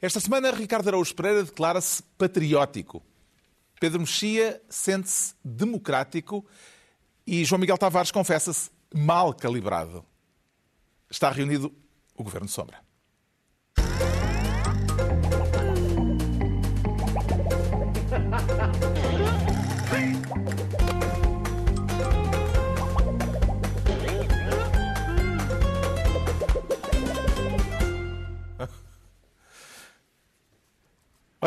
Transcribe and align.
Esta 0.00 0.20
semana, 0.20 0.52
Ricardo 0.52 0.88
Araújo 0.88 1.12
Pereira 1.12 1.42
declara-se 1.42 2.04
patriótico. 2.16 3.02
Pedro 3.80 3.98
Mexia 3.98 4.62
sente-se 4.68 5.34
democrático 5.44 6.46
e 7.26 7.44
João 7.44 7.58
Miguel 7.58 7.76
Tavares 7.76 8.12
confessa-se 8.12 8.70
mal 8.94 9.34
calibrado. 9.34 10.04
Está 11.10 11.30
reunido 11.30 11.74
o 12.14 12.22
Governo 12.22 12.48
Sombra. 12.48 12.87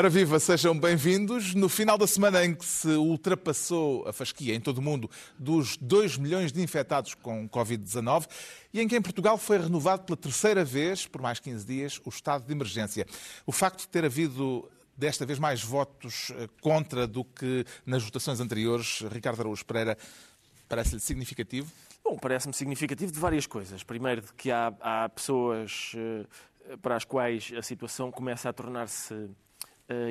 Ora 0.01 0.09
viva, 0.09 0.39
sejam 0.39 0.75
bem-vindos. 0.75 1.53
No 1.53 1.69
final 1.69 1.95
da 1.95 2.07
semana 2.07 2.43
em 2.43 2.55
que 2.55 2.65
se 2.65 2.87
ultrapassou 2.87 4.03
a 4.07 4.11
fasquia 4.11 4.55
em 4.55 4.59
todo 4.59 4.79
o 4.79 4.81
mundo 4.81 5.07
dos 5.37 5.77
2 5.77 6.17
milhões 6.17 6.51
de 6.51 6.59
infectados 6.59 7.13
com 7.13 7.47
Covid-19 7.47 8.27
e 8.73 8.81
em 8.81 8.87
que 8.87 8.95
em 8.95 9.01
Portugal 9.01 9.37
foi 9.37 9.59
renovado 9.59 10.01
pela 10.01 10.17
terceira 10.17 10.65
vez, 10.65 11.05
por 11.05 11.21
mais 11.21 11.39
15 11.39 11.67
dias, 11.67 12.01
o 12.03 12.09
estado 12.09 12.47
de 12.47 12.51
emergência. 12.51 13.05
O 13.45 13.51
facto 13.51 13.81
de 13.81 13.89
ter 13.89 14.03
havido 14.03 14.67
desta 14.97 15.23
vez 15.23 15.37
mais 15.37 15.63
votos 15.63 16.31
eh, 16.35 16.49
contra 16.59 17.05
do 17.05 17.23
que 17.23 17.63
nas 17.85 18.01
votações 18.01 18.39
anteriores, 18.39 19.03
Ricardo 19.11 19.39
Araújo 19.41 19.63
Pereira, 19.63 19.95
parece-lhe 20.67 20.99
significativo? 20.99 21.71
Bom, 22.03 22.17
parece-me 22.17 22.55
significativo 22.55 23.11
de 23.11 23.19
várias 23.19 23.45
coisas. 23.45 23.83
Primeiro, 23.83 24.21
de 24.21 24.33
que 24.33 24.49
há, 24.49 24.73
há 24.81 25.07
pessoas 25.09 25.91
eh, 25.95 26.77
para 26.81 26.95
as 26.95 27.05
quais 27.05 27.53
a 27.55 27.61
situação 27.61 28.11
começa 28.11 28.49
a 28.49 28.53
tornar-se 28.53 29.29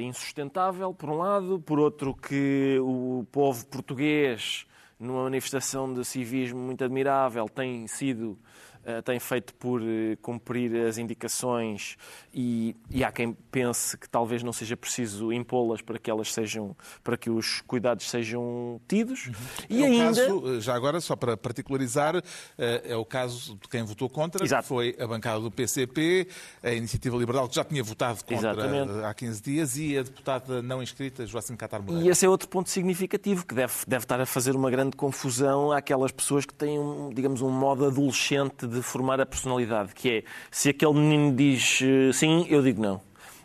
insustentável, 0.00 0.92
por 0.94 1.10
um 1.10 1.16
lado, 1.16 1.60
por 1.60 1.78
outro, 1.78 2.14
que 2.14 2.78
o 2.80 3.26
povo 3.30 3.66
português, 3.66 4.66
numa 4.98 5.24
manifestação 5.24 5.92
de 5.92 6.04
civismo 6.04 6.58
muito 6.58 6.84
admirável, 6.84 7.48
tem 7.48 7.86
sido 7.86 8.38
eh, 8.82 9.02
tem 9.02 9.18
feito 9.18 9.52
por 9.54 9.82
eh, 9.82 10.16
cumprir 10.22 10.74
as 10.86 10.96
indicações 10.96 11.96
e, 12.32 12.74
e, 12.90 13.04
há 13.04 13.12
quem 13.12 13.36
pense 13.50 13.94
que 13.96 14.08
talvez 14.08 14.42
não 14.42 14.54
seja 14.54 14.74
preciso 14.74 15.30
impô-las 15.30 15.82
para 15.82 15.98
que 15.98 16.10
elas 16.10 16.32
sejam, 16.32 16.74
para 17.04 17.18
que 17.18 17.28
os 17.28 17.60
cuidados 17.62 18.08
sejam 18.08 18.80
tidos. 18.88 19.26
Uhum. 19.26 19.34
E 19.68 19.82
é 19.82 19.86
ainda... 19.86 20.04
caso, 20.04 20.60
já 20.62 20.74
agora, 20.74 20.98
só 21.00 21.14
para 21.14 21.36
particularizar, 21.36 22.16
eh, 22.56 22.82
é 22.86 22.96
o 22.96 23.04
caso 23.04 23.58
de 23.60 23.68
quem 23.68 23.82
votou 23.82 24.08
contra, 24.08 24.42
Exato. 24.42 24.62
que 24.62 24.68
foi 24.68 24.96
a 24.98 25.06
bancada 25.06 25.40
do 25.40 25.50
PCP, 25.50 26.28
a 26.62 26.72
Iniciativa 26.72 27.18
Liberal, 27.18 27.50
que 27.50 27.56
já 27.56 27.64
tinha 27.64 27.84
votado 27.84 28.24
contra 28.24 28.52
Exatamente. 28.52 29.04
há 29.04 29.12
15 29.12 29.42
dias, 29.42 29.76
e 29.76 29.98
a 29.98 30.02
deputada 30.02 30.62
não 30.62 30.82
inscrita, 30.82 31.26
Joacim 31.26 31.54
Catar 31.54 31.82
Moreira. 31.82 32.06
E 32.06 32.08
esse 32.08 32.24
é 32.24 32.28
outro 32.28 32.48
ponto 32.48 32.70
significativo, 32.70 33.44
que 33.44 33.54
deve, 33.54 33.74
deve 33.86 34.04
estar 34.04 34.20
a 34.22 34.26
fazer 34.26 34.56
uma 34.56 34.70
grande 34.70 34.96
confusão 34.96 35.70
àquelas 35.70 36.12
pessoas 36.12 36.46
que 36.46 36.54
têm, 36.54 36.78
digamos, 37.12 37.42
um 37.42 37.50
modo 37.50 37.84
adolescente 37.84 38.69
de 38.70 38.82
formar 38.82 39.20
a 39.20 39.26
personalidade, 39.26 39.94
que 39.94 40.10
é 40.10 40.24
se 40.50 40.70
aquele 40.70 40.94
menino 40.94 41.34
diz 41.34 41.80
eh, 41.82 42.12
sim, 42.12 42.46
eu 42.48 42.62
digo 42.62 42.80
não. 42.80 43.00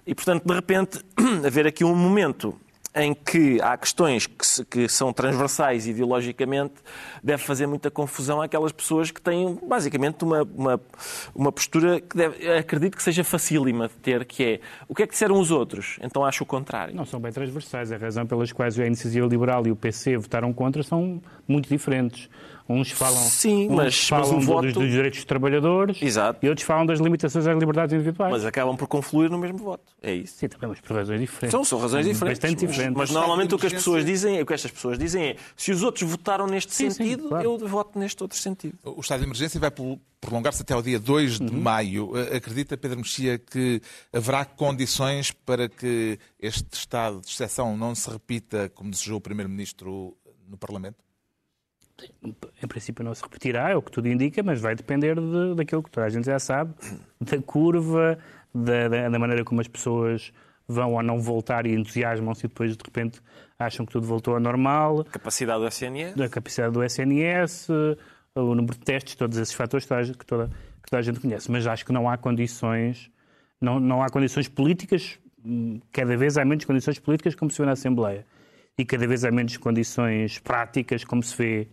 E, 0.06 0.14
portanto, 0.14 0.46
de 0.46 0.54
repente, 0.54 1.00
haver 1.46 1.66
aqui 1.66 1.84
um 1.84 1.96
momento 1.96 2.56
em 2.96 3.14
que 3.14 3.60
há 3.62 3.76
questões 3.76 4.26
que, 4.26 4.46
se, 4.48 4.64
que, 4.64 4.88
são 4.88 5.12
transversais 5.12 5.86
ideologicamente, 5.86 6.76
deve 7.22 7.44
fazer 7.44 7.68
muita 7.68 7.92
confusão 7.92 8.42
àquelas 8.42 8.72
pessoas 8.72 9.12
que 9.12 9.22
têm, 9.22 9.60
basicamente, 9.68 10.24
uma, 10.24 10.44
uma, 10.44 10.82
uma 11.36 11.52
postura 11.52 12.00
que 12.00 12.16
deve, 12.16 12.50
acredito 12.58 12.96
que 12.96 13.04
seja 13.04 13.24
facílima 13.24 13.90
de 13.90 13.96
ter, 13.96 14.24
que 14.24 14.44
é 14.44 14.60
o 14.88 14.96
que 14.96 15.04
é 15.04 15.08
que 15.08 15.12
disseram 15.12 15.38
os 15.38 15.52
outros? 15.52 15.98
Então 16.02 16.24
acho 16.24 16.44
o 16.44 16.48
contrário. 16.48 16.96
Não 16.96 17.06
são 17.06 17.20
bem 17.20 17.34
transversais. 17.34 17.92
A 17.92 17.98
razão 17.98 18.26
pelas 18.26 18.54
quais 18.54 18.80
a 18.80 18.86
Iniciativa 18.86 19.28
Liberal 19.28 19.68
e 19.68 19.72
o 19.72 19.76
PC 19.76 20.16
votaram 20.16 20.54
contra 20.54 20.82
são 20.82 21.22
muito 21.46 21.68
diferentes. 21.68 22.30
Uns 22.68 22.90
falam, 22.90 23.22
Sim, 23.22 23.70
uns 23.70 23.76
mas, 23.76 24.08
falam 24.08 24.38
mas 24.38 24.46
voto... 24.46 24.62
dos, 24.64 24.74
dos, 24.74 24.90
direitos 24.90 25.20
dos 25.20 25.26
trabalhadores 25.26 26.02
Exato. 26.02 26.44
e 26.44 26.50
outros 26.50 26.66
falam 26.66 26.84
das 26.84 27.00
limitações 27.00 27.46
às 27.46 27.58
liberdades 27.58 27.94
individuais. 27.94 28.32
Mas 28.32 28.44
acabam 28.44 28.76
por 28.76 28.88
confluir 28.88 29.30
no 29.30 29.38
mesmo 29.38 29.60
voto. 29.60 29.84
É 30.02 30.14
isso. 30.14 30.38
Sim, 30.38 30.48
também, 30.48 30.70
mas 30.70 30.80
por 30.82 30.96
razões 30.96 31.20
diferentes. 31.20 31.52
São, 31.52 31.64
são 31.64 31.80
razões 31.80 32.08
diferentes. 32.08 32.40
Bastante 32.40 32.66
diferentes. 32.66 32.98
Mas, 32.98 33.10
mas 33.10 33.12
normalmente 33.12 33.54
o 33.54 33.60
que 33.60 33.68
as 33.68 33.74
pessoas 33.74 34.04
dizem, 34.04 34.42
o 34.42 34.46
que 34.46 34.54
estas 34.54 34.72
pessoas 34.72 34.98
dizem 34.98 35.24
é 35.24 35.36
se 35.56 35.72
os 35.72 35.84
outros 35.84 36.10
votaram 36.10 36.48
neste 36.48 36.74
sim, 36.74 36.90
sentido, 36.90 37.24
sim, 37.24 37.30
claro. 37.30 37.46
eu 37.46 37.68
voto 37.68 38.00
neste 38.00 38.22
outro 38.24 38.38
sentido. 38.38 38.78
O 38.84 39.00
estado 39.00 39.20
de 39.20 39.26
emergência 39.26 39.60
vai 39.60 39.72
prolongar-se 40.20 40.64
até 40.64 40.74
ao 40.74 40.82
dia 40.82 41.00
2 41.00 41.40
de 41.40 41.44
uhum. 41.44 41.62
maio. 41.62 42.12
Acredita, 42.36 42.76
Pedro 42.76 42.98
Mexia, 42.98 43.38
que 43.38 43.80
haverá 44.12 44.44
condições 44.44 45.32
para 45.32 45.70
que 45.70 46.18
este 46.40 46.74
estado 46.74 47.22
de 47.22 47.28
exceção 47.28 47.78
não 47.78 47.94
se 47.94 48.10
repita, 48.10 48.70
como 48.74 48.90
desejou 48.90 49.18
o 49.18 49.22
Primeiro-Ministro 49.22 50.18
no 50.48 50.58
Parlamento? 50.58 50.98
Em 52.24 52.68
princípio 52.68 53.04
não 53.04 53.14
se 53.14 53.24
repetirá, 53.24 53.70
é 53.70 53.76
o 53.76 53.82
que 53.82 53.92
tudo 53.92 54.08
indica, 54.08 54.44
mas 54.44 54.60
vai 54.60 54.76
depender 54.76 55.16
de, 55.16 55.56
daquilo 55.56 55.84
que 55.84 55.92
toda 55.92 56.06
a 56.06 56.10
gente 56.10 56.26
já 56.26 56.40
sabe, 56.40 56.74
da 57.20 57.42
curva, 57.42 58.18
da, 58.54 59.10
da, 59.10 59.20
maneira 59.20 59.44
como 59.44 59.62
as 59.62 59.68
pessoas 59.68 60.32
vão 60.68 60.94
ou 60.94 61.04
não 61.04 61.22
voltar 61.22 61.66
e 61.66 61.74
entusiasmam-se 61.74 62.46
e 62.46 62.50
depois 62.50 62.76
de 62.76 62.84
repente 62.84 63.22
acham 63.58 63.86
que 63.86 63.92
tudo 63.92 64.08
voltou 64.08 64.34
ao 64.34 64.40
normal. 64.40 65.04
Capacidade 65.06 65.60
do 65.60 65.68
SNS. 65.68 66.16
Da 66.16 66.28
capacidade 66.28 66.74
do 66.74 66.84
SNS, 66.84 67.70
o 68.36 68.56
número 68.56 68.74
de 68.74 68.80
testes, 68.80 69.16
todos 69.16 69.38
esses 69.38 69.54
fatores 69.54 69.86
que 69.86 69.90
toda, 69.90 70.14
que 70.14 70.26
toda, 70.26 70.48
que 70.48 70.90
toda 70.90 71.00
a 71.00 71.02
gente 71.02 71.20
conhece. 71.20 71.50
Mas 71.52 71.66
acho 71.68 71.86
que 71.86 71.94
não 71.94 72.10
há 72.10 72.18
condições, 72.18 73.12
não, 73.62 73.80
não 73.80 74.04
há 74.04 74.10
condições 74.10 74.48
políticas, 74.48 75.20
cada 75.92 76.18
vez 76.18 76.38
há 76.38 76.44
menos 76.44 76.66
condições 76.66 77.00
políticas 77.00 77.36
como 77.36 77.52
se 77.52 77.60
vê 77.60 77.66
na 77.66 77.74
Assembleia. 77.74 78.26
E 78.78 78.84
cada 78.84 79.08
vez 79.08 79.24
há 79.24 79.32
menos 79.32 79.56
condições 79.58 80.40
práticas, 80.40 81.06
como 81.06 81.24
se 81.24 81.38
vê 81.38 81.68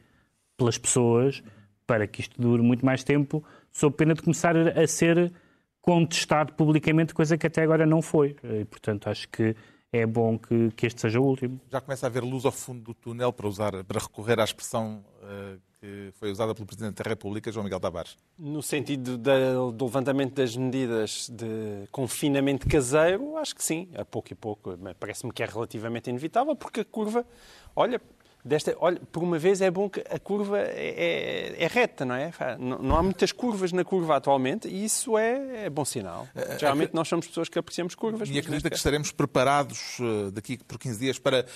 pelas 0.62 0.78
pessoas 0.78 1.42
para 1.84 2.06
que 2.06 2.20
isto 2.20 2.40
dure 2.40 2.62
muito 2.62 2.86
mais 2.86 3.02
tempo, 3.02 3.44
sob 3.72 3.96
pena 3.96 4.14
de 4.14 4.22
começar 4.22 4.56
a 4.56 4.86
ser 4.86 5.32
contestado 5.80 6.52
publicamente, 6.52 7.12
coisa 7.12 7.36
que 7.36 7.46
até 7.46 7.62
agora 7.62 7.84
não 7.84 8.00
foi. 8.00 8.36
E, 8.44 8.64
portanto, 8.64 9.08
acho 9.08 9.28
que 9.28 9.56
é 9.92 10.06
bom 10.06 10.38
que, 10.38 10.70
que, 10.70 10.86
este 10.86 11.00
seja 11.00 11.20
o 11.20 11.24
último. 11.24 11.60
Já 11.70 11.80
começa 11.80 12.06
a 12.06 12.08
haver 12.08 12.22
luz 12.22 12.44
ao 12.44 12.52
fundo 12.52 12.80
do 12.80 12.94
túnel, 12.94 13.32
para, 13.32 13.48
usar, 13.48 13.84
para 13.84 14.00
recorrer 14.00 14.38
à 14.38 14.44
expressão 14.44 15.04
uh, 15.22 15.60
que 15.80 16.12
foi 16.14 16.30
usada 16.30 16.54
pelo 16.54 16.64
Presidente 16.64 17.02
da 17.02 17.10
República, 17.10 17.50
João 17.50 17.64
Miguel 17.64 17.80
Tavares. 17.80 18.16
No 18.38 18.62
sentido 18.62 19.18
da, 19.18 19.54
do 19.72 19.84
levantamento 19.84 20.34
das 20.34 20.56
medidas 20.56 21.28
de 21.28 21.88
confinamento 21.90 22.68
caseiro, 22.68 23.36
acho 23.36 23.56
que 23.56 23.64
sim, 23.64 23.88
a 23.96 24.04
pouco 24.04 24.32
e 24.32 24.36
pouco. 24.36 24.78
Parece-me 25.00 25.32
que 25.32 25.42
é 25.42 25.46
relativamente 25.46 26.08
inevitável, 26.08 26.54
porque 26.54 26.80
a 26.80 26.84
curva, 26.84 27.26
olha, 27.74 28.00
desta. 28.44 28.76
Olha, 28.78 29.00
por 29.10 29.22
uma 29.22 29.38
vez 29.38 29.60
é 29.60 29.70
bom 29.70 29.88
que 29.88 30.00
a 30.00 30.18
curva 30.18 30.58
é, 30.58 31.54
é, 31.58 31.64
é 31.64 31.66
reta, 31.66 32.04
não 32.04 32.14
é? 32.14 32.32
Não, 32.58 32.78
não, 32.78 32.96
há 32.96 33.02
muitas 33.02 33.32
curvas 33.32 33.72
na 33.72 33.84
curva 33.84 34.16
atualmente 34.16 34.68
e 34.68 34.84
isso 34.84 35.16
é, 35.16 35.66
é 35.66 35.70
bom 35.70 35.84
sinal. 35.84 36.28
Eh, 36.34 36.58
Geralmente 36.58 36.94
nós 36.94 37.08
somos 37.08 37.26
pessoas 37.26 37.48
que 37.48 37.58
apreciamos 37.58 37.94
curvas. 37.94 38.28
E 38.28 38.38
acredita 38.38 38.68
que 38.68 38.76
estaremos 38.76 39.12
preparados 39.12 39.98
eh, 40.00 40.30
daqui 40.32 40.58
por 40.58 40.78
15 40.78 40.98
dias 40.98 41.18
para 41.18 41.46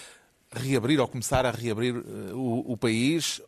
reabrir 0.52 1.00
ou 1.00 1.08
começar 1.08 1.44
a 1.44 1.50
reabrir 1.50 1.97
eh, 1.97 2.32
o, 2.32 2.72
o 2.72 2.76
país 2.76 3.41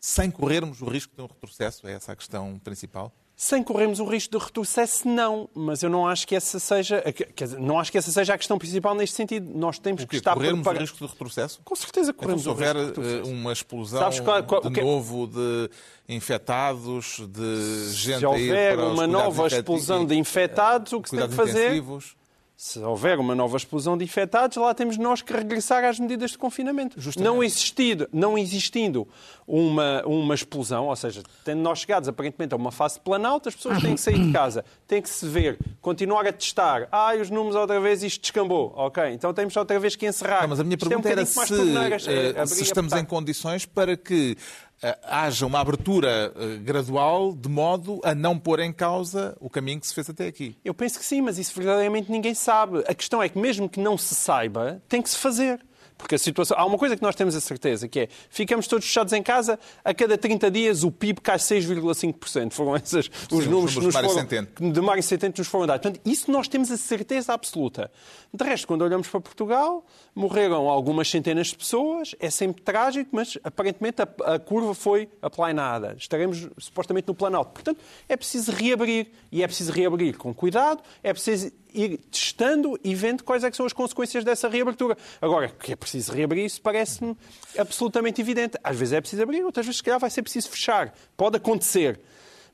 sem 0.00 0.30
corrermos 0.30 0.82
o 0.82 0.86
risco 0.86 1.14
de 1.14 1.22
um 1.22 1.26
retrocesso? 1.26 1.86
É 1.86 1.92
essa 1.92 2.12
a 2.12 2.16
questão 2.16 2.58
principal? 2.58 3.12
Sem 3.42 3.60
corrermos 3.60 3.98
o 3.98 4.04
risco 4.04 4.38
de 4.38 4.44
retrocesso, 4.44 5.08
não. 5.08 5.48
Mas 5.52 5.82
eu 5.82 5.90
não 5.90 6.06
acho 6.06 6.28
que 6.28 6.36
essa 6.36 6.60
seja, 6.60 7.02
dizer, 7.36 7.58
não 7.58 7.76
acho 7.76 7.90
que 7.90 7.98
essa 7.98 8.12
seja 8.12 8.34
a 8.34 8.38
questão 8.38 8.56
principal 8.56 8.94
neste 8.94 9.16
sentido. 9.16 9.50
Nós 9.58 9.80
temos 9.80 10.04
que 10.04 10.14
estar 10.14 10.34
corrermos 10.34 10.64
o 10.64 10.70
risco 10.70 10.98
de 10.98 11.06
retrocesso? 11.06 11.60
Com 11.64 11.74
certeza 11.74 12.12
corremos 12.12 12.42
então, 12.42 12.56
se 12.56 12.64
houver 12.64 12.76
eh, 12.76 13.22
uma 13.24 13.52
explosão 13.52 14.00
qual, 14.24 14.44
qual, 14.44 14.70
de 14.70 14.80
novo 14.80 15.26
de 15.26 15.68
infectados, 16.08 17.20
de 17.28 17.92
gente 17.92 18.20
Se 18.20 18.26
houver 18.26 18.78
uma 18.78 19.08
nova 19.08 19.48
explosão 19.48 20.06
de 20.06 20.14
infectados, 20.14 20.92
o 20.92 21.02
que 21.02 21.10
se 21.10 21.16
tem 21.16 21.28
que 21.28 21.34
fazer... 21.34 21.66
Intensivos 21.74 22.21
se 22.62 22.78
houver 22.78 23.18
uma 23.18 23.34
nova 23.34 23.56
explosão 23.56 23.98
de 23.98 24.04
infectados, 24.04 24.56
lá 24.56 24.72
temos 24.72 24.96
nós 24.96 25.20
que 25.20 25.32
regressar 25.32 25.82
às 25.82 25.98
medidas 25.98 26.30
de 26.30 26.38
confinamento. 26.38 26.96
Não, 27.18 27.42
existir, 27.42 28.08
não 28.12 28.38
existindo 28.38 29.08
uma, 29.44 30.00
uma 30.06 30.32
explosão, 30.32 30.86
ou 30.86 30.94
seja, 30.94 31.24
tendo 31.44 31.60
nós 31.60 31.80
chegados 31.80 32.08
aparentemente 32.08 32.54
a 32.54 32.56
uma 32.56 32.70
fase 32.70 32.94
de 32.94 33.00
planalto, 33.00 33.48
as 33.48 33.56
pessoas 33.56 33.82
têm 33.82 33.96
que 33.96 34.00
sair 34.00 34.26
de 34.26 34.30
casa, 34.32 34.64
têm 34.86 35.02
que 35.02 35.10
se 35.10 35.26
ver, 35.26 35.58
continuar 35.80 36.24
a 36.24 36.32
testar. 36.32 36.86
Ah, 36.92 37.16
os 37.20 37.30
números 37.30 37.56
outra 37.56 37.80
vez 37.80 38.04
isto 38.04 38.22
descambou. 38.22 38.72
Ok, 38.76 39.02
então 39.10 39.34
temos 39.34 39.56
outra 39.56 39.80
vez 39.80 39.96
que 39.96 40.06
encerrar. 40.06 40.42
Não, 40.42 40.50
mas 40.50 40.60
a 40.60 40.64
minha 40.64 40.78
pergunta 40.78 41.08
é 41.08 41.10
um 41.10 41.12
era 41.14 41.26
se, 41.26 41.40
uh, 41.40 42.46
se 42.46 42.62
estamos 42.62 42.92
em 42.92 43.04
condições 43.04 43.66
para 43.66 43.96
que 43.96 44.36
eh, 44.38 44.71
haja 45.04 45.46
uma 45.46 45.60
abertura 45.60 46.32
eh, 46.34 46.56
gradual 46.56 47.32
de 47.34 47.48
modo 47.48 48.00
a 48.02 48.14
não 48.14 48.38
pôr 48.38 48.60
em 48.60 48.72
causa 48.72 49.36
o 49.40 49.48
caminho 49.48 49.80
que 49.80 49.86
se 49.86 49.94
fez 49.94 50.10
até 50.10 50.26
aqui. 50.26 50.56
Eu 50.64 50.74
penso 50.74 50.98
que 50.98 51.04
sim, 51.04 51.20
mas 51.20 51.38
isso 51.38 51.54
verdadeiramente 51.54 52.10
ninguém 52.10 52.34
sabe. 52.34 52.82
A 52.86 52.94
questão 52.94 53.22
é 53.22 53.28
que 53.28 53.38
mesmo 53.38 53.68
que 53.68 53.80
não 53.80 53.96
se 53.96 54.14
saiba, 54.14 54.82
tem 54.88 55.00
que 55.00 55.08
se 55.08 55.16
fazer. 55.16 55.60
Porque 55.96 56.14
a 56.14 56.18
situação. 56.18 56.56
Há 56.58 56.64
uma 56.64 56.78
coisa 56.78 56.96
que 56.96 57.02
nós 57.02 57.14
temos 57.14 57.34
a 57.34 57.40
certeza, 57.40 57.88
que 57.88 58.00
é 58.00 58.08
ficamos 58.30 58.66
todos 58.66 58.86
fechados 58.86 59.12
em 59.12 59.22
casa, 59.22 59.58
a 59.84 59.94
cada 59.94 60.16
30 60.18 60.50
dias 60.50 60.84
o 60.84 60.90
PIB 60.90 61.20
cai 61.20 61.36
6,5%. 61.36 62.52
Foram 62.52 62.76
esses 62.76 63.10
os 63.30 63.44
Sim, 63.44 63.50
números, 63.50 63.74
que 63.74 63.80
nos 63.80 63.94
foram, 63.94 64.72
de 64.72 64.80
Mário 64.80 65.02
Centeno 65.02 65.34
nos 65.36 65.46
foram 65.46 65.66
dados. 65.66 65.82
Portanto, 65.82 66.00
isso 66.04 66.30
nós 66.30 66.48
temos 66.48 66.70
a 66.70 66.76
certeza 66.76 67.32
absoluta. 67.32 67.90
De 68.32 68.44
resto, 68.44 68.66
quando 68.66 68.82
olhamos 68.82 69.08
para 69.08 69.20
Portugal, 69.20 69.84
morreram 70.14 70.68
algumas 70.68 71.08
centenas 71.08 71.48
de 71.48 71.56
pessoas, 71.56 72.14
é 72.18 72.30
sempre 72.30 72.62
trágico, 72.62 73.10
mas 73.12 73.38
aparentemente 73.44 74.02
a, 74.02 74.34
a 74.34 74.38
curva 74.38 74.74
foi 74.74 75.08
aplainada. 75.20 75.94
Estaremos 75.98 76.48
supostamente 76.58 77.08
no 77.08 77.14
Planalto. 77.14 77.52
Portanto, 77.52 77.80
é 78.08 78.16
preciso 78.16 78.52
reabrir. 78.52 79.08
E 79.30 79.42
é 79.42 79.46
preciso 79.46 79.72
reabrir 79.72 80.16
com 80.16 80.34
cuidado, 80.34 80.82
é 81.02 81.12
preciso 81.12 81.50
ir 81.74 81.98
testando 82.10 82.78
e 82.82 82.94
vendo 82.94 83.22
quais 83.24 83.44
é 83.44 83.52
são 83.52 83.66
as 83.66 83.72
consequências 83.72 84.24
dessa 84.24 84.48
reabertura. 84.48 84.96
Agora, 85.20 85.48
que 85.48 85.72
é 85.72 85.76
preciso 85.76 86.12
reabrir, 86.12 86.44
isso 86.44 86.60
parece-me 86.60 87.16
absolutamente 87.58 88.20
evidente. 88.20 88.58
Às 88.62 88.78
vezes 88.78 88.94
é 88.94 89.00
preciso 89.00 89.22
abrir, 89.22 89.44
outras 89.44 89.66
vezes, 89.66 89.78
se 89.78 89.82
calhar, 89.82 90.00
vai 90.00 90.10
ser 90.10 90.22
preciso 90.22 90.48
fechar. 90.50 90.94
Pode 91.16 91.36
acontecer. 91.36 92.00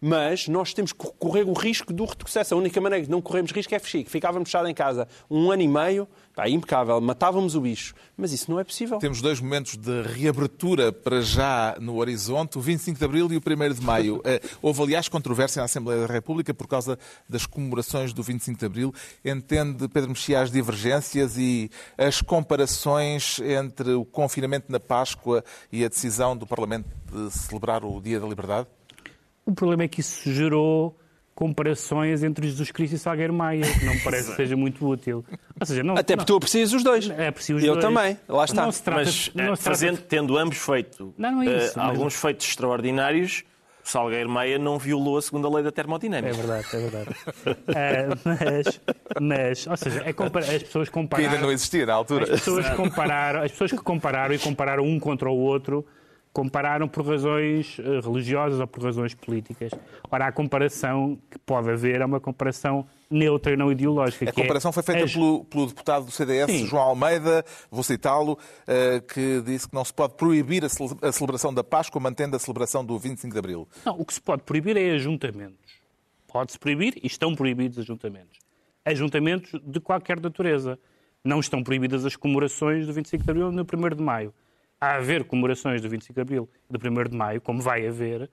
Mas 0.00 0.48
nós 0.48 0.72
temos 0.72 0.92
que 0.92 1.06
correr 1.18 1.42
o 1.42 1.52
risco 1.52 1.92
do 1.92 2.04
retrocesso. 2.04 2.54
A 2.54 2.56
única 2.56 2.80
maneira 2.80 3.04
de 3.04 3.10
não 3.10 3.20
corrermos 3.20 3.50
risco 3.52 3.74
é 3.74 3.78
fechar. 3.78 4.08
Ficávamos 4.08 4.48
fechados 4.48 4.70
em 4.70 4.74
casa 4.74 5.08
um 5.30 5.50
ano 5.50 5.62
e 5.62 5.68
meio, 5.68 6.08
pá, 6.34 6.48
impecável, 6.48 7.00
matávamos 7.00 7.54
o 7.54 7.60
bicho. 7.60 7.94
Mas 8.16 8.32
isso 8.32 8.50
não 8.50 8.60
é 8.60 8.64
possível. 8.64 8.98
Temos 8.98 9.20
dois 9.20 9.40
momentos 9.40 9.76
de 9.76 10.02
reabertura 10.02 10.92
para 10.92 11.20
já 11.20 11.76
no 11.80 11.96
horizonte, 11.96 12.58
o 12.58 12.60
25 12.60 12.98
de 12.98 13.04
Abril 13.04 13.32
e 13.32 13.36
o 13.36 13.40
1 13.40 13.74
de 13.74 13.82
Maio. 13.82 14.22
Eh, 14.28 14.42
houve, 14.60 14.82
aliás, 14.82 15.08
controvérsia 15.08 15.60
na 15.60 15.64
Assembleia 15.64 16.06
da 16.06 16.12
República 16.12 16.52
por 16.52 16.66
causa 16.66 16.98
das 17.26 17.46
comemorações 17.46 18.12
do 18.12 18.22
25 18.22 18.58
de 18.58 18.66
Abril. 18.66 18.94
Entende, 19.24 19.88
Pedro 19.88 20.10
Mexia, 20.10 20.40
as 20.40 20.50
divergências 20.50 21.38
e 21.38 21.70
as 21.96 22.20
comparações 22.20 23.38
entre 23.38 23.92
o 23.92 24.04
confinamento 24.04 24.70
na 24.70 24.78
Páscoa 24.78 25.42
e 25.72 25.82
a 25.82 25.88
decisão 25.88 26.36
do 26.36 26.46
Parlamento 26.46 26.88
de 27.10 27.30
celebrar 27.30 27.84
o 27.84 28.00
Dia 28.02 28.20
da 28.20 28.26
Liberdade? 28.26 28.66
O 29.48 29.54
problema 29.54 29.84
é 29.84 29.88
que 29.88 30.00
isso 30.00 30.30
gerou 30.30 30.94
comparações 31.34 32.22
entre 32.22 32.46
Jesus 32.48 32.70
Cristo 32.70 32.96
e 32.96 32.98
Salgueiro 32.98 33.32
Maia, 33.32 33.62
que 33.62 33.82
não 33.82 33.94
me 33.94 34.00
parece 34.00 34.28
que 34.28 34.36
seja 34.36 34.54
muito 34.58 34.86
útil. 34.86 35.24
Ou 35.58 35.66
seja, 35.66 35.82
não, 35.82 35.94
Até 35.94 36.16
porque 36.16 36.16
não, 36.16 36.24
tu 36.26 36.36
aprecias 36.36 36.74
os 36.74 36.84
dois. 36.84 37.08
É, 37.08 37.28
aprecio 37.28 37.56
os 37.56 37.64
Eu 37.64 37.72
dois. 37.72 37.82
também, 37.82 38.18
lá 38.28 38.44
está. 38.44 38.66
Não 38.66 38.72
se 38.72 38.82
trata, 38.82 39.04
mas, 39.04 39.30
não 39.34 39.56
se 39.56 39.62
fazendo, 39.62 39.94
trata... 39.94 40.08
tendo 40.08 40.36
ambos 40.36 40.58
feito 40.58 41.14
não, 41.16 41.32
não 41.32 41.42
é 41.42 41.56
isso, 41.56 41.78
uh, 41.78 41.82
alguns 41.82 42.14
feitos 42.14 42.46
extraordinários, 42.46 43.42
Salgueiro 43.82 44.28
Meia 44.28 44.58
não 44.58 44.78
violou 44.78 45.16
a 45.16 45.22
segunda 45.22 45.48
lei 45.48 45.64
da 45.64 45.72
termodinâmica. 45.72 46.28
É 46.28 46.36
verdade, 46.36 46.66
é 46.70 46.78
verdade. 46.78 47.08
uh, 47.08 48.20
mas, 48.28 48.80
mas, 49.18 49.66
ou 49.66 49.76
seja, 49.78 50.02
é 50.04 50.12
compara... 50.12 50.44
as 50.44 50.62
pessoas 50.62 50.90
compararam... 50.90 51.30
Que 51.30 51.34
ainda 51.34 51.46
não 51.46 51.50
existia 51.50 51.86
na 51.86 51.94
altura. 51.94 52.24
As 52.24 52.30
pessoas, 52.40 52.68
compararam, 52.70 53.42
as 53.44 53.50
pessoas 53.52 53.70
que 53.70 53.78
compararam 53.78 54.34
e 54.34 54.38
compararam 54.38 54.84
um 54.84 55.00
contra 55.00 55.30
o 55.30 55.38
outro 55.38 55.86
compararam 56.32 56.88
por 56.88 57.06
razões 57.06 57.78
eh, 57.78 58.00
religiosas 58.00 58.60
ou 58.60 58.66
por 58.66 58.82
razões 58.82 59.14
políticas. 59.14 59.72
Ora, 60.10 60.26
a 60.26 60.32
comparação 60.32 61.18
que 61.30 61.38
pode 61.38 61.70
haver 61.70 62.00
é 62.00 62.04
uma 62.04 62.20
comparação 62.20 62.86
neutra 63.10 63.52
e 63.52 63.56
não 63.56 63.72
ideológica. 63.72 64.28
A 64.28 64.32
comparação 64.32 64.70
é... 64.70 64.72
foi 64.72 64.82
feita 64.82 65.10
pelo, 65.10 65.44
pelo, 65.44 65.66
deputado 65.66 66.04
do 66.04 66.10
CDS, 66.10 66.50
Sim. 66.50 66.66
João 66.66 66.82
Almeida, 66.82 67.44
vou 67.70 67.82
citá-lo, 67.82 68.38
eh, 68.66 69.00
que 69.00 69.42
disse 69.42 69.68
que 69.68 69.74
não 69.74 69.84
se 69.84 69.92
pode 69.92 70.14
proibir 70.14 70.64
a 70.64 71.12
celebração 71.12 71.52
da 71.52 71.64
Páscoa 71.64 72.00
mantendo 72.00 72.36
a 72.36 72.38
celebração 72.38 72.84
do 72.84 72.98
25 72.98 73.32
de 73.32 73.38
Abril. 73.38 73.68
Não, 73.84 73.98
o 73.98 74.04
que 74.04 74.14
se 74.14 74.20
pode 74.20 74.42
proibir 74.42 74.76
é 74.76 74.90
ajuntamentos. 74.92 75.78
Pode-se 76.26 76.58
proibir 76.58 76.98
e 77.02 77.06
estão 77.06 77.34
proibidos 77.34 77.78
ajuntamentos. 77.78 78.38
Ajuntamentos 78.84 79.58
de 79.64 79.80
qualquer 79.80 80.20
natureza. 80.20 80.78
Não 81.24 81.40
estão 81.40 81.62
proibidas 81.62 82.04
as 82.04 82.14
comemorações 82.14 82.86
do 82.86 82.92
25 82.92 83.24
de 83.24 83.30
Abril 83.30 83.50
no 83.50 83.62
1 83.62 83.96
de 83.96 84.02
Maio 84.02 84.32
a 84.80 84.96
haver 84.96 85.24
comemorações 85.24 85.80
do 85.80 85.88
25 85.88 86.14
de 86.14 86.20
Abril 86.20 86.48
e 86.68 86.72
do 86.76 87.00
1 87.00 87.10
de 87.10 87.16
Maio, 87.16 87.40
como 87.40 87.60
vai 87.60 87.86
haver, 87.86 88.30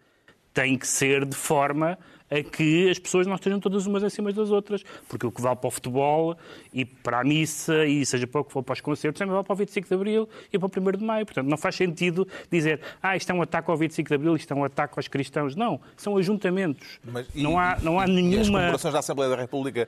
tem 0.53 0.77
que 0.77 0.87
ser 0.87 1.25
de 1.25 1.35
forma 1.35 1.97
a 2.29 2.41
que 2.41 2.89
as 2.89 2.99
pessoas 2.99 3.27
não 3.27 3.35
estejam 3.35 3.59
todas 3.59 3.85
umas 3.85 4.03
acima 4.03 4.31
das 4.31 4.49
outras, 4.49 4.83
porque 5.07 5.25
o 5.25 5.31
que 5.31 5.41
vale 5.41 5.55
para 5.55 5.67
o 5.67 5.71
futebol 5.71 6.35
e 6.73 6.83
para 6.83 7.19
a 7.19 7.23
missa 7.23 7.85
e 7.85 8.05
seja 8.05 8.25
para 8.25 8.41
o 8.41 8.43
que 8.43 8.51
for 8.51 8.63
para 8.63 8.73
os 8.73 8.81
concertos 8.81 9.19
também 9.19 9.33
vale 9.33 9.45
para 9.45 9.53
o 9.53 9.55
25 9.55 9.87
de 9.87 9.93
Abril 9.93 10.29
e 10.51 10.57
para 10.57 10.67
o 10.67 10.89
1 10.89 10.97
de 10.97 11.03
Maio. 11.03 11.25
Portanto, 11.25 11.47
não 11.47 11.57
faz 11.57 11.75
sentido 11.75 12.27
dizer 12.49 12.81
ah, 13.01 13.15
isto 13.15 13.29
é 13.31 13.35
um 13.35 13.41
ataque 13.41 13.69
ao 13.69 13.77
25 13.77 14.07
de 14.07 14.15
Abril, 14.15 14.35
isto 14.35 14.51
é 14.51 14.55
um 14.55 14.63
ataque 14.63 14.93
aos 14.97 15.07
cristãos. 15.07 15.55
Não, 15.55 15.79
são 15.95 16.17
ajuntamentos. 16.17 16.99
Mas, 17.03 17.27
e, 17.33 17.43
não, 17.43 17.59
há, 17.59 17.77
não 17.81 17.99
há 17.99 18.07
nenhuma... 18.07 18.35
E 18.35 18.39
as 18.39 18.49
comemorações 18.49 18.93
da 18.93 18.99
Assembleia 18.99 19.29
da 19.29 19.41
República 19.41 19.87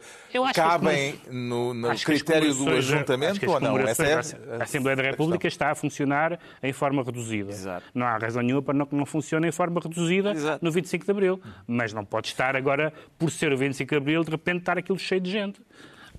cabem 0.54 1.16
no, 1.30 1.74
no 1.74 1.90
critério 2.00 2.54
do 2.54 2.70
ajuntamento 2.70 3.50
ou 3.50 3.60
não? 3.60 3.78
Essa 3.80 4.06
é... 4.06 4.14
A 4.60 4.64
Assembleia 4.64 4.96
da 4.96 5.04
República 5.04 5.48
está 5.48 5.72
a 5.72 5.76
funcionar 5.76 6.40
em 6.62 6.74
forma 6.74 7.04
reduzida. 7.04 7.52
Exato. 7.52 7.86
Não 7.94 8.06
há 8.06 8.18
razão 8.18 8.42
nenhuma 8.42 8.62
para 8.62 8.86
que 8.86 8.96
não 8.96 9.06
funcione 9.06 9.48
em 9.48 9.52
forma 9.52 9.80
reduzida 9.82 10.32
Exato. 10.32 10.64
no 10.64 10.72
25 10.72 11.06
de 11.06 11.12
Abril. 11.12 11.42
Mas 11.68 11.94
não 11.94 12.06
pode 12.06 12.27
estar 12.30 12.56
agora, 12.56 12.94
por 13.18 13.32
ser 13.32 13.52
o 13.52 13.58
25 13.58 13.90
de 13.90 13.98
Abril, 13.98 14.24
de 14.24 14.32
repente 14.32 14.60
estar 14.60 14.78
aquilo 14.78 14.98
cheio 15.00 15.22
de 15.22 15.32
gente. 15.32 15.62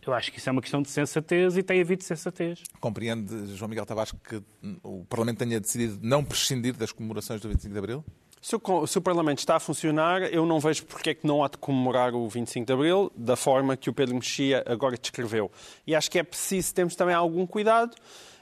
Eu 0.06 0.14
acho 0.14 0.32
que 0.32 0.38
isso 0.38 0.49
é 0.49 0.52
uma 0.52 0.62
questão 0.62 0.81
de 0.81 0.88
sensatez 0.88 1.56
e 1.56 1.62
tem 1.62 1.81
havido 1.81 2.02
sensatez. 2.02 2.62
Compreende, 2.81 3.55
João 3.55 3.69
Miguel 3.69 3.84
Tavares, 3.84 4.12
que 4.12 4.43
o 4.82 5.05
Parlamento 5.05 5.38
tenha 5.38 5.60
decidido 5.60 5.99
não 6.00 6.25
prescindir 6.25 6.75
das 6.75 6.93
comemorações 6.93 7.40
do 7.40 7.49
25 7.49 7.72
de 7.72 7.78
Abril? 7.78 8.05
Se 8.40 8.56
o, 8.56 8.87
se 8.87 8.96
o, 8.96 9.02
Parlamento 9.02 9.40
está 9.40 9.56
a 9.56 9.60
funcionar, 9.60 10.22
eu 10.32 10.46
não 10.46 10.60
vejo 10.60 10.87
porque 10.87 11.10
é 11.10 11.14
que 11.14 11.26
não 11.26 11.43
há 11.43 11.49
de 11.49 11.58
comemorar 11.58 12.14
o 12.14 12.28
25 12.28 12.66
de 12.66 12.72
Abril 12.72 13.12
da 13.16 13.37
forma 13.37 13.76
que 13.76 13.90
o 13.90 13.93
Pedro 13.93 14.14
Mexia 14.14 14.62
agora 14.66 14.96
descreveu. 14.96 15.50
E 15.87 15.94
acho 15.94 16.10
que 16.10 16.19
é 16.19 16.22
preciso 16.22 16.72
termos 16.72 16.94
também 16.94 17.14
algum 17.14 17.46
cuidado 17.46 17.96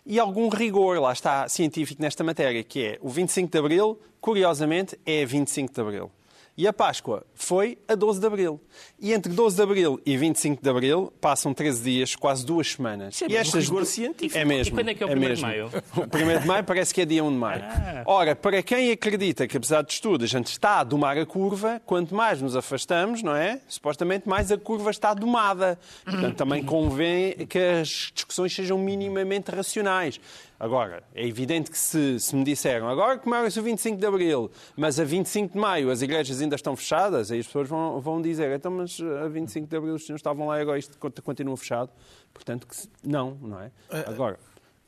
e 0.04 0.20
algum 0.20 0.48
rigor, 0.48 1.00
lá 1.00 1.12
está, 1.12 1.48
científico 1.48 2.00
nesta 2.00 2.22
matéria, 2.22 2.62
que 2.62 2.84
é 2.84 2.98
o 3.00 3.08
25 3.08 3.50
de 3.50 3.58
Abril, 3.58 3.98
curiosamente, 4.20 4.98
é 5.04 5.24
25 5.24 5.72
de 5.72 5.80
Abril. 5.80 6.10
E 6.58 6.66
a 6.66 6.72
Páscoa 6.72 7.22
foi 7.34 7.76
a 7.86 7.94
12 7.94 8.18
de 8.18 8.26
Abril. 8.26 8.58
E 8.98 9.12
entre 9.12 9.30
12 9.30 9.56
de 9.56 9.62
Abril 9.62 10.00
e 10.06 10.16
25 10.16 10.62
de 10.62 10.70
Abril 10.70 11.12
passam 11.20 11.52
13 11.52 11.82
dias, 11.82 12.16
quase 12.16 12.46
duas 12.46 12.72
semanas. 12.72 13.14
Isso 13.14 13.24
é 13.26 13.28
e 13.28 13.36
estas 13.36 13.64
rigor 13.64 13.84
científico. 13.84 14.38
É 14.38 14.42
mesmo. 14.42 14.72
E 14.72 14.74
quando 14.74 14.88
é 14.88 14.94
que 14.94 15.02
é 15.02 15.06
o 15.06 15.10
1 15.10 15.34
de 15.34 15.42
Maio? 15.42 15.70
O 15.96 16.00
1 16.00 16.40
de 16.40 16.46
Maio 16.46 16.64
parece 16.64 16.94
que 16.94 17.02
é 17.02 17.04
dia 17.04 17.22
1 17.22 17.30
de 17.30 17.36
Maio. 17.36 17.62
Ah. 17.62 18.02
Ora, 18.06 18.34
para 18.34 18.62
quem 18.62 18.90
acredita 18.90 19.46
que, 19.46 19.58
apesar 19.58 19.82
de 19.82 20.00
tudo, 20.00 20.24
a 20.24 20.26
gente 20.26 20.46
está 20.46 20.80
a 20.80 20.84
domar 20.84 21.18
a 21.18 21.26
curva, 21.26 21.80
quanto 21.84 22.14
mais 22.14 22.40
nos 22.40 22.56
afastamos, 22.56 23.22
não 23.22 23.36
é? 23.36 23.60
Supostamente 23.68 24.26
mais 24.26 24.50
a 24.50 24.56
curva 24.56 24.90
está 24.90 25.12
domada. 25.12 25.78
Portanto, 26.06 26.36
também 26.36 26.64
convém 26.64 27.34
que 27.46 27.58
as 27.58 28.10
discussões 28.14 28.54
sejam 28.54 28.78
minimamente 28.78 29.50
racionais. 29.50 30.18
Agora, 30.58 31.02
é 31.14 31.26
evidente 31.26 31.70
que 31.70 31.78
se, 31.78 32.18
se 32.18 32.34
me 32.34 32.42
disseram 32.42 32.88
agora 32.88 33.18
comemora-se 33.18 33.60
o 33.60 33.62
25 33.62 33.98
de 33.98 34.06
Abril, 34.06 34.50
mas 34.76 34.98
a 34.98 35.04
25 35.04 35.52
de 35.52 35.58
Maio 35.58 35.90
as 35.90 36.00
igrejas 36.02 36.40
ainda 36.40 36.56
estão 36.56 36.74
fechadas, 36.74 37.30
aí 37.30 37.40
as 37.40 37.46
pessoas 37.46 37.68
vão, 37.68 38.00
vão 38.00 38.22
dizer 38.22 38.50
então, 38.54 38.70
mas 38.70 38.98
a 39.22 39.28
25 39.28 39.66
de 39.66 39.76
Abril 39.76 39.94
os 39.94 40.06
senhores 40.06 40.20
estavam 40.20 40.46
lá 40.46 40.58
e 40.58 40.62
agora 40.62 40.78
isto 40.78 40.96
continua 41.22 41.56
fechado. 41.56 41.90
Portanto, 42.32 42.66
que, 42.66 42.76
não, 43.06 43.36
não 43.40 43.60
é? 43.60 43.70
Agora... 44.06 44.38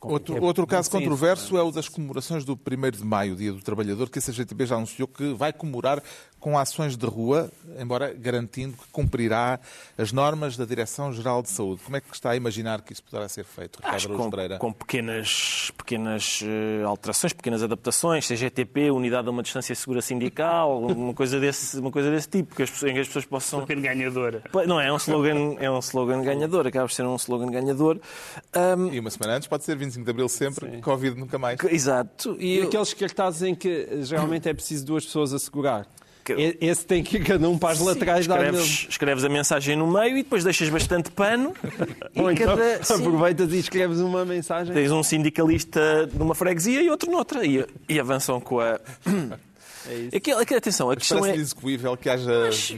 Outro, 0.00 0.36
é, 0.36 0.40
outro 0.40 0.64
caso 0.64 0.88
controverso 0.88 1.56
é 1.56 1.62
o 1.62 1.72
das 1.72 1.88
comemorações 1.88 2.44
do 2.44 2.52
1 2.52 2.90
de 2.98 3.04
Maio, 3.04 3.34
Dia 3.34 3.52
do 3.52 3.60
Trabalhador, 3.60 4.08
que 4.08 4.20
a 4.20 4.22
CGTB 4.22 4.64
já 4.64 4.76
anunciou 4.76 5.08
que 5.08 5.34
vai 5.34 5.52
comemorar 5.52 6.00
com 6.40 6.58
ações 6.58 6.96
de 6.96 7.06
rua, 7.06 7.50
embora 7.78 8.12
garantindo 8.12 8.76
que 8.76 8.86
cumprirá 8.92 9.58
as 9.96 10.12
normas 10.12 10.56
da 10.56 10.64
Direção-Geral 10.64 11.42
de 11.42 11.50
Saúde. 11.50 11.82
Como 11.84 11.96
é 11.96 12.00
que 12.00 12.14
está 12.14 12.30
a 12.30 12.36
imaginar 12.36 12.82
que 12.82 12.92
isso 12.92 13.02
poderá 13.02 13.28
ser 13.28 13.44
feito, 13.44 13.78
Ricardo 13.78 14.08
com, 14.16 14.58
com, 14.58 14.72
pequenas, 14.72 15.72
pequenas 15.76 16.40
uh, 16.42 16.86
alterações, 16.86 17.32
pequenas 17.32 17.62
adaptações, 17.62 18.26
CGTP, 18.26 18.90
unidade 18.90 19.28
a 19.28 19.30
uma 19.30 19.42
distância 19.42 19.74
segura 19.74 20.00
sindical, 20.00 20.80
uma 20.86 21.14
coisa 21.14 21.40
desse, 21.40 21.78
uma 21.78 21.90
coisa 21.90 22.10
desse 22.10 22.28
tipo, 22.28 22.54
que 22.54 22.62
as 22.62 22.70
pessoas, 22.70 22.90
em 22.90 22.94
que 22.94 23.00
as 23.00 23.06
pessoas 23.06 23.24
possam... 23.24 23.60
Slogan 23.60 23.80
ganhador. 23.82 24.42
Não, 24.66 24.80
é 24.80 24.92
um 24.92 24.96
slogan, 24.96 25.56
é 25.58 25.70
um 25.70 25.78
slogan 25.78 26.22
ganhador, 26.22 26.66
acaba 26.66 26.86
por 26.86 26.92
ser 26.92 27.04
um 27.04 27.16
slogan 27.16 27.50
ganhador. 27.50 28.00
Um... 28.54 28.92
E 28.92 29.00
uma 29.00 29.10
semana 29.10 29.36
antes 29.36 29.48
pode 29.48 29.64
ser 29.64 29.76
25 29.76 30.04
de 30.04 30.10
Abril 30.10 30.28
sempre, 30.28 30.70
Sim. 30.70 30.80
Covid 30.80 31.18
nunca 31.18 31.38
mais. 31.38 31.58
Exato. 31.64 32.36
E, 32.38 32.58
e 32.58 32.62
aqueles 32.62 32.94
cartazes 32.94 33.42
em 33.42 33.54
que 33.54 34.02
geralmente 34.02 34.48
é 34.48 34.54
preciso 34.54 34.86
duas 34.86 35.04
pessoas 35.04 35.32
a 35.32 35.38
segurar. 35.38 35.86
Esse 36.60 36.84
tem 36.84 37.02
que 37.02 37.16
ir 37.16 37.24
cada 37.24 37.48
um 37.48 37.58
para 37.58 37.70
as 37.70 37.78
Sim, 37.78 37.84
laterais 37.84 38.20
escreves, 38.20 38.84
da 38.84 38.88
escreves 38.90 39.24
a 39.24 39.28
mensagem 39.28 39.76
no 39.76 39.86
meio 39.86 40.18
e 40.18 40.22
depois 40.22 40.44
deixas 40.44 40.68
bastante 40.68 41.10
pano. 41.10 41.52
Ou 42.16 42.30
então 42.30 42.56
cada... 42.56 42.76
aproveitas 42.94 43.52
e 43.52 43.58
escreves 43.58 43.98
uma 43.98 44.24
mensagem. 44.24 44.74
Tens 44.74 44.90
um 44.90 45.02
sindicalista 45.02 46.06
numa 46.14 46.34
freguesia 46.34 46.82
e 46.82 46.90
outro 46.90 47.10
noutra. 47.10 47.44
E, 47.44 47.64
e 47.88 47.98
avançam 48.00 48.40
com 48.40 48.60
a. 48.60 48.78
É 49.88 50.16
aqui, 50.16 50.32
aqui, 50.32 50.54
atenção, 50.54 50.90
a 50.90 50.94
Mas 50.94 50.98
questão 50.98 51.24
é... 51.24 51.34
execuível 51.34 51.96
que 51.96 52.08
haja 52.10 52.46
Mas, 52.46 52.70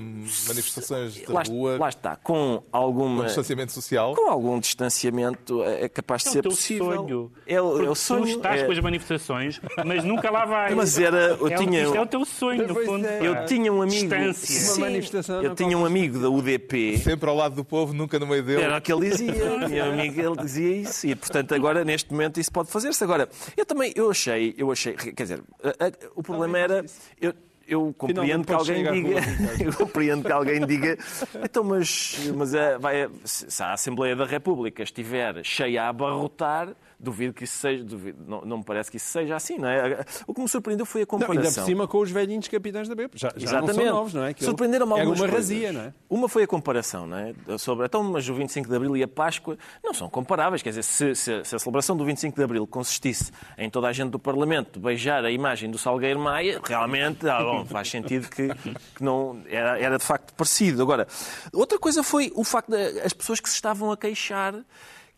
manifestações 0.47 1.15
de 1.15 1.31
lá, 1.31 1.43
rua... 1.43 1.77
Lá 1.79 1.89
está, 1.89 2.17
com 2.17 2.63
alguma... 2.71 3.23
Com 3.23 3.27
distanciamento 3.27 3.73
social? 3.73 4.15
Com 4.15 4.31
algum 4.31 4.61
distanciamento 4.61 5.63
é, 5.65 5.85
é 5.85 5.89
capaz 5.89 6.23
de 6.23 6.29
é 6.29 6.33
ser 6.33 6.43
possível. 6.43 6.95
Sonho. 6.95 7.33
É, 7.47 7.61
o, 7.61 7.85
é 7.85 7.91
o 7.91 7.95
sonho. 7.95 8.25
Tu 8.25 8.37
estás 8.37 8.61
é... 8.61 8.65
com 8.65 8.73
as 8.73 8.79
manifestações, 8.81 9.61
mas 9.85 10.05
nunca 10.05 10.31
lá 10.31 10.45
vais. 10.45 10.75
Mas 10.75 10.99
era... 10.99 11.37
Eu 11.41 11.49
é, 11.49 11.57
tinha... 11.57 11.83
Isto 11.83 11.97
é 11.97 12.01
o 12.01 12.07
teu 12.07 12.25
sonho, 12.25 12.69
no 12.69 12.75
fundo. 12.75 13.07
Eu 13.07 13.45
tinha 13.47 13.73
um 13.73 13.83
amigo... 13.83 14.09
Distância. 14.09 14.81
Manifestação 14.81 15.43
eu 15.43 15.55
tinha 15.55 15.77
um 15.77 15.85
amigo 15.85 16.19
da 16.19 16.29
UDP... 16.29 16.99
Sempre 16.99 17.29
ao 17.29 17.37
lado 17.37 17.57
do 17.57 17.65
povo, 17.65 17.93
nunca 17.93 18.19
no 18.19 18.27
meio 18.27 18.43
dele. 18.43 18.63
Era 18.63 18.79
o 18.79 18.81
que 18.81 18.93
ele 18.93 19.11
dizia. 19.11 19.33
Um 19.35 19.93
amigo 19.93 20.21
ele 20.21 20.37
dizia 20.37 20.77
isso. 20.77 21.07
E, 21.07 21.15
portanto, 21.15 21.55
agora, 21.55 21.85
neste 21.85 22.11
momento, 22.13 22.39
isso 22.39 22.53
pode 22.53 22.71
fazer-se. 22.71 23.03
Agora, 23.03 23.29
eu 23.57 23.67
também, 23.67 23.93
eu 23.97 24.11
achei, 24.11 24.55
eu 24.57 24.71
achei, 24.71 24.93
quer 24.95 25.23
dizer, 25.23 25.43
a, 25.63 25.87
a, 25.87 25.93
o 26.15 26.23
problema 26.23 26.59
era... 26.59 26.85
Eu, 27.21 27.35
eu 27.67 27.95
compreendo 27.97 28.45
que 28.45 28.53
alguém 28.53 28.83
diga, 28.93 29.21
eu 29.65 29.73
compreendo 29.73 30.25
que 30.25 30.33
alguém 30.33 30.67
diga, 30.67 30.99
então, 31.43 31.63
mas, 31.63 32.31
mas 32.35 32.55
é, 32.55 32.79
vai, 32.79 33.09
se 33.25 33.63
a 33.63 33.73
Assembleia 33.73 34.17
da 34.17 34.27
República 34.27 34.83
estiver 34.83 35.45
cheia 35.45 35.85
a 35.85 35.89
abarrotar, 35.89 36.75
duvido 37.01 37.33
que 37.33 37.45
isso 37.45 37.57
seja, 37.59 37.83
duvido, 37.83 38.23
não, 38.27 38.43
não 38.43 38.59
me 38.59 38.65
parece 38.65 38.91
que 38.91 38.99
isso 38.99 39.07
seja 39.07 39.35
assim, 39.35 39.59
não 39.59 39.69
é? 39.69 40.05
O 40.27 40.35
que 40.35 40.41
me 40.41 40.49
surpreendeu 40.49 40.85
foi 40.85 41.03
a 41.03 41.07
comparação. 41.07 41.35
Não, 41.35 41.43
ainda 41.43 41.61
por 41.61 41.67
cima 41.67 41.89
com 41.89 41.99
os 41.99 42.11
velhinhos 42.11 42.47
capitães 42.47 42.89
da 42.89 42.95
BP. 42.95 43.17
Já, 43.17 43.29
já 43.35 43.45
Exatamente. 43.45 43.77
não 43.77 43.85
são 43.85 43.95
novos, 43.95 44.15
não 44.15 44.25
é? 44.25 44.35
Surpreenderam-me 44.39 44.93
é 44.93 45.01
algumas 45.01 45.21
uma 45.21 45.29
coisas. 45.29 45.51
razia, 45.51 45.73
não 45.73 45.81
é? 45.81 45.95
Uma 46.09 46.29
foi 46.29 46.43
a 46.43 46.47
comparação, 46.47 47.07
não 47.07 47.17
é? 47.17 47.35
Sobre, 47.59 47.87
então, 47.87 48.03
mas 48.03 48.29
o 48.29 48.35
25 48.35 48.69
de 48.69 48.77
Abril 48.77 48.97
e 48.97 49.03
a 49.03 49.09
Páscoa 49.09 49.57
não 49.83 49.95
são 49.95 50.09
comparáveis. 50.11 50.63
Quer 50.63 50.71
dizer, 50.71 50.83
se, 50.83 51.15
se, 51.15 51.45
se 51.45 51.57
a 51.57 51.59
celebração 51.59 51.97
do 51.97 52.05
25 52.05 52.37
de 52.37 52.45
Abril 52.45 52.67
consistisse 52.67 53.33
em 53.57 53.71
toda 53.71 53.89
a 53.89 53.93
gente 53.93 54.11
do 54.11 54.19
Parlamento 54.19 54.79
beijar 54.79 55.25
a 55.25 55.31
imagem 55.31 55.71
do 55.71 55.79
Salgueiro 55.79 56.21
Maia, 56.21 56.61
realmente 56.63 57.27
ah, 57.29 57.43
bom, 57.43 57.65
faz 57.65 57.89
sentido 57.89 58.29
que, 58.29 58.49
que 58.95 59.03
não 59.03 59.41
era, 59.49 59.79
era 59.79 59.99
de 59.99 60.05
facto 60.05 60.35
parecido. 60.35 60.83
Agora, 60.83 61.07
outra 61.53 61.79
coisa 61.79 62.03
foi 62.03 62.31
o 62.35 62.45
facto 62.45 62.71
das 62.71 63.13
pessoas 63.13 63.41
que 63.41 63.49
se 63.49 63.55
estavam 63.55 63.91
a 63.91 63.97
queixar 63.97 64.55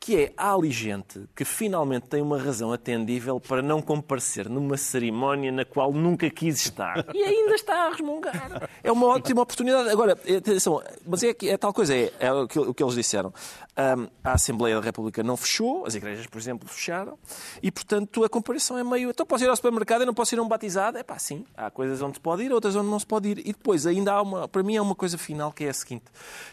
que 0.02 0.16
é 0.16 0.32
há 0.37 0.52
ali 0.52 0.73
gente 0.73 1.28
que 1.32 1.44
finalmente 1.44 2.09
tem 2.09 2.21
uma 2.21 2.37
razão 2.37 2.73
atendível 2.73 3.38
para 3.38 3.62
não 3.62 3.80
comparecer 3.80 4.49
numa 4.49 4.76
cerimónia 4.76 5.52
na 5.52 5.64
qual 5.64 5.92
nunca 5.92 6.28
quis 6.28 6.56
estar 6.56 7.06
e 7.14 7.23
ainda 7.23 7.54
está 7.54 7.87
a 7.87 7.90
resmungar. 7.90 8.68
É 8.82 8.90
uma 8.90 9.06
ótima 9.06 9.42
oportunidade. 9.42 9.88
Agora, 9.90 10.14
atenção, 10.14 10.82
mas 11.06 11.23
é, 11.23 11.32
é 11.44 11.56
tal 11.56 11.73
coisa, 11.73 11.94
é, 11.94 12.12
é 12.18 12.32
o, 12.32 12.49
que, 12.49 12.59
o, 12.59 12.75
que, 12.75 12.82
eles 12.82 12.97
disseram. 12.97 13.32
Um, 13.78 14.09
a 14.25 14.32
Assembleia 14.32 14.75
da 14.75 14.82
República 14.82 15.23
não 15.23 15.37
fechou, 15.37 15.87
as 15.87 15.94
igrejas, 15.94 16.26
por 16.26 16.38
exemplo, 16.38 16.68
fecharam, 16.68 17.16
e 17.62 17.71
portanto 17.71 18.25
a 18.25 18.28
comparação 18.28 18.76
é 18.76 18.82
meio. 18.82 19.11
Então 19.11 19.25
posso 19.25 19.44
ir 19.44 19.49
ao 19.49 19.54
supermercado 19.54 20.02
e 20.02 20.04
não 20.04 20.14
posso 20.14 20.35
ir 20.35 20.38
a 20.40 20.42
um 20.42 20.49
batizado? 20.49 20.99
É 20.99 21.04
pá, 21.04 21.16
sim. 21.16 21.44
Há 21.56 21.71
coisas 21.71 22.02
onde 22.02 22.14
se 22.14 22.21
pode 22.21 22.42
ir, 22.42 22.52
outras 22.52 22.75
onde 22.75 22.88
não 22.88 22.99
se 22.99 23.06
pode 23.06 23.28
ir. 23.28 23.38
E 23.38 23.52
depois 23.52 23.87
ainda 23.87 24.14
há 24.14 24.21
uma. 24.21 24.49
Para 24.49 24.64
mim, 24.64 24.75
é 24.75 24.82
uma 24.82 24.97
coisa 24.97 25.16
final 25.16 25.52
que 25.52 25.62
é 25.62 25.68
a 25.68 25.73
seguinte: 25.73 26.06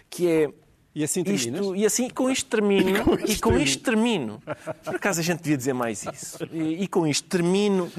que 0.07 0.27
é 0.27 0.53
e 0.93 1.03
assim 1.03 1.23
terminas? 1.23 1.61
Isto, 1.61 1.75
e 1.75 1.85
assim, 1.85 2.09
com 2.09 2.29
isto 2.29 2.49
termino. 2.49 2.89
e 2.99 3.03
com 3.03 3.15
isto, 3.15 3.31
e 3.31 3.39
com 3.39 3.57
isto 3.57 3.83
termino. 3.83 4.41
Por 4.83 4.95
acaso 4.95 5.19
a 5.19 5.23
gente 5.23 5.41
devia 5.41 5.57
dizer 5.57 5.73
mais 5.73 6.03
isso. 6.05 6.37
E, 6.51 6.83
e 6.83 6.87
com 6.87 7.05
isto 7.07 7.27
termino. 7.27 7.91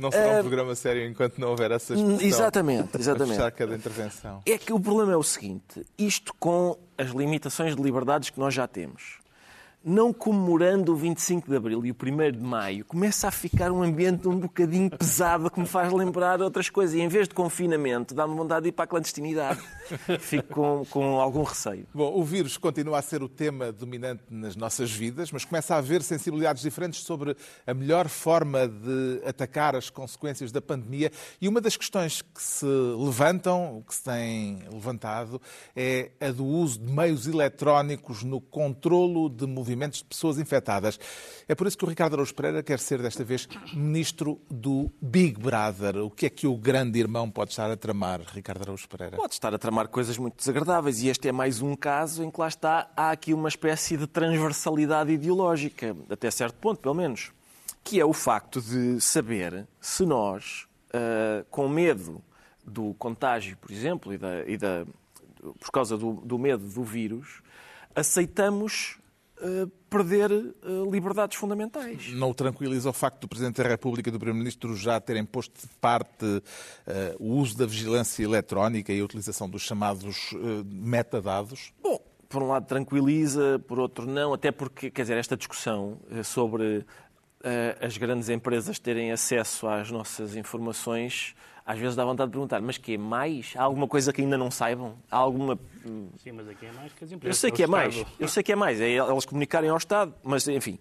Não 0.00 0.10
será 0.10 0.36
um 0.36 0.38
uh, 0.38 0.40
programa 0.40 0.74
sério 0.74 1.06
enquanto 1.06 1.38
não 1.38 1.48
houver 1.50 1.70
essa 1.70 1.94
expressão. 1.94 2.26
Exatamente, 2.26 2.96
exatamente. 2.98 3.42
A 3.42 3.50
cada 3.50 3.74
intervenção. 3.74 4.42
É 4.46 4.56
que 4.56 4.72
o 4.72 4.80
problema 4.80 5.12
é 5.12 5.16
o 5.16 5.22
seguinte: 5.22 5.84
isto 5.98 6.34
com 6.38 6.76
as 6.96 7.10
limitações 7.10 7.76
de 7.76 7.82
liberdades 7.82 8.30
que 8.30 8.40
nós 8.40 8.52
já 8.54 8.66
temos 8.66 9.17
não 9.88 10.12
comemorando 10.12 10.92
o 10.92 10.96
25 10.96 11.48
de 11.48 11.56
Abril 11.56 11.84
e 11.86 11.90
o 11.90 11.94
1 11.94 12.32
de 12.32 12.44
Maio, 12.44 12.84
começa 12.84 13.26
a 13.26 13.30
ficar 13.30 13.72
um 13.72 13.82
ambiente 13.82 14.28
um 14.28 14.38
bocadinho 14.38 14.90
pesado 14.90 15.50
que 15.50 15.58
me 15.58 15.66
faz 15.66 15.90
lembrar 15.90 16.42
outras 16.42 16.68
coisas. 16.68 16.94
E 16.94 17.00
em 17.00 17.08
vez 17.08 17.26
de 17.26 17.34
confinamento, 17.34 18.14
dá-me 18.14 18.34
vontade 18.34 18.64
de 18.64 18.68
ir 18.68 18.72
para 18.72 18.84
a 18.84 18.86
clandestinidade. 18.86 19.60
Fico 20.20 20.48
com, 20.48 20.84
com 20.90 21.18
algum 21.18 21.42
receio. 21.42 21.86
Bom, 21.94 22.12
o 22.14 22.22
vírus 22.22 22.58
continua 22.58 22.98
a 22.98 23.02
ser 23.02 23.22
o 23.22 23.28
tema 23.28 23.72
dominante 23.72 24.24
nas 24.30 24.54
nossas 24.54 24.90
vidas, 24.90 25.32
mas 25.32 25.46
começa 25.46 25.74
a 25.74 25.78
haver 25.78 26.02
sensibilidades 26.02 26.62
diferentes 26.62 27.00
sobre 27.00 27.34
a 27.66 27.72
melhor 27.72 28.08
forma 28.08 28.68
de 28.68 29.22
atacar 29.24 29.74
as 29.74 29.88
consequências 29.88 30.52
da 30.52 30.60
pandemia. 30.60 31.10
E 31.40 31.48
uma 31.48 31.62
das 31.62 31.78
questões 31.78 32.20
que 32.20 32.42
se 32.42 32.66
levantam, 32.66 33.82
que 33.88 33.94
se 33.94 34.04
tem 34.04 34.58
levantado, 34.70 35.40
é 35.74 36.10
a 36.20 36.30
do 36.30 36.44
uso 36.44 36.78
de 36.78 36.92
meios 36.92 37.26
eletrónicos 37.26 38.22
no 38.22 38.38
controlo 38.38 39.30
de 39.30 39.46
movimentos 39.46 39.77
movimentos 39.78 40.00
de 40.00 40.04
pessoas 40.04 40.38
infectadas. 40.38 40.98
É 41.46 41.54
por 41.54 41.66
isso 41.66 41.78
que 41.78 41.84
o 41.84 41.88
Ricardo 41.88 42.14
Araújo 42.14 42.34
Pereira 42.34 42.62
quer 42.62 42.80
ser, 42.80 43.00
desta 43.00 43.22
vez, 43.22 43.48
ministro 43.72 44.40
do 44.50 44.90
Big 45.00 45.40
Brother. 45.40 45.98
O 45.98 46.10
que 46.10 46.26
é 46.26 46.30
que 46.30 46.46
o 46.46 46.56
grande 46.56 46.98
irmão 46.98 47.30
pode 47.30 47.50
estar 47.50 47.70
a 47.70 47.76
tramar, 47.76 48.20
Ricardo 48.34 48.62
Araújo 48.62 48.88
Pereira? 48.88 49.16
Pode 49.16 49.34
estar 49.34 49.54
a 49.54 49.58
tramar 49.58 49.88
coisas 49.88 50.18
muito 50.18 50.36
desagradáveis 50.36 51.00
e 51.02 51.08
este 51.08 51.28
é 51.28 51.32
mais 51.32 51.62
um 51.62 51.76
caso 51.76 52.24
em 52.24 52.30
que 52.30 52.40
lá 52.40 52.48
está, 52.48 52.90
há 52.96 53.10
aqui 53.12 53.32
uma 53.32 53.48
espécie 53.48 53.96
de 53.96 54.06
transversalidade 54.06 55.12
ideológica, 55.12 55.96
até 56.10 56.30
certo 56.30 56.56
ponto, 56.56 56.80
pelo 56.80 56.94
menos, 56.94 57.32
que 57.84 58.00
é 58.00 58.04
o 58.04 58.12
facto 58.12 58.60
de 58.60 59.00
saber 59.00 59.66
se 59.80 60.04
nós, 60.04 60.66
uh, 60.88 61.44
com 61.50 61.68
medo 61.68 62.22
do 62.66 62.92
contágio, 62.94 63.56
por 63.56 63.70
exemplo, 63.70 64.12
e 64.12 64.18
da, 64.18 64.44
e 64.44 64.56
da 64.56 64.84
por 65.60 65.70
causa 65.70 65.96
do, 65.96 66.14
do 66.14 66.36
medo 66.36 66.66
do 66.68 66.82
vírus, 66.82 67.40
aceitamos 67.94 68.97
perder 69.88 70.30
uh, 70.30 70.90
liberdades 70.90 71.36
fundamentais. 71.36 72.12
Não 72.12 72.30
o 72.30 72.34
tranquiliza 72.34 72.90
o 72.90 72.92
facto 72.92 73.22
do 73.22 73.28
Presidente 73.28 73.62
da 73.62 73.68
República 73.68 74.08
e 74.08 74.12
do 74.12 74.18
Primeiro-Ministro 74.18 74.74
já 74.76 75.00
terem 75.00 75.24
posto 75.24 75.60
de 75.60 75.74
parte 75.80 76.24
uh, 76.24 76.42
o 77.18 77.36
uso 77.36 77.56
da 77.56 77.66
vigilância 77.66 78.22
eletrónica 78.22 78.92
e 78.92 79.00
a 79.00 79.04
utilização 79.04 79.48
dos 79.48 79.62
chamados 79.62 80.34
metadados? 80.66 81.72
Bom, 81.82 82.00
por 82.28 82.42
um 82.42 82.48
lado 82.48 82.66
tranquiliza, 82.66 83.58
por 83.66 83.78
outro 83.78 84.06
não, 84.06 84.34
até 84.34 84.50
porque, 84.50 84.90
quer 84.90 85.02
dizer, 85.02 85.16
esta 85.16 85.36
discussão 85.36 85.98
sobre 86.24 86.84
as 87.80 87.96
grandes 87.96 88.28
empresas 88.28 88.78
terem 88.78 89.12
acesso 89.12 89.68
às 89.68 89.90
nossas 89.90 90.34
informações 90.36 91.34
às 91.68 91.78
vezes 91.78 91.94
dá 91.94 92.02
vontade 92.02 92.30
de 92.30 92.32
perguntar, 92.32 92.62
mas 92.62 92.78
que 92.78 92.94
é 92.94 92.96
mais? 92.96 93.52
Há 93.54 93.62
alguma 93.62 93.86
coisa 93.86 94.10
que 94.10 94.22
ainda 94.22 94.38
não 94.38 94.50
saibam? 94.50 94.94
Há 95.10 95.18
alguma. 95.18 95.60
Sim, 96.16 96.32
mas 96.32 96.48
aqui 96.48 96.64
é 96.64 96.72
mais 96.72 96.94
que 96.94 97.04
as 97.04 97.12
empresas. 97.12 97.36
Eu 97.36 97.38
sei 97.38 97.50
que 97.50 97.62
é 97.62 97.66
mais. 97.66 98.06
Eu 98.18 98.26
sei 98.26 98.42
que 98.42 98.52
é 98.52 98.56
mais. 98.56 98.80
É 98.80 98.90
elas 98.94 99.26
comunicarem 99.26 99.68
ao 99.68 99.76
Estado, 99.76 100.14
mas 100.22 100.48
enfim. 100.48 100.78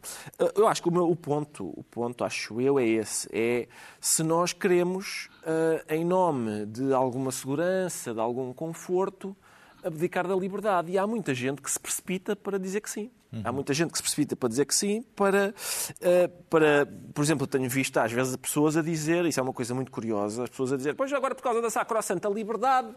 Eu 0.55 0.65
acho 0.65 0.81
que 0.81 0.87
o, 0.87 0.91
meu, 0.93 1.11
o 1.11 1.13
ponto, 1.13 1.65
o 1.77 1.83
ponto, 1.83 2.23
acho 2.23 2.61
eu, 2.61 2.79
é 2.79 2.85
esse. 2.85 3.27
É 3.33 3.67
se 3.99 4.23
nós 4.23 4.53
queremos, 4.53 5.29
uh, 5.43 5.93
em 5.93 6.05
nome 6.05 6.65
de 6.67 6.93
alguma 6.93 7.33
segurança, 7.33 8.13
de 8.13 8.21
algum 8.21 8.53
conforto, 8.53 9.35
abdicar 9.83 10.25
da 10.25 10.37
liberdade. 10.37 10.89
E 10.89 10.97
há 10.97 11.05
muita 11.05 11.35
gente 11.35 11.61
que 11.61 11.69
se 11.69 11.77
precipita 11.81 12.33
para 12.33 12.57
dizer 12.57 12.79
que 12.79 12.89
sim. 12.89 13.11
Uhum. 13.31 13.41
Há 13.43 13.51
muita 13.51 13.73
gente 13.73 13.91
que 13.91 13.97
se 13.97 14.01
precipita 14.01 14.35
para 14.35 14.49
dizer 14.49 14.65
que 14.65 14.73
sim, 14.73 15.01
para, 15.15 15.53
uh, 15.53 16.43
para, 16.49 16.87
por 17.13 17.23
exemplo, 17.23 17.43
eu 17.43 17.47
tenho 17.47 17.69
visto 17.69 17.97
às 17.97 18.11
vezes 18.11 18.35
pessoas 18.37 18.77
a 18.77 18.81
dizer, 18.81 19.25
isso 19.25 19.39
é 19.39 19.43
uma 19.43 19.53
coisa 19.53 19.75
muito 19.75 19.91
curiosa, 19.91 20.43
as 20.43 20.49
pessoas 20.49 20.73
a 20.73 20.77
dizer, 20.77 20.95
pois 20.95 21.11
agora 21.11 21.35
por 21.35 21.43
causa 21.43 21.61
da 21.61 21.69
sacrossanta 21.69 22.29
liberdade, 22.29 22.87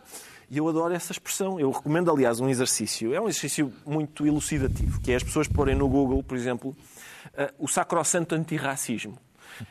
e 0.49 0.59
eu 0.59 0.69
adoro 0.69 0.95
essa 0.95 1.13
expressão. 1.13 1.59
Eu 1.59 1.71
recomendo, 1.71 2.11
aliás, 2.11 2.41
um 2.41 2.49
exercício, 2.49 3.15
é 3.15 3.21
um 3.21 3.29
exercício 3.29 3.73
muito 3.85 4.27
elucidativo, 4.27 5.01
que 5.01 5.13
é 5.13 5.17
as 5.17 5.23
pessoas 5.23 5.49
porem 5.49 5.75
no 5.75 5.89
Google, 5.89 6.23
por 6.23 6.37
exemplo, 6.37 6.71
uh, 6.71 7.53
o 7.59 7.67
sacrossanto 7.67 8.35
antirracismo. 8.35 9.19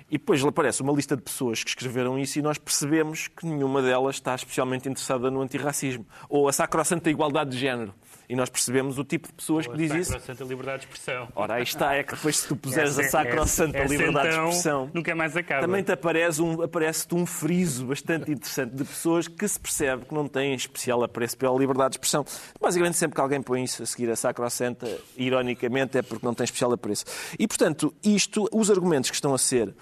E 0.09 0.17
depois 0.17 0.43
aparece 0.43 0.81
uma 0.81 0.93
lista 0.93 1.15
de 1.15 1.21
pessoas 1.21 1.63
que 1.63 1.69
escreveram 1.69 2.17
isso 2.17 2.39
e 2.39 2.41
nós 2.41 2.57
percebemos 2.57 3.27
que 3.27 3.45
nenhuma 3.45 3.81
delas 3.81 4.15
está 4.15 4.35
especialmente 4.35 4.89
interessada 4.89 5.29
no 5.29 5.41
antirracismo. 5.41 6.05
Ou 6.27 6.47
a 6.47 6.53
sacrossanta 6.53 7.09
igualdade 7.09 7.51
de 7.51 7.57
género 7.57 7.93
e 8.29 8.35
nós 8.35 8.47
percebemos 8.47 8.99
o 8.99 9.03
tipo 9.03 9.27
de 9.27 9.33
pessoas 9.33 9.65
Ou 9.65 9.71
que 9.71 9.79
diz 9.79 9.91
isso. 9.91 10.15
A 10.15 10.45
liberdade 10.45 10.85
de 10.85 10.93
expressão. 10.93 11.27
Ora, 11.35 11.55
aí 11.55 11.63
está, 11.63 11.95
é 11.95 12.03
que 12.03 12.13
depois 12.13 12.37
se 12.37 12.47
tu 12.47 12.55
puseres 12.55 12.99
essa, 12.99 13.21
a 13.21 13.23
sacrossanta 13.23 13.83
liberdade 13.85 14.27
então, 14.27 14.43
de 14.43 14.49
expressão, 14.49 14.91
nunca 14.93 15.15
mais 15.15 15.35
acaba. 15.35 15.61
Também 15.61 15.81
te 15.81 15.91
aparece 15.91 16.39
um, 16.39 16.61
aparece 16.61 17.07
um 17.11 17.25
friso 17.25 17.87
bastante 17.87 18.31
interessante 18.31 18.75
de 18.75 18.83
pessoas 18.83 19.27
que 19.27 19.47
se 19.47 19.59
percebe 19.59 20.05
que 20.05 20.13
não 20.13 20.27
têm 20.27 20.53
especial 20.53 21.03
apreço 21.03 21.35
pela 21.35 21.57
liberdade 21.57 21.93
de 21.93 21.95
expressão. 21.95 22.23
Basicamente, 22.61 22.97
sempre 22.97 23.15
que 23.15 23.21
alguém 23.21 23.41
põe 23.41 23.63
isso 23.63 23.81
a 23.81 23.85
seguir 23.87 24.11
a 24.11 24.15
sacrossanta, 24.15 24.87
ironicamente, 25.17 25.97
é 25.97 26.03
porque 26.03 26.23
não 26.23 26.35
tem 26.35 26.43
especial 26.43 26.71
apreço. 26.71 27.05
E, 27.37 27.47
portanto, 27.47 27.91
isto, 28.03 28.47
os 28.53 28.69
argumentos 28.69 29.09
que 29.09 29.15
estão 29.15 29.33
a 29.33 29.39
ser. 29.39 29.73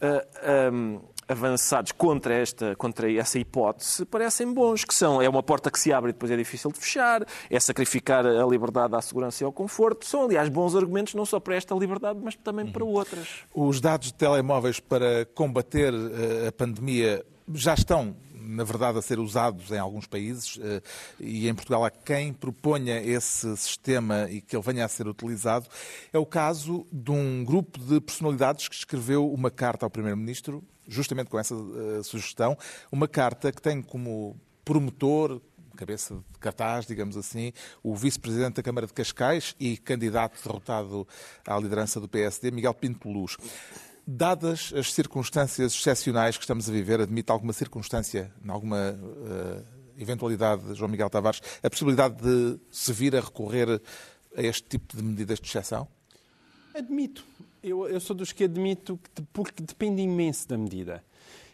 Uh, 0.00 0.26
ah, 0.42 0.70
um, 0.72 1.00
avançados 1.28 1.92
contra, 1.92 2.34
esta, 2.34 2.76
contra 2.76 3.12
essa 3.12 3.38
hipótese 3.38 4.04
parecem 4.04 4.52
bons, 4.52 4.84
que 4.84 4.94
são 4.94 5.20
é 5.20 5.28
uma 5.28 5.42
porta 5.42 5.70
que 5.70 5.78
se 5.78 5.92
abre 5.92 6.10
e 6.10 6.12
depois 6.12 6.30
é 6.30 6.36
difícil 6.36 6.70
de 6.70 6.78
fechar, 6.78 7.26
é 7.50 7.58
sacrificar 7.58 8.24
a 8.24 8.46
liberdade 8.46 8.94
à 8.94 9.02
segurança 9.02 9.42
e 9.42 9.44
ao 9.44 9.52
conforto. 9.52 10.06
São, 10.06 10.24
aliás, 10.24 10.48
bons 10.48 10.76
argumentos 10.76 11.14
não 11.14 11.26
só 11.26 11.40
para 11.40 11.56
esta 11.56 11.74
liberdade, 11.74 12.20
mas 12.22 12.36
também 12.36 12.66
para 12.66 12.84
outras. 12.84 13.44
Os 13.54 13.80
dados 13.80 14.08
de 14.08 14.14
telemóveis 14.14 14.78
para 14.78 15.24
combater 15.34 15.92
eh, 15.92 16.48
a 16.48 16.52
pandemia 16.52 17.24
já 17.54 17.74
estão 17.74 18.14
na 18.46 18.64
verdade, 18.64 18.98
a 18.98 19.02
ser 19.02 19.18
usados 19.18 19.70
em 19.70 19.78
alguns 19.78 20.06
países 20.06 20.58
eh, 20.62 20.80
e 21.18 21.48
em 21.48 21.54
Portugal 21.54 21.84
há 21.84 21.90
quem 21.90 22.32
proponha 22.32 23.00
esse 23.00 23.56
sistema 23.56 24.28
e 24.30 24.40
que 24.40 24.54
ele 24.54 24.62
venha 24.62 24.84
a 24.84 24.88
ser 24.88 25.08
utilizado. 25.08 25.66
É 26.12 26.18
o 26.18 26.24
caso 26.24 26.86
de 26.92 27.10
um 27.10 27.44
grupo 27.44 27.78
de 27.78 28.00
personalidades 28.00 28.68
que 28.68 28.74
escreveu 28.74 29.30
uma 29.32 29.50
carta 29.50 29.84
ao 29.84 29.90
Primeiro-Ministro, 29.90 30.62
justamente 30.86 31.28
com 31.28 31.38
essa 31.38 31.54
uh, 31.54 32.04
sugestão, 32.04 32.56
uma 32.92 33.08
carta 33.08 33.50
que 33.50 33.60
tem 33.60 33.82
como 33.82 34.36
promotor, 34.64 35.40
cabeça 35.76 36.14
de 36.14 36.38
cartaz, 36.40 36.86
digamos 36.86 37.16
assim, 37.16 37.52
o 37.82 37.94
vice-presidente 37.94 38.54
da 38.54 38.62
Câmara 38.62 38.86
de 38.86 38.92
Cascais 38.92 39.54
e 39.60 39.76
candidato 39.76 40.42
derrotado 40.42 41.06
à 41.46 41.58
liderança 41.58 42.00
do 42.00 42.08
PSD, 42.08 42.50
Miguel 42.50 42.74
Pinto 42.74 43.08
Luz. 43.08 43.36
Dadas 44.06 44.72
as 44.76 44.92
circunstâncias 44.92 45.74
excepcionais 45.74 46.36
que 46.36 46.44
estamos 46.44 46.68
a 46.68 46.72
viver, 46.72 47.00
admite 47.00 47.32
alguma 47.32 47.52
circunstância, 47.52 48.32
alguma 48.46 48.92
uh, 48.92 49.64
eventualidade, 49.98 50.74
João 50.74 50.88
Miguel 50.88 51.10
Tavares, 51.10 51.40
a 51.60 51.68
possibilidade 51.68 52.22
de 52.22 52.60
se 52.70 52.92
vir 52.92 53.16
a 53.16 53.20
recorrer 53.20 53.82
a 54.36 54.42
este 54.42 54.62
tipo 54.68 54.96
de 54.96 55.02
medidas 55.02 55.40
de 55.40 55.46
exceção? 55.48 55.88
Admito. 56.72 57.24
Eu, 57.62 57.88
eu 57.88 57.98
sou 57.98 58.14
dos 58.14 58.30
que 58.30 58.44
admito 58.44 58.96
que, 59.02 59.22
porque 59.32 59.60
depende 59.60 60.02
imenso 60.02 60.46
da 60.46 60.56
medida. 60.56 61.02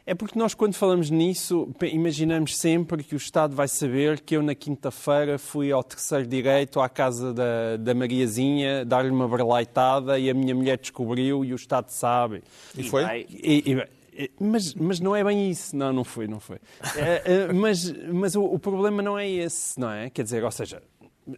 É 0.04 0.14
porque 0.14 0.36
nós, 0.36 0.52
quando 0.52 0.74
falamos 0.74 1.10
nisso, 1.10 1.68
imaginamos 1.80 2.56
sempre 2.56 3.04
que 3.04 3.14
o 3.14 3.16
Estado 3.16 3.54
vai 3.54 3.68
saber 3.68 4.20
que 4.20 4.36
eu, 4.36 4.42
na 4.42 4.54
quinta-feira, 4.54 5.38
fui 5.38 5.70
ao 5.70 5.82
terceiro 5.84 6.26
direito, 6.26 6.80
à 6.80 6.88
casa 6.88 7.32
da, 7.32 7.76
da 7.76 7.94
Mariazinha, 7.94 8.84
dar-lhe 8.84 9.10
uma 9.10 9.28
berlaitada 9.28 10.18
e 10.18 10.28
a 10.28 10.34
minha 10.34 10.56
mulher 10.56 10.76
descobriu 10.76 11.44
e 11.44 11.52
o 11.52 11.56
Estado 11.56 11.88
sabe. 11.90 12.42
E 12.76 12.82
foi? 12.82 13.26
E, 13.30 13.86
e, 14.14 14.30
mas, 14.40 14.74
mas 14.74 14.98
não 14.98 15.14
é 15.14 15.22
bem 15.22 15.48
isso. 15.48 15.76
Não, 15.76 15.92
não 15.92 16.02
foi, 16.02 16.26
não 16.26 16.40
foi. 16.40 16.58
É, 16.96 17.22
é, 17.24 17.52
mas 17.52 17.92
mas 18.12 18.34
o, 18.34 18.42
o 18.42 18.58
problema 18.58 19.02
não 19.02 19.16
é 19.16 19.28
esse, 19.28 19.78
não 19.78 19.90
é? 19.90 20.10
Quer 20.10 20.24
dizer, 20.24 20.42
ou 20.42 20.50
seja, 20.50 20.82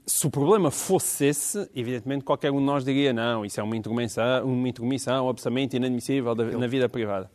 se 0.07 0.27
o 0.27 0.31
problema 0.31 0.71
fosse 0.71 1.27
esse, 1.27 1.69
evidentemente 1.77 2.25
qualquer 2.25 2.51
um 2.51 2.59
de 2.59 2.65
nós 2.65 2.83
diria 2.83 3.13
não, 3.13 3.45
isso 3.45 3.61
é 3.61 3.63
uma 3.63 3.77
intermissão, 3.77 4.47
uma 4.47 4.69
intermissão 4.69 5.29
absolutamente 5.29 5.77
inadmissível 5.77 6.35
na 6.35 6.67
vida 6.67 6.89
privada 6.89 7.31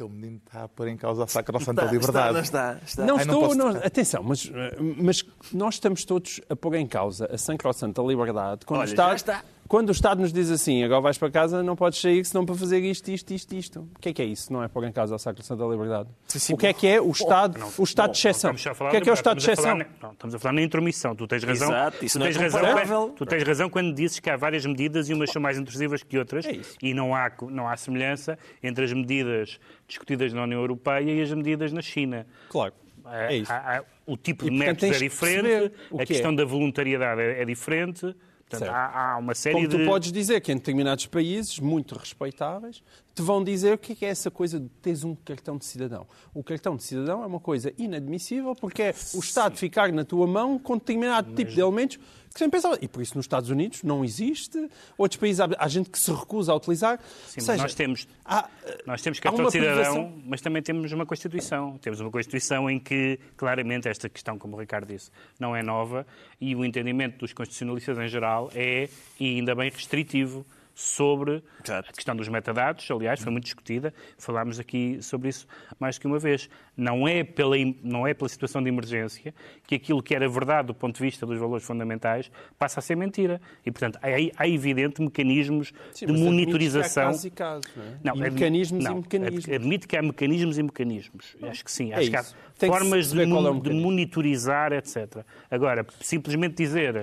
aquele 0.00 0.08
menino 0.08 0.40
está 0.46 0.64
a 0.64 0.68
pôr 0.68 0.88
em 0.88 0.96
causa 0.96 1.24
a 1.24 1.26
sacrossanta 1.26 1.84
liberdade. 1.92 2.38
Está, 2.40 2.72
está, 2.74 2.84
está. 2.84 3.06
Não 3.06 3.16
Ai, 3.16 3.22
estou, 3.22 3.54
não 3.54 3.72
não, 3.72 3.80
atenção, 3.80 4.22
mas, 4.22 4.50
mas 4.96 5.24
nós 5.52 5.74
estamos 5.74 6.04
todos 6.04 6.40
a 6.48 6.56
pôr 6.56 6.74
em 6.74 6.86
causa 6.86 7.28
a 7.30 7.36
sacrossanta 7.36 8.00
liberdade 8.02 8.64
quando, 8.64 8.80
Olha, 8.80 8.88
está, 8.88 9.14
está. 9.14 9.44
Quando 9.70 9.90
o 9.90 9.92
Estado 9.92 10.20
nos 10.20 10.32
diz 10.32 10.50
assim, 10.50 10.82
agora 10.82 11.00
vais 11.00 11.16
para 11.16 11.30
casa, 11.30 11.62
não 11.62 11.76
podes 11.76 12.00
sair 12.00 12.24
senão 12.24 12.44
para 12.44 12.56
fazer 12.56 12.80
isto, 12.80 13.08
isto, 13.08 13.32
isto, 13.32 13.54
isto. 13.54 13.88
O 13.94 14.00
que 14.00 14.08
é 14.08 14.12
que 14.12 14.20
é 14.20 14.24
isso? 14.24 14.52
Não 14.52 14.64
é 14.64 14.66
pôr 14.66 14.82
em 14.82 14.90
causa 14.90 15.14
a 15.14 15.18
sacrossanta 15.18 15.62
liberdade? 15.62 16.08
Sim, 16.26 16.38
sim, 16.40 16.54
o 16.54 16.56
que 16.56 16.66
é 16.66 16.72
que 16.72 16.88
é 16.88 17.00
o 17.00 17.12
Estado, 17.12 17.56
não, 17.56 17.70
o 17.78 17.84
estado 17.84 18.10
de 18.10 18.18
exceção? 18.18 18.50
O 18.50 18.90
que 18.90 18.96
é 18.96 19.00
que 19.00 19.08
é 19.08 19.12
o 19.12 19.14
Estado 19.14 19.36
de 19.36 19.44
exceção? 19.44 19.78
Não, 19.78 20.10
estamos 20.10 20.34
a 20.34 20.38
falar 20.40 20.54
na 20.54 20.62
intromissão. 20.62 21.14
Tu 21.14 21.24
tens 21.28 21.44
razão. 21.44 21.68
Exato, 21.68 22.04
isso 22.04 22.18
tu 22.18 22.22
tens, 22.24 22.36
é 22.36 22.40
razão, 22.40 23.10
tu 23.10 23.24
tens 23.24 23.42
razão 23.44 23.70
quando 23.70 23.94
dizes 23.94 24.18
que 24.18 24.28
há 24.28 24.36
várias 24.36 24.66
medidas 24.66 25.08
e 25.08 25.14
umas 25.14 25.30
são 25.30 25.40
mais 25.40 25.56
intrusivas 25.56 26.02
que 26.02 26.18
outras 26.18 26.46
é 26.46 26.58
e 26.82 26.92
não 26.92 27.14
há, 27.14 27.30
não 27.48 27.68
há 27.68 27.76
semelhança 27.76 28.36
entre 28.60 28.84
as 28.84 28.92
medidas 28.92 29.60
discutidas 29.86 30.32
na 30.32 30.42
União 30.42 30.62
Europeia 30.62 31.12
e 31.12 31.22
as 31.22 31.32
medidas 31.32 31.72
na 31.72 31.80
China. 31.80 32.26
Claro. 32.48 32.74
É, 33.06 33.34
é 33.34 33.36
isso. 33.36 33.52
Há, 33.52 33.78
há, 33.78 33.84
o 34.04 34.16
tipo 34.16 34.46
e, 34.46 34.50
de 34.50 34.56
métodos 34.56 34.96
é 34.96 34.98
diferente, 34.98 35.72
a 35.96 36.04
questão 36.04 36.32
é. 36.32 36.34
da 36.34 36.44
voluntariedade 36.44 37.20
é, 37.20 37.42
é 37.42 37.44
diferente. 37.44 38.16
Portanto, 38.50 38.68
há, 38.68 39.12
há, 39.12 39.16
uma 39.16 39.34
série 39.34 39.54
Como 39.54 39.68
de... 39.68 39.78
tu 39.78 39.84
podes 39.84 40.10
dizer 40.10 40.40
que 40.40 40.50
em 40.50 40.56
determinados 40.56 41.06
países, 41.06 41.60
muito 41.60 41.94
respeitáveis, 41.96 42.82
te 43.14 43.22
vão 43.22 43.42
dizer 43.42 43.74
o 43.74 43.78
que 43.78 44.04
é 44.04 44.08
essa 44.08 44.30
coisa 44.30 44.60
de 44.60 44.68
teres 44.82 45.04
um 45.04 45.14
cartão 45.14 45.56
de 45.56 45.64
cidadão. 45.64 46.06
O 46.32 46.42
cartão 46.42 46.76
de 46.76 46.82
cidadão 46.82 47.22
é 47.22 47.26
uma 47.26 47.40
coisa 47.40 47.72
inadmissível 47.76 48.54
porque 48.54 48.82
é 48.82 48.94
o 49.14 49.18
Estado 49.18 49.54
Sim. 49.54 49.60
ficar 49.60 49.92
na 49.92 50.04
tua 50.04 50.26
mão 50.26 50.58
com 50.58 50.76
determinado 50.76 51.28
Mas... 51.28 51.36
tipo 51.36 51.52
de 51.52 51.60
elementos 51.60 51.98
que 52.32 52.38
sempre 52.38 52.58
pensava. 52.58 52.78
E 52.80 52.86
por 52.86 53.02
isso 53.02 53.16
nos 53.16 53.24
Estados 53.24 53.50
Unidos 53.50 53.82
não 53.82 54.04
existe. 54.04 54.70
Outros 54.96 55.18
países 55.18 55.40
há, 55.40 55.48
há 55.58 55.68
gente 55.68 55.90
que 55.90 55.98
se 55.98 56.12
recusa 56.12 56.52
a 56.52 56.54
utilizar. 56.54 57.00
Sim, 57.26 57.40
seja, 57.40 57.62
nós 57.62 57.74
temos, 57.74 58.06
há, 58.24 58.48
nós 58.86 59.02
temos 59.02 59.18
cartão 59.18 59.46
de 59.46 59.52
cidadão, 59.52 60.22
mas 60.24 60.40
também 60.40 60.62
temos 60.62 60.92
uma 60.92 61.04
Constituição. 61.04 61.76
Temos 61.78 62.00
uma 62.00 62.10
Constituição 62.10 62.70
em 62.70 62.78
que, 62.78 63.18
claramente, 63.36 63.88
esta 63.88 64.08
questão, 64.08 64.38
como 64.38 64.56
o 64.56 64.60
Ricardo 64.60 64.86
disse, 64.86 65.10
não 65.38 65.56
é 65.56 65.62
nova 65.62 66.06
e 66.40 66.54
o 66.54 66.64
entendimento 66.64 67.18
dos 67.18 67.32
constitucionalistas 67.32 67.98
em 67.98 68.08
geral 68.08 68.50
é, 68.54 68.88
e 69.18 69.36
ainda 69.36 69.54
bem, 69.54 69.68
restritivo 69.68 70.46
sobre 70.74 71.42
Exato. 71.64 71.90
a 71.90 71.92
questão 71.92 72.16
dos 72.16 72.28
metadados, 72.28 72.88
aliás, 72.90 73.20
foi 73.20 73.30
muito 73.30 73.44
discutida, 73.44 73.92
falámos 74.18 74.58
aqui 74.58 75.02
sobre 75.02 75.28
isso 75.28 75.46
mais 75.78 75.98
que 75.98 76.06
uma 76.06 76.18
vez. 76.18 76.48
Não 76.76 77.06
é, 77.06 77.22
pela, 77.22 77.56
não 77.82 78.06
é 78.06 78.14
pela 78.14 78.28
situação 78.28 78.62
de 78.62 78.68
emergência 78.68 79.34
que 79.66 79.74
aquilo 79.74 80.02
que 80.02 80.14
era 80.14 80.26
verdade 80.28 80.68
do 80.68 80.74
ponto 80.74 80.96
de 80.96 81.02
vista 81.02 81.26
dos 81.26 81.38
valores 81.38 81.64
fundamentais 81.64 82.30
passa 82.58 82.80
a 82.80 82.82
ser 82.82 82.96
mentira. 82.96 83.40
E, 83.64 83.70
portanto, 83.70 83.98
há, 84.02 84.42
há 84.42 84.48
evidente 84.48 85.02
mecanismos 85.02 85.72
Sim, 85.92 86.06
de 86.06 86.12
monitorização. 86.12 87.12
Caso 87.12 87.26
e 87.26 87.30
caso, 87.30 87.62
não 87.76 87.84
é? 87.84 87.98
não, 88.02 88.16
e 88.16 88.30
mecanismos 88.30 88.84
não, 88.84 88.92
e 88.92 88.94
mecanismos. 88.96 89.48
Admito 89.48 89.86
que 89.86 89.96
há 89.96 90.02
mecanismos 90.02 90.58
e 90.58 90.62
mecanismos. 90.62 91.36
Acho 91.42 91.64
que 91.64 91.70
sim. 91.70 91.92
É 91.92 91.96
acho 91.96 92.10
que 92.10 92.16
há 92.16 92.24
Tem 92.58 92.70
formas 92.70 93.08
que 93.08 93.16
de, 93.16 93.22
é 93.22 93.26
de 93.26 93.74
monitorizar, 93.74 94.72
etc. 94.72 95.24
Agora, 95.50 95.86
simplesmente 96.00 96.54
dizer 96.56 96.96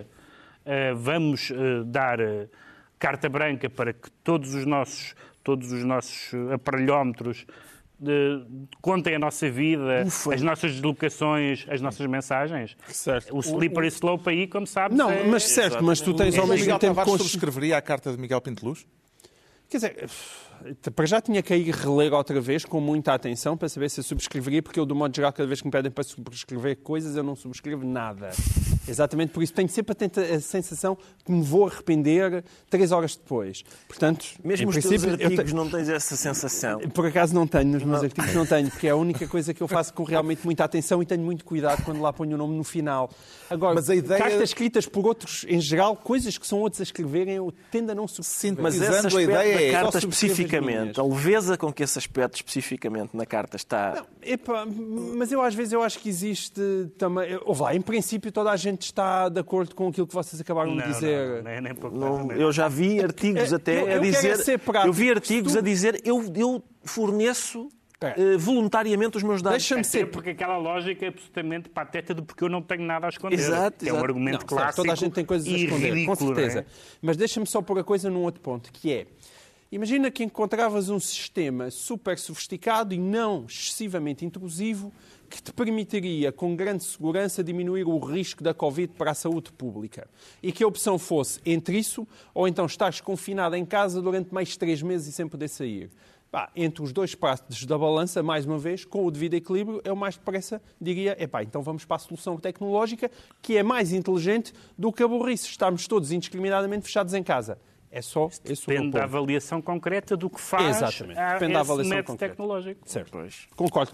uh, 0.67 0.95
vamos 0.95 1.49
uh, 1.51 1.83
dar. 1.85 2.19
Uh, 2.19 2.49
carta 2.99 3.29
branca 3.29 3.69
para 3.69 3.93
que 3.93 4.09
todos 4.23 4.53
os 4.53 4.65
nossos, 4.65 5.15
todos 5.43 5.71
os 5.71 5.83
nossos 5.83 6.33
aparelhómetros 6.51 7.45
de, 7.99 8.43
contem 8.81 9.15
a 9.15 9.19
nossa 9.19 9.49
vida, 9.49 10.03
Ufa. 10.05 10.35
as 10.35 10.41
nossas 10.41 10.73
deslocações, 10.73 11.65
as 11.69 11.81
nossas 11.81 12.05
mensagens. 12.05 12.77
Certo. 12.87 13.35
O 13.35 13.39
slippery 13.39 13.87
slope 13.87 14.29
aí, 14.29 14.47
como 14.47 14.67
sabes. 14.67 14.97
Não, 14.97 15.09
é... 15.09 15.23
mas 15.23 15.43
certo, 15.43 15.83
mas 15.83 15.99
tu 15.99 16.13
tens 16.13 16.37
ao 16.37 16.47
mesmo 16.47 16.77
tempo. 16.77 16.99
Miguel 16.99 17.17
subscreveria 17.17 17.77
a 17.77 17.81
carta 17.81 18.11
de 18.11 18.17
Miguel 18.17 18.41
Pinteluz? 18.41 18.85
Quer 19.69 19.77
dizer, 19.77 20.09
para 20.95 21.05
já 21.05 21.21
tinha 21.21 21.41
que 21.41 21.55
ir 21.55 21.73
reler 21.73 22.13
outra 22.13 22.39
vez 22.39 22.65
com 22.65 22.79
muita 22.79 23.13
atenção 23.13 23.57
para 23.57 23.69
saber 23.69 23.89
se 23.89 23.99
eu 23.99 24.03
subscreveria, 24.03 24.61
porque 24.61 24.79
eu, 24.79 24.85
do 24.85 24.95
modo 24.95 25.15
geral, 25.15 25.31
cada 25.31 25.47
vez 25.47 25.61
que 25.61 25.67
me 25.67 25.71
pedem 25.71 25.91
para 25.91 26.03
subscrever 26.03 26.77
coisas, 26.77 27.15
eu 27.15 27.23
não 27.23 27.35
subscrevo 27.35 27.85
nada. 27.85 28.29
Exatamente 28.87 29.33
por 29.33 29.43
isso 29.43 29.53
tenho 29.53 29.67
sempre 29.67 29.95
a, 30.33 30.39
sensação 30.39 30.97
que 31.25 31.31
me 31.31 31.41
vou 31.41 31.67
arrepender 31.67 32.43
três 32.69 32.91
horas 32.91 33.15
depois. 33.17 33.63
Portanto, 33.87 34.25
mesmo 34.43 34.69
os 34.69 34.77
teus 34.77 35.03
artigos 35.03 35.45
te... 35.45 35.53
não 35.53 35.69
tens 35.69 35.89
essa 35.89 36.15
sensação? 36.15 36.79
Por 36.79 37.05
acaso 37.05 37.35
não 37.35 37.45
tenho, 37.45 37.65
nos 37.65 37.83
meus 37.83 37.99
não. 37.99 38.05
artigos 38.05 38.33
não 38.33 38.45
tenho, 38.45 38.69
porque 38.69 38.87
é 38.87 38.91
a 38.91 38.95
única 38.95 39.27
coisa 39.27 39.53
que 39.53 39.61
eu 39.61 39.67
faço 39.67 39.93
com 39.93 40.03
realmente 40.03 40.45
muita 40.45 40.63
atenção 40.63 41.01
e 41.01 41.05
tenho 41.05 41.21
muito 41.21 41.43
cuidado 41.43 41.83
quando 41.83 42.01
lá 42.01 42.13
ponho 42.13 42.35
o 42.35 42.37
nome 42.37 42.55
no 42.55 42.63
final. 42.63 43.09
Agora, 43.49 43.75
mas 43.75 43.89
a 43.89 43.95
ideia... 43.95 44.19
cartas 44.19 44.41
escritas 44.41 44.85
por 44.85 45.05
outros, 45.05 45.45
em 45.49 45.59
geral, 45.59 45.95
coisas 45.95 46.37
que 46.37 46.47
são 46.47 46.59
outros 46.59 46.79
a 46.79 46.83
escreverem, 46.83 47.35
eu 47.35 47.53
tendo 47.69 47.91
a 47.91 47.95
não 47.95 48.07
subscrever. 48.07 48.63
Mas 48.63 48.81
essa 48.81 49.17
a 49.17 49.21
ideia 49.21 49.69
é 49.69 49.71
carta 49.71 49.99
especificamente, 50.47 50.99
a 50.99 51.03
leveza 51.03 51.57
com 51.57 51.71
que 51.71 51.83
esse 51.83 51.97
aspecto 51.97 52.35
especificamente 52.35 53.15
na 53.15 53.25
carta 53.25 53.55
está... 53.55 53.95
Não, 53.95 54.05
epa, 54.21 54.65
mas 54.65 55.31
eu 55.31 55.41
às 55.41 55.53
vezes 55.53 55.73
eu 55.73 55.83
acho 55.83 55.99
que 55.99 56.09
existe 56.09 56.61
também... 56.97 57.39
Ouve 57.45 57.61
lá, 57.61 57.75
em 57.75 57.81
princípio 57.81 58.31
toda 58.31 58.51
a 58.51 58.55
gente 58.57 58.83
está 58.83 59.29
de 59.29 59.39
acordo 59.39 59.75
com 59.75 59.89
aquilo 59.89 60.07
que 60.07 60.13
vocês 60.13 60.41
acabaram 60.41 60.73
não, 60.73 60.83
de 60.83 60.93
dizer. 60.93 61.43
Não, 61.43 61.51
nem, 61.51 61.61
nem 61.61 61.75
pouco, 61.75 61.97
não, 61.97 62.31
eu 62.31 62.51
já 62.51 62.67
vi 62.67 63.01
artigos 63.01 63.53
até 63.53 63.81
eu, 63.81 63.87
eu 63.87 63.97
a 63.97 63.99
dizer. 63.99 64.59
eu 64.85 64.93
vi 64.93 65.11
artigos 65.11 65.53
tu... 65.53 65.59
a 65.59 65.61
dizer 65.61 66.01
eu, 66.03 66.23
eu 66.35 66.63
forneço 66.83 67.69
Uh, 67.99 68.37
voluntariamente 68.37 69.17
os 69.17 69.23
meus 69.23 69.41
dados. 69.41 69.57
Deixa-me 69.57 69.83
ser. 69.83 70.05
Porque 70.11 70.29
aquela 70.29 70.55
lógica 70.57 71.05
é 71.05 71.07
absolutamente 71.07 71.67
pateta 71.67 72.13
de 72.13 72.21
porque 72.21 72.43
eu 72.43 72.49
não 72.49 72.61
tenho 72.61 72.83
nada 72.83 73.07
a 73.07 73.09
esconder. 73.09 73.39
Exato, 73.39 73.89
é 73.89 73.91
um 73.91 74.03
argumento 74.03 74.41
não, 74.41 74.45
clássico. 74.45 74.65
Certo, 74.65 74.75
toda 74.75 74.91
a 74.91 74.95
gente 74.95 75.13
tem 75.13 75.25
coisas 75.25 75.47
a 75.47 75.57
esconder, 75.57 75.93
ridículo, 75.93 76.15
com 76.15 76.25
certeza. 76.27 76.59
É? 76.59 76.65
Mas 77.01 77.17
deixa-me 77.17 77.47
só 77.47 77.59
pôr 77.59 77.79
a 77.79 77.83
coisa 77.83 78.07
num 78.07 78.21
outro 78.21 78.39
ponto, 78.39 78.71
que 78.71 78.93
é. 78.93 79.07
Imagina 79.69 80.09
que 80.09 80.23
encontravas 80.23 80.89
um 80.89 80.97
sistema 80.97 81.69
super 81.69 82.17
sofisticado 82.17 82.93
e 82.93 82.97
não 82.97 83.45
excessivamente 83.49 84.23
intrusivo 84.23 84.93
que 85.29 85.43
te 85.43 85.51
permitiria, 85.51 86.31
com 86.31 86.55
grande 86.55 86.85
segurança, 86.85 87.43
diminuir 87.43 87.83
o 87.83 87.99
risco 87.99 88.41
da 88.41 88.53
Covid 88.53 88.93
para 88.93 89.11
a 89.11 89.13
saúde 89.13 89.51
pública. 89.51 90.07
E 90.41 90.53
que 90.53 90.63
a 90.63 90.67
opção 90.67 90.97
fosse 90.97 91.41
entre 91.45 91.77
isso 91.77 92.07
ou 92.33 92.47
então 92.47 92.65
estás 92.65 93.01
confinado 93.01 93.57
em 93.57 93.65
casa 93.65 94.01
durante 94.01 94.33
mais 94.33 94.55
três 94.55 94.81
meses 94.81 95.09
e 95.09 95.11
sem 95.11 95.27
poder 95.27 95.49
sair. 95.49 95.89
Pá, 96.31 96.49
entre 96.55 96.81
os 96.81 96.93
dois 96.93 97.13
pratos 97.13 97.65
da 97.65 97.77
balança, 97.77 98.23
mais 98.23 98.45
uma 98.45 98.57
vez, 98.57 98.85
com 98.85 99.05
o 99.05 99.11
devido 99.11 99.33
equilíbrio, 99.33 99.81
eu 99.83 99.97
mais 99.97 100.15
depressa 100.15 100.61
diria, 100.79 101.21
epá, 101.21 101.43
então 101.43 101.61
vamos 101.61 101.83
para 101.83 101.97
a 101.97 101.99
solução 101.99 102.37
tecnológica 102.37 103.11
que 103.41 103.57
é 103.57 103.63
mais 103.63 103.91
inteligente 103.91 104.53
do 104.77 104.93
que 104.93 105.03
a 105.03 105.07
burrice. 105.09 105.47
Estamos 105.47 105.87
todos 105.87 106.13
indiscriminadamente 106.13 106.85
fechados 106.85 107.13
em 107.13 107.23
casa. 107.23 107.57
É 107.97 108.01
só 108.03 108.27
esse 108.45 108.67
Depende 108.67 108.91
da 108.91 109.05
avaliação 109.05 109.59
concreta 109.59 110.15
do 110.15 110.29
que 110.29 110.39
faz 110.39 110.77
Exatamente. 110.77 111.19
Depende 111.33 111.53
da 111.53 111.59
avaliação 111.61 112.03
concreta. 112.03 112.29
tecnológico. 112.29 112.81
Certo. 112.85 113.09
Pois. 113.11 113.47
Concordo, 113.55 113.91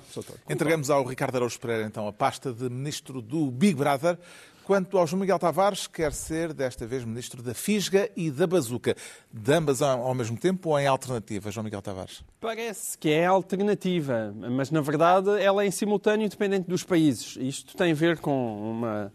Entregamos 0.50 0.90
ao 0.90 1.06
Ricardo 1.06 1.38
Araújo 1.38 1.58
Pereira, 1.58 1.86
então, 1.86 2.06
a 2.06 2.12
pasta 2.12 2.52
de 2.52 2.70
Ministro 2.70 3.22
do 3.22 3.50
Big 3.50 3.76
Brother. 3.76 4.18
Quanto 4.66 4.98
ao 4.98 5.08
João 5.08 5.22
Miguel 5.22 5.40
Tavares, 5.40 5.88
quer 5.88 6.12
ser 6.12 6.54
desta 6.54 6.86
vez 6.86 7.06
ministro 7.06 7.42
da 7.42 7.54
Fisga 7.54 8.10
e 8.16 8.30
da 8.30 8.46
Bazuca. 8.46 8.94
De 9.32 9.54
ambas 9.54 9.82
ao 9.82 10.14
mesmo 10.14 10.38
tempo 10.38 10.70
ou 10.70 10.80
em 10.80 10.88
alternativa, 10.88 11.50
João 11.50 11.64
Miguel 11.64 11.82
Tavares? 11.82 12.24
Parece 12.42 12.98
que 12.98 13.10
é 13.10 13.26
alternativa, 13.26 14.34
mas 14.36 14.70
na 14.70 14.82
verdade 14.82 15.30
ela 15.42 15.64
é 15.64 15.68
em 15.68 15.72
simultâneo 15.72 16.28
dependente 16.28 16.70
dos 16.70 16.84
países. 16.84 17.38
Isto 17.40 17.76
tem 17.78 17.92
a 17.92 17.96
ver 17.96 18.20
com 18.20 18.72
uma 18.72 19.12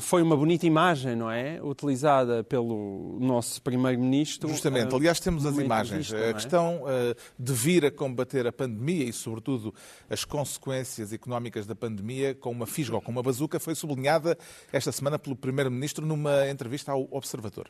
foi 0.00 0.22
uma 0.22 0.36
bonita 0.36 0.66
imagem, 0.66 1.16
não 1.16 1.30
é? 1.30 1.62
Utilizada 1.62 2.44
pelo 2.44 3.18
nosso 3.20 3.62
Primeiro-Ministro. 3.62 4.48
Justamente. 4.48 4.94
Aliás, 4.94 5.18
temos 5.18 5.46
as 5.46 5.56
imagens. 5.56 6.12
A 6.12 6.18
é? 6.18 6.32
questão 6.34 6.82
uh, 6.82 7.14
de 7.38 7.52
vir 7.52 7.86
a 7.86 7.90
combater 7.90 8.46
a 8.46 8.52
pandemia 8.52 9.04
e, 9.04 9.12
sobretudo, 9.12 9.74
as 10.10 10.24
consequências 10.24 11.12
económicas 11.12 11.66
da 11.66 11.74
pandemia 11.74 12.34
com 12.34 12.50
uma 12.50 12.66
fisga 12.66 12.96
ou 12.96 13.00
com 13.00 13.10
uma 13.10 13.22
bazuca 13.22 13.58
foi 13.58 13.74
sublinhada 13.74 14.36
esta 14.72 14.92
semana 14.92 15.18
pelo 15.18 15.34
Primeiro-Ministro 15.34 16.06
numa 16.06 16.48
entrevista 16.48 16.92
ao 16.92 17.08
Observador. 17.10 17.68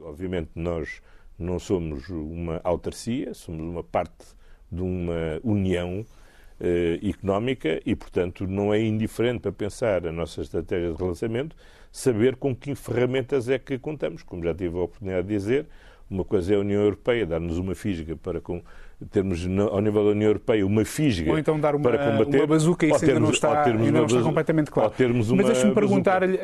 Obviamente, 0.00 0.50
nós 0.54 1.02
não 1.38 1.58
somos 1.58 2.08
uma 2.08 2.60
autarcia, 2.64 3.34
somos 3.34 3.60
uma 3.60 3.84
parte 3.84 4.24
de 4.70 4.82
uma 4.82 5.40
união 5.42 6.00
eh, 6.00 6.18
económica 7.02 7.80
e, 7.86 7.94
portanto, 7.94 8.46
não 8.46 8.72
é 8.74 8.80
indiferente 8.80 9.40
para 9.40 9.52
pensar 9.52 10.06
a 10.06 10.12
nossa 10.12 10.42
estratégia 10.42 10.92
de 10.92 10.98
relançamento 10.98 11.56
saber 11.90 12.36
com 12.36 12.54
que 12.54 12.74
ferramentas 12.74 13.48
é 13.48 13.58
que 13.58 13.78
contamos. 13.78 14.22
Como 14.22 14.42
já 14.42 14.54
tive 14.54 14.76
a 14.76 14.82
oportunidade 14.82 15.26
de 15.26 15.34
dizer, 15.34 15.66
uma 16.10 16.24
coisa 16.24 16.54
é 16.54 16.56
a 16.56 16.60
União 16.60 16.82
Europeia 16.82 17.26
dar-nos 17.26 17.58
uma 17.58 17.74
fisga 17.74 18.16
para 18.16 18.40
com, 18.40 18.62
termos 19.10 19.46
ao 19.70 19.80
nível 19.80 20.04
da 20.04 20.10
União 20.10 20.28
Europeia 20.28 20.66
uma 20.66 20.84
fisga 20.84 21.30
ou 21.30 21.38
então 21.38 21.60
dar 21.60 21.74
uma, 21.74 21.82
para 21.82 21.98
combater, 21.98 22.38
uma 22.38 22.46
bazuca 22.46 22.86
e 22.86 22.90
isso 22.90 23.04
ainda 23.04 23.20
não 23.20 23.30
está, 23.30 23.64
ainda 23.64 23.92
não 23.92 24.06
está 24.06 24.22
completamente 24.22 24.70
claro. 24.70 24.92
Mas 25.36 25.46
deixe-me 25.46 25.74
perguntar-lhe 25.74 26.40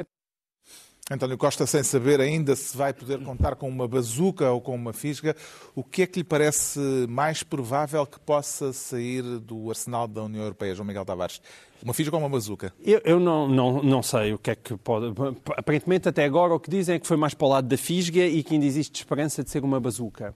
António 1.11 1.37
Costa, 1.37 1.67
sem 1.67 1.83
saber 1.83 2.19
ainda 2.19 2.57
se 2.57 2.75
vai 2.75 2.95
poder 2.95 3.23
contar 3.23 3.57
com 3.57 3.69
uma 3.69 3.87
bazuca 3.87 4.51
ou 4.51 4.59
com 4.59 4.75
uma 4.75 4.95
fisga, 4.95 5.37
o 5.75 5.85
que 5.85 6.01
é 6.01 6.07
que 6.07 6.21
lhe 6.21 6.25
parece 6.25 6.81
mais 7.11 7.43
provável 7.43 8.07
que 8.07 8.19
possa 8.19 8.73
sair 8.73 9.23
do 9.23 9.69
arsenal 9.69 10.09
da 10.09 10.23
União 10.23 10.43
Europeia, 10.43 10.75
João 10.75 10.87
Miguel 10.87 11.05
Tavares? 11.05 11.43
Uma 11.83 11.93
fisga 11.93 12.17
ou 12.17 12.23
uma 12.23 12.29
bazuca? 12.31 12.73
Eu, 12.83 13.03
eu 13.05 13.21
não, 13.21 13.47
não, 13.47 13.83
não 13.83 14.03
sei 14.03 14.33
o 14.33 14.39
que 14.39 14.53
é 14.53 14.55
que 14.55 14.75
pode. 14.79 15.13
Aparentemente, 15.55 16.09
até 16.09 16.25
agora, 16.25 16.55
o 16.55 16.59
que 16.59 16.71
dizem 16.71 16.95
é 16.95 16.99
que 16.99 17.07
foi 17.07 17.19
mais 17.19 17.35
para 17.35 17.47
o 17.47 17.51
lado 17.51 17.69
da 17.69 17.77
fisga 17.77 18.25
e 18.25 18.43
que 18.43 18.55
ainda 18.55 18.65
existe 18.65 18.97
esperança 18.97 19.45
de 19.45 19.51
ser 19.51 19.63
uma 19.63 19.79
bazuca. 19.79 20.35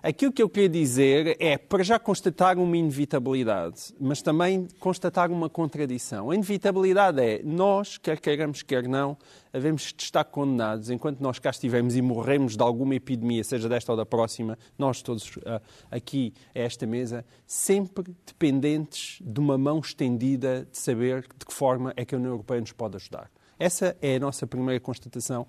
Aquilo 0.00 0.30
que 0.30 0.40
eu 0.40 0.48
queria 0.48 0.68
dizer 0.68 1.36
é, 1.40 1.58
para 1.58 1.82
já 1.82 1.98
constatar 1.98 2.56
uma 2.56 2.76
inevitabilidade, 2.76 3.92
mas 4.00 4.22
também 4.22 4.68
constatar 4.78 5.28
uma 5.28 5.50
contradição. 5.50 6.30
A 6.30 6.34
inevitabilidade 6.36 7.20
é, 7.20 7.42
nós, 7.42 7.98
quer 7.98 8.20
queiramos, 8.20 8.62
quer 8.62 8.86
não, 8.86 9.16
havemos 9.52 9.92
de 9.92 10.04
estar 10.04 10.22
condenados, 10.22 10.88
enquanto 10.88 11.20
nós 11.20 11.40
cá 11.40 11.50
estivermos 11.50 11.96
e 11.96 12.02
morremos 12.02 12.56
de 12.56 12.62
alguma 12.62 12.94
epidemia, 12.94 13.42
seja 13.42 13.68
desta 13.68 13.90
ou 13.92 13.96
da 13.96 14.06
próxima, 14.06 14.56
nós 14.78 15.02
todos 15.02 15.36
uh, 15.38 15.60
aqui 15.90 16.32
a 16.54 16.60
esta 16.60 16.86
mesa, 16.86 17.24
sempre 17.44 18.04
dependentes 18.24 19.18
de 19.20 19.40
uma 19.40 19.58
mão 19.58 19.80
estendida 19.80 20.68
de 20.70 20.78
saber 20.78 21.22
de 21.22 21.44
que 21.44 21.52
forma 21.52 21.92
é 21.96 22.04
que 22.04 22.14
a 22.14 22.18
União 22.18 22.30
Europeia 22.30 22.60
nos 22.60 22.72
pode 22.72 22.94
ajudar. 22.94 23.28
Essa 23.58 23.96
é 24.00 24.16
a 24.16 24.20
nossa 24.20 24.46
primeira 24.46 24.78
constatação. 24.78 25.46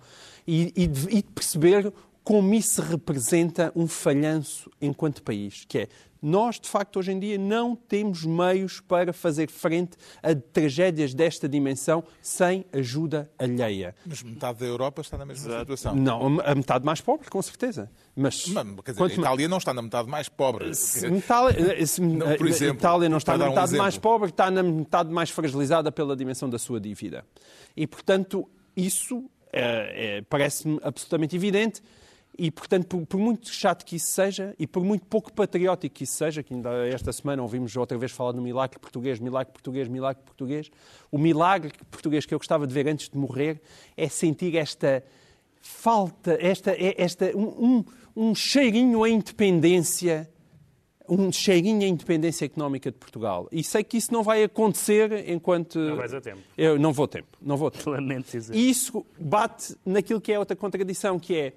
E, 0.47 0.73
e, 0.75 1.17
e 1.17 1.23
perceber 1.23 1.93
como 2.29 2.53
isso 2.53 2.79
representa 2.83 3.71
um 3.75 3.87
falhanço 3.87 4.69
enquanto 4.79 5.23
país, 5.23 5.65
que 5.67 5.79
é 5.79 5.87
nós, 6.21 6.59
de 6.59 6.69
facto, 6.69 6.99
hoje 6.99 7.11
em 7.11 7.19
dia 7.19 7.39
não 7.39 7.75
temos 7.75 8.23
meios 8.23 8.79
para 8.79 9.11
fazer 9.11 9.49
frente 9.49 9.97
a 10.21 10.35
tragédias 10.35 11.15
desta 11.15 11.49
dimensão 11.49 12.03
sem 12.21 12.65
ajuda 12.71 13.31
alheia. 13.39 13.95
Mas 14.05 14.21
metade 14.21 14.59
da 14.59 14.65
Europa 14.67 15.01
está 15.01 15.17
na 15.17 15.25
mesma 15.25 15.43
Exato. 15.43 15.59
situação. 15.61 15.95
Não, 15.95 16.39
a 16.41 16.53
metade 16.53 16.85
mais 16.85 17.01
pobre, 17.01 17.27
com 17.31 17.41
certeza. 17.41 17.89
Mas, 18.15 18.45
Mas 18.49 18.75
quer 18.85 18.91
dizer, 18.91 19.03
a 19.05 19.07
Itália 19.07 19.47
não 19.47 19.57
está 19.57 19.73
na 19.73 19.81
metade 19.81 20.07
mais 20.07 20.29
pobre. 20.29 20.75
Se, 20.75 21.07
Itália, 21.07 21.87
se, 21.87 21.99
não, 21.99 22.35
por 22.35 22.47
exemplo, 22.47 22.77
Itália 22.77 23.09
não 23.09 23.17
está 23.17 23.35
na 23.35 23.49
metade 23.49 23.73
um 23.73 23.77
mais 23.79 23.97
pobre, 23.97 24.29
está 24.29 24.51
na 24.51 24.61
metade 24.61 25.09
mais 25.09 25.31
fragilizada 25.31 25.91
pela 25.91 26.15
dimensão 26.15 26.47
da 26.47 26.59
sua 26.59 26.79
dívida. 26.79 27.25
E, 27.75 27.87
portanto, 27.87 28.47
isso 28.77 29.27
é, 29.51 30.17
é, 30.17 30.21
parece-me 30.21 30.79
absolutamente 30.83 31.35
evidente. 31.35 31.81
E, 32.41 32.49
portanto, 32.49 32.87
por, 32.87 33.05
por, 33.05 33.19
muito 33.19 33.49
chato 33.49 33.83
que 33.83 33.97
isso 33.97 34.11
seja 34.13 34.55
e 34.57 34.65
por 34.65 34.81
muito 34.81 35.05
pouco 35.05 35.31
patriótico 35.33 35.93
que 35.93 36.05
isso 36.05 36.13
seja, 36.13 36.41
que 36.41 36.53
ainda 36.53 36.87
esta 36.87 37.11
semana 37.11 37.41
ouvimos 37.41 37.75
outra 37.75 37.97
vez 37.97 38.13
falar 38.13 38.31
no 38.31 38.41
milagre 38.41 38.79
português, 38.79 39.19
milagre 39.19 39.51
português, 39.51 39.89
milagre 39.89 40.23
português, 40.23 40.71
o 41.11 41.17
milagre 41.17 41.73
português 41.91 42.25
que 42.25 42.33
eu 42.33 42.37
gostava 42.37 42.65
de 42.65 42.73
ver 42.73 42.87
antes 42.87 43.09
de 43.09 43.17
morrer 43.17 43.61
é 43.97 44.07
sentir 44.07 44.55
esta 44.55 45.03
falta, 45.59 46.37
esta, 46.39 46.73
esta, 46.77 47.35
um, 47.35 47.83
um, 48.15 48.29
um 48.29 48.33
cheirinho 48.33 49.03
à 49.03 49.09
independência 49.09 50.29
um 51.09 51.31
cheirinho 51.31 51.81
à 51.81 51.87
independência 51.87 52.45
económica 52.45 52.91
de 52.91 52.97
Portugal. 52.97 53.49
E 53.51 53.63
sei 53.63 53.83
que 53.83 53.97
isso 53.97 54.13
não 54.13 54.21
vai 54.21 54.43
acontecer 54.43 55.27
enquanto. 55.27 55.79
Não 55.79 55.95
vais 55.95 56.13
a 56.13 56.21
tempo. 56.21 56.39
Eu 56.55 56.77
não 56.77 56.93
vou 56.93 57.07
tempo. 57.07 57.35
Não 57.41 57.57
vou 57.57 57.71
tempo. 57.71 57.89
Lamento 57.89 58.31
dizer. 58.31 58.55
E 58.55 58.69
isso 58.69 59.03
bate 59.19 59.75
naquilo 59.83 60.21
que 60.21 60.31
é 60.31 60.37
outra 60.37 60.55
contradição, 60.55 61.19
que 61.19 61.35
é 61.35 61.53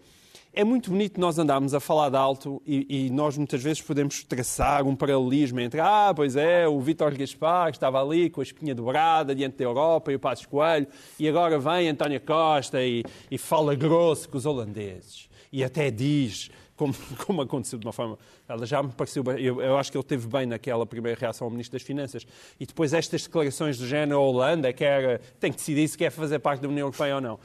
é 0.54 0.64
muito 0.64 0.90
bonito 0.90 1.18
nós 1.18 1.38
andarmos 1.38 1.72
a 1.72 1.80
falar 1.80 2.10
de 2.10 2.16
alto 2.16 2.60
e, 2.66 3.06
e, 3.06 3.10
nós 3.10 3.38
muitas 3.38 3.62
vezes 3.62 3.80
podemos 3.80 4.22
traçar 4.22 4.86
um 4.86 4.94
paralelismo 4.94 5.58
entre, 5.60 5.80
ah, 5.80 6.12
pois 6.14 6.36
é, 6.36 6.68
o 6.68 6.78
Vítor 6.78 7.16
Gaspar 7.16 7.70
estava 7.70 8.02
ali 8.02 8.28
com 8.28 8.40
a 8.40 8.44
espinha 8.44 8.74
dobrada 8.74 9.34
diante 9.34 9.56
da 9.56 9.64
Europa 9.64 10.12
e 10.12 10.14
o 10.14 10.20
Passos 10.20 10.44
Coelho, 10.44 10.86
e 11.18 11.26
agora 11.26 11.58
vem 11.58 11.88
António 11.88 12.20
Costa 12.20 12.82
e, 12.82 13.02
e 13.30 13.38
fala 13.38 13.74
grosso 13.74 14.28
com 14.28 14.36
os 14.36 14.44
holandeses. 14.44 15.26
E 15.50 15.64
até 15.64 15.90
diz, 15.90 16.50
como, 16.76 16.94
como, 17.24 17.42
aconteceu 17.42 17.78
de 17.78 17.86
uma 17.86 17.92
forma. 17.92 18.18
Ela 18.48 18.66
já 18.66 18.82
me 18.82 18.90
pareceu. 18.92 19.22
Eu, 19.38 19.60
eu, 19.60 19.78
acho 19.78 19.90
que 19.90 19.96
ele 19.96 20.04
teve 20.04 20.26
bem 20.26 20.46
naquela 20.46 20.84
primeira 20.84 21.18
reação 21.18 21.46
ao 21.46 21.50
Ministro 21.50 21.78
das 21.78 21.86
Finanças. 21.86 22.26
E 22.58 22.66
depois 22.66 22.92
estas 22.92 23.22
declarações 23.22 23.78
do 23.78 23.86
género 23.86 24.20
Holanda, 24.20 24.72
que 24.72 24.84
era, 24.84 25.20
tem 25.38 25.50
que 25.50 25.58
decidir 25.58 25.88
se 25.88 25.96
quer 25.96 26.10
fazer 26.10 26.38
parte 26.38 26.60
da 26.60 26.68
União 26.68 26.86
Europeia 26.86 27.14
ou 27.16 27.20
não. 27.20 27.38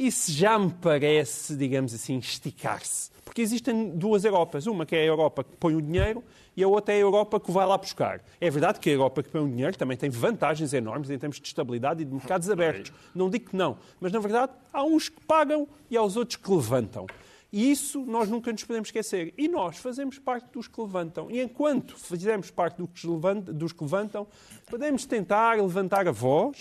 Isso 0.00 0.32
já 0.32 0.58
me 0.58 0.70
parece, 0.70 1.54
digamos 1.54 1.92
assim, 1.92 2.16
esticar-se. 2.16 3.10
Porque 3.22 3.42
existem 3.42 3.90
duas 3.90 4.24
Europas. 4.24 4.66
Uma 4.66 4.86
que 4.86 4.96
é 4.96 5.00
a 5.00 5.04
Europa 5.04 5.44
que 5.44 5.54
põe 5.58 5.74
o 5.74 5.82
dinheiro 5.82 6.24
e 6.56 6.64
a 6.64 6.68
outra 6.68 6.94
é 6.94 6.96
a 6.96 7.00
Europa 7.00 7.38
que 7.38 7.50
vai 7.52 7.66
lá 7.66 7.76
buscar. 7.76 8.24
É 8.40 8.48
verdade 8.48 8.80
que 8.80 8.88
a 8.88 8.94
Europa 8.94 9.22
que 9.22 9.28
põe 9.28 9.42
o 9.42 9.46
dinheiro 9.46 9.76
também 9.76 9.98
tem 9.98 10.08
vantagens 10.08 10.72
enormes 10.72 11.10
em 11.10 11.18
termos 11.18 11.38
de 11.38 11.46
estabilidade 11.46 12.00
e 12.00 12.06
de 12.06 12.14
mercados 12.14 12.48
abertos. 12.48 12.90
Não 13.14 13.28
digo 13.28 13.50
que 13.50 13.56
não. 13.56 13.76
Mas, 14.00 14.10
na 14.10 14.20
verdade, 14.20 14.52
há 14.72 14.82
uns 14.82 15.10
que 15.10 15.20
pagam 15.26 15.68
e 15.90 15.98
há 15.98 16.02
os 16.02 16.16
outros 16.16 16.36
que 16.36 16.50
levantam. 16.50 17.06
E 17.52 17.70
isso 17.70 18.04
nós 18.06 18.28
nunca 18.28 18.52
nos 18.52 18.62
podemos 18.64 18.88
esquecer. 18.88 19.34
E 19.36 19.48
nós 19.48 19.76
fazemos 19.76 20.18
parte 20.18 20.52
dos 20.52 20.68
que 20.68 20.80
levantam. 20.80 21.30
E 21.30 21.40
enquanto 21.40 21.96
fizermos 21.96 22.50
parte 22.50 22.80
dos 22.80 23.72
que 23.72 23.82
levantam, 23.82 24.26
podemos 24.68 25.04
tentar 25.04 25.60
levantar 25.60 26.06
a 26.06 26.12
voz 26.12 26.58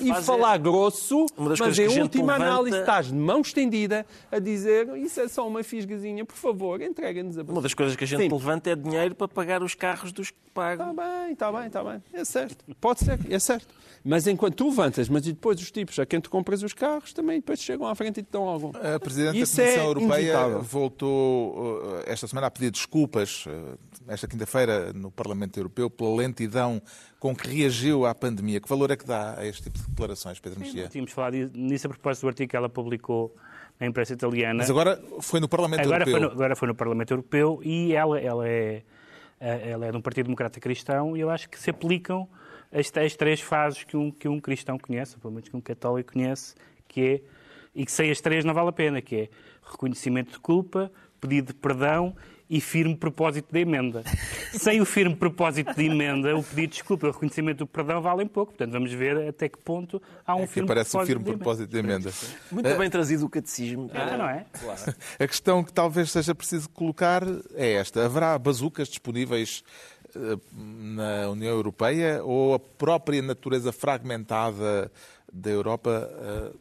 e 0.00 0.10
é 0.10 0.22
falar 0.22 0.56
é... 0.56 0.58
grosso, 0.58 1.26
mas 1.36 1.78
em 1.78 2.00
última 2.00 2.32
levanta... 2.32 2.50
análise 2.50 2.78
estás 2.78 3.06
de 3.06 3.14
mão 3.14 3.40
estendida 3.40 4.04
a 4.30 4.38
dizer 4.38 4.88
isso 4.96 5.20
é 5.20 5.28
só 5.28 5.46
uma 5.46 5.62
fisgazinha, 5.62 6.24
por 6.24 6.36
favor, 6.36 6.80
entrega-nos 6.80 7.38
a 7.38 7.42
Uma 7.42 7.62
das 7.62 7.74
coisas 7.74 7.94
que 7.94 8.04
a 8.04 8.06
gente 8.06 8.22
Sim. 8.22 8.28
levanta 8.28 8.70
é 8.70 8.76
dinheiro 8.76 9.14
para 9.14 9.28
pagar 9.28 9.62
os 9.62 9.74
carros 9.74 10.12
dos 10.12 10.30
que 10.30 10.36
pagam. 10.52 10.90
Está 10.90 11.02
bem, 11.02 11.32
está 11.32 11.52
bem, 11.52 11.66
está 11.66 11.84
bem. 11.84 12.02
É 12.12 12.24
certo. 12.24 12.64
Pode 12.80 13.00
ser, 13.00 13.18
é 13.30 13.38
certo. 13.38 13.68
Mas 14.04 14.26
enquanto 14.26 14.54
tu 14.54 14.68
levantas, 14.68 15.08
mas 15.08 15.26
e 15.26 15.32
depois 15.32 15.60
os 15.60 15.70
tipos 15.70 15.98
a 15.98 16.06
quem 16.06 16.20
tu 16.20 16.30
compras 16.30 16.62
os 16.62 16.72
carros 16.72 17.12
também 17.12 17.38
depois 17.38 17.60
chegam 17.60 17.86
à 17.86 17.94
frente 17.94 18.20
e 18.20 18.22
te 18.22 18.28
dão 18.32 18.48
algum. 18.48 18.70
A 18.70 18.98
Presidente 18.98 19.38
Isso 19.38 19.56
da 19.56 19.62
Comissão 19.62 19.84
é 19.84 19.86
Europeia 20.00 20.22
inevitável. 20.22 20.62
voltou 20.62 21.76
uh, 21.76 22.02
esta 22.06 22.26
semana 22.26 22.46
a 22.46 22.50
pedir 22.50 22.70
desculpas, 22.70 23.46
uh, 23.46 23.78
esta 24.08 24.26
quinta-feira, 24.26 24.92
no 24.92 25.10
Parlamento 25.10 25.58
Europeu, 25.58 25.88
pela 25.88 26.16
lentidão 26.16 26.82
com 27.18 27.34
que 27.34 27.48
reagiu 27.48 28.06
à 28.06 28.14
pandemia. 28.14 28.60
Que 28.60 28.68
valor 28.68 28.90
é 28.90 28.96
que 28.96 29.04
dá 29.04 29.38
a 29.38 29.46
este 29.46 29.64
tipo 29.64 29.78
de 29.78 29.86
declarações, 29.88 30.40
Pedro 30.40 30.60
Mexia? 30.60 30.88
Tínhamos 30.88 31.12
falado 31.12 31.34
nisso 31.54 31.86
a 31.86 31.90
propósito 31.90 32.22
do 32.22 32.28
artigo 32.28 32.50
que 32.50 32.56
ela 32.56 32.68
publicou 32.68 33.34
na 33.78 33.86
imprensa 33.86 34.12
italiana. 34.12 34.58
Mas 34.58 34.70
agora 34.70 35.00
foi 35.20 35.40
no 35.40 35.48
Parlamento 35.48 35.80
agora 35.80 36.02
Europeu. 36.02 36.12
Foi 36.12 36.20
no, 36.20 36.32
agora 36.32 36.56
foi 36.56 36.68
no 36.68 36.74
Parlamento 36.74 37.10
Europeu 37.12 37.60
e 37.62 37.94
ela, 37.94 38.20
ela, 38.20 38.48
é, 38.48 38.82
ela 39.40 39.86
é 39.86 39.90
de 39.90 39.96
um 39.96 40.02
Partido 40.02 40.26
Democrata 40.26 40.60
Cristão 40.60 41.16
e 41.16 41.20
eu 41.20 41.30
acho 41.30 41.48
que 41.48 41.58
se 41.58 41.70
aplicam 41.70 42.28
as, 42.72 42.92
as 42.96 43.16
três 43.16 43.40
fases 43.40 43.84
que 43.84 43.96
um, 43.96 44.10
que 44.10 44.28
um 44.28 44.38
cristão 44.38 44.78
conhece, 44.78 45.14
ou 45.16 45.20
pelo 45.20 45.34
menos 45.34 45.48
que 45.48 45.56
um 45.56 45.60
católico 45.60 46.12
conhece, 46.12 46.54
que 46.86 47.00
é, 47.00 47.22
e 47.74 47.84
que 47.84 47.92
sem 47.92 48.10
as 48.10 48.20
três 48.20 48.44
não 48.44 48.52
vale 48.52 48.68
a 48.68 48.72
pena, 48.72 49.00
que 49.00 49.16
é 49.16 49.28
reconhecimento 49.62 50.32
de 50.32 50.38
culpa, 50.38 50.90
pedido 51.20 51.48
de 51.48 51.54
perdão 51.54 52.14
e 52.48 52.60
firme 52.60 52.96
propósito 52.96 53.52
de 53.52 53.60
emenda. 53.60 54.02
Sem 54.52 54.80
o 54.80 54.84
firme 54.84 55.14
propósito 55.14 55.72
de 55.72 55.84
emenda, 55.84 56.36
o 56.36 56.42
pedido 56.42 56.70
de 56.70 56.78
desculpa 56.78 57.06
e 57.06 57.10
o 57.10 57.12
reconhecimento 57.12 57.58
do 57.58 57.66
perdão 57.66 58.02
valem 58.02 58.26
pouco. 58.26 58.52
Portanto, 58.52 58.72
vamos 58.72 58.92
ver 58.92 59.28
até 59.28 59.48
que 59.48 59.56
ponto 59.58 60.02
há 60.26 60.34
um 60.34 60.42
é 60.42 60.46
firme 60.48 60.66
parece 60.66 60.90
propósito, 60.90 61.04
um 61.04 61.06
firme 61.06 61.24
de, 61.24 61.36
propósito 61.36 61.70
de 61.70 61.78
emenda. 61.78 62.10
Muito 62.50 62.68
é. 62.68 62.76
bem 62.76 62.90
trazido 62.90 63.24
o 63.24 63.28
catecismo. 63.28 63.88
Ah, 63.94 64.16
não 64.16 64.28
é? 64.28 64.46
Claro. 64.52 64.94
A 65.18 65.26
questão 65.28 65.62
que 65.62 65.72
talvez 65.72 66.10
seja 66.10 66.34
preciso 66.34 66.68
colocar 66.70 67.22
é 67.54 67.74
esta. 67.74 68.04
Haverá 68.04 68.36
bazucas 68.36 68.88
disponíveis 68.88 69.62
eh, 70.16 70.36
na 70.52 71.30
União 71.30 71.52
Europeia 71.52 72.20
ou 72.24 72.54
a 72.54 72.58
própria 72.58 73.22
natureza 73.22 73.70
fragmentada 73.70 74.90
da 75.32 75.50
Europa 75.50 76.10
uh, 76.10 76.58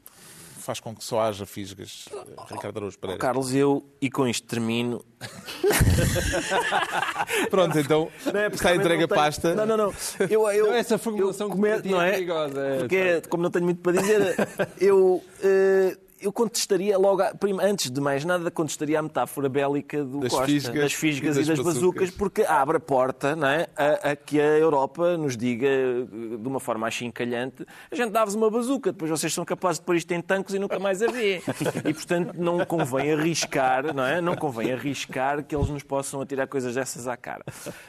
faz 0.69 0.79
com 0.79 0.95
que 0.95 1.03
só 1.03 1.21
haja 1.21 1.47
fisgas, 1.47 2.07
Ricardo 2.47 2.77
Araújo 2.77 2.99
Pereira? 2.99 3.17
Oh, 3.17 3.25
Carlos, 3.25 3.55
eu, 3.55 3.83
e 3.99 4.07
com 4.07 4.27
isto 4.27 4.47
termino... 4.47 5.03
Pronto, 7.49 7.79
então 7.79 8.11
não 8.31 8.39
é, 8.39 8.45
está 8.47 8.75
entregue 8.75 9.05
a 9.05 9.07
pasta. 9.07 9.55
Não, 9.55 9.65
não, 9.65 9.75
não. 9.75 9.91
Eu, 10.29 10.47
eu, 10.51 10.67
não 10.67 10.75
essa 10.75 10.99
formulação 10.99 11.47
eu, 11.47 11.51
come... 11.51 11.69
não 11.85 11.99
é? 11.99 12.11
perigosa. 12.11 12.61
É, 12.61 12.77
Porque, 12.77 12.95
é, 12.95 13.21
como 13.21 13.41
não 13.41 13.49
tenho 13.49 13.65
muito 13.65 13.81
para 13.81 13.99
dizer, 13.99 14.35
eu... 14.79 15.23
Uh, 15.43 16.08
eu 16.21 16.31
contestaria 16.31 16.97
logo, 16.97 17.21
antes 17.61 17.89
de 17.89 18.01
mais 18.01 18.25
nada, 18.25 18.49
contestaria 18.51 18.99
a 18.99 19.01
metáfora 19.01 19.49
bélica 19.49 20.03
do 20.03 20.19
das 20.19 20.31
Costa, 20.31 20.45
fisgas 20.45 20.81
das 20.81 20.93
fisgas 20.93 21.35
e 21.35 21.39
das, 21.39 21.47
e 21.47 21.55
das 21.55 21.59
bazucas, 21.59 22.11
porque 22.11 22.43
abre 22.43 22.77
a 22.77 22.79
porta 22.79 23.35
não 23.35 23.47
é, 23.47 23.67
a, 23.75 24.11
a, 24.11 24.15
que 24.15 24.39
a 24.39 24.57
Europa 24.57 25.17
nos 25.17 25.35
diga 25.37 25.67
de 26.09 26.47
uma 26.47 26.59
forma 26.59 26.87
achincalhante 26.87 27.65
a 27.91 27.95
gente 27.95 28.11
dá-vos 28.11 28.35
uma 28.35 28.49
bazuca, 28.49 28.91
depois 28.91 29.09
vocês 29.09 29.33
são 29.33 29.45
capazes 29.45 29.79
de 29.79 29.85
pôr 29.85 29.95
isto 29.95 30.11
em 30.11 30.21
tanques 30.21 30.53
e 30.53 30.59
nunca 30.59 30.79
mais 30.79 31.01
a 31.01 31.07
vê. 31.07 31.41
E, 31.85 31.93
portanto, 31.93 32.33
não 32.37 32.65
convém 32.65 33.13
arriscar, 33.13 33.93
não 33.93 34.05
é? 34.05 34.19
Não 34.21 34.35
convém 34.35 34.71
arriscar 34.73 35.43
que 35.43 35.55
eles 35.55 35.69
nos 35.69 35.83
possam 35.83 36.21
atirar 36.21 36.47
coisas 36.47 36.75
dessas 36.75 37.07
à 37.07 37.15
cara. 37.15 37.43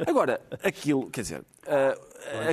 Agora, 0.07 0.41
aquilo, 0.63 1.11
quer 1.11 1.23
dizer, 1.23 1.43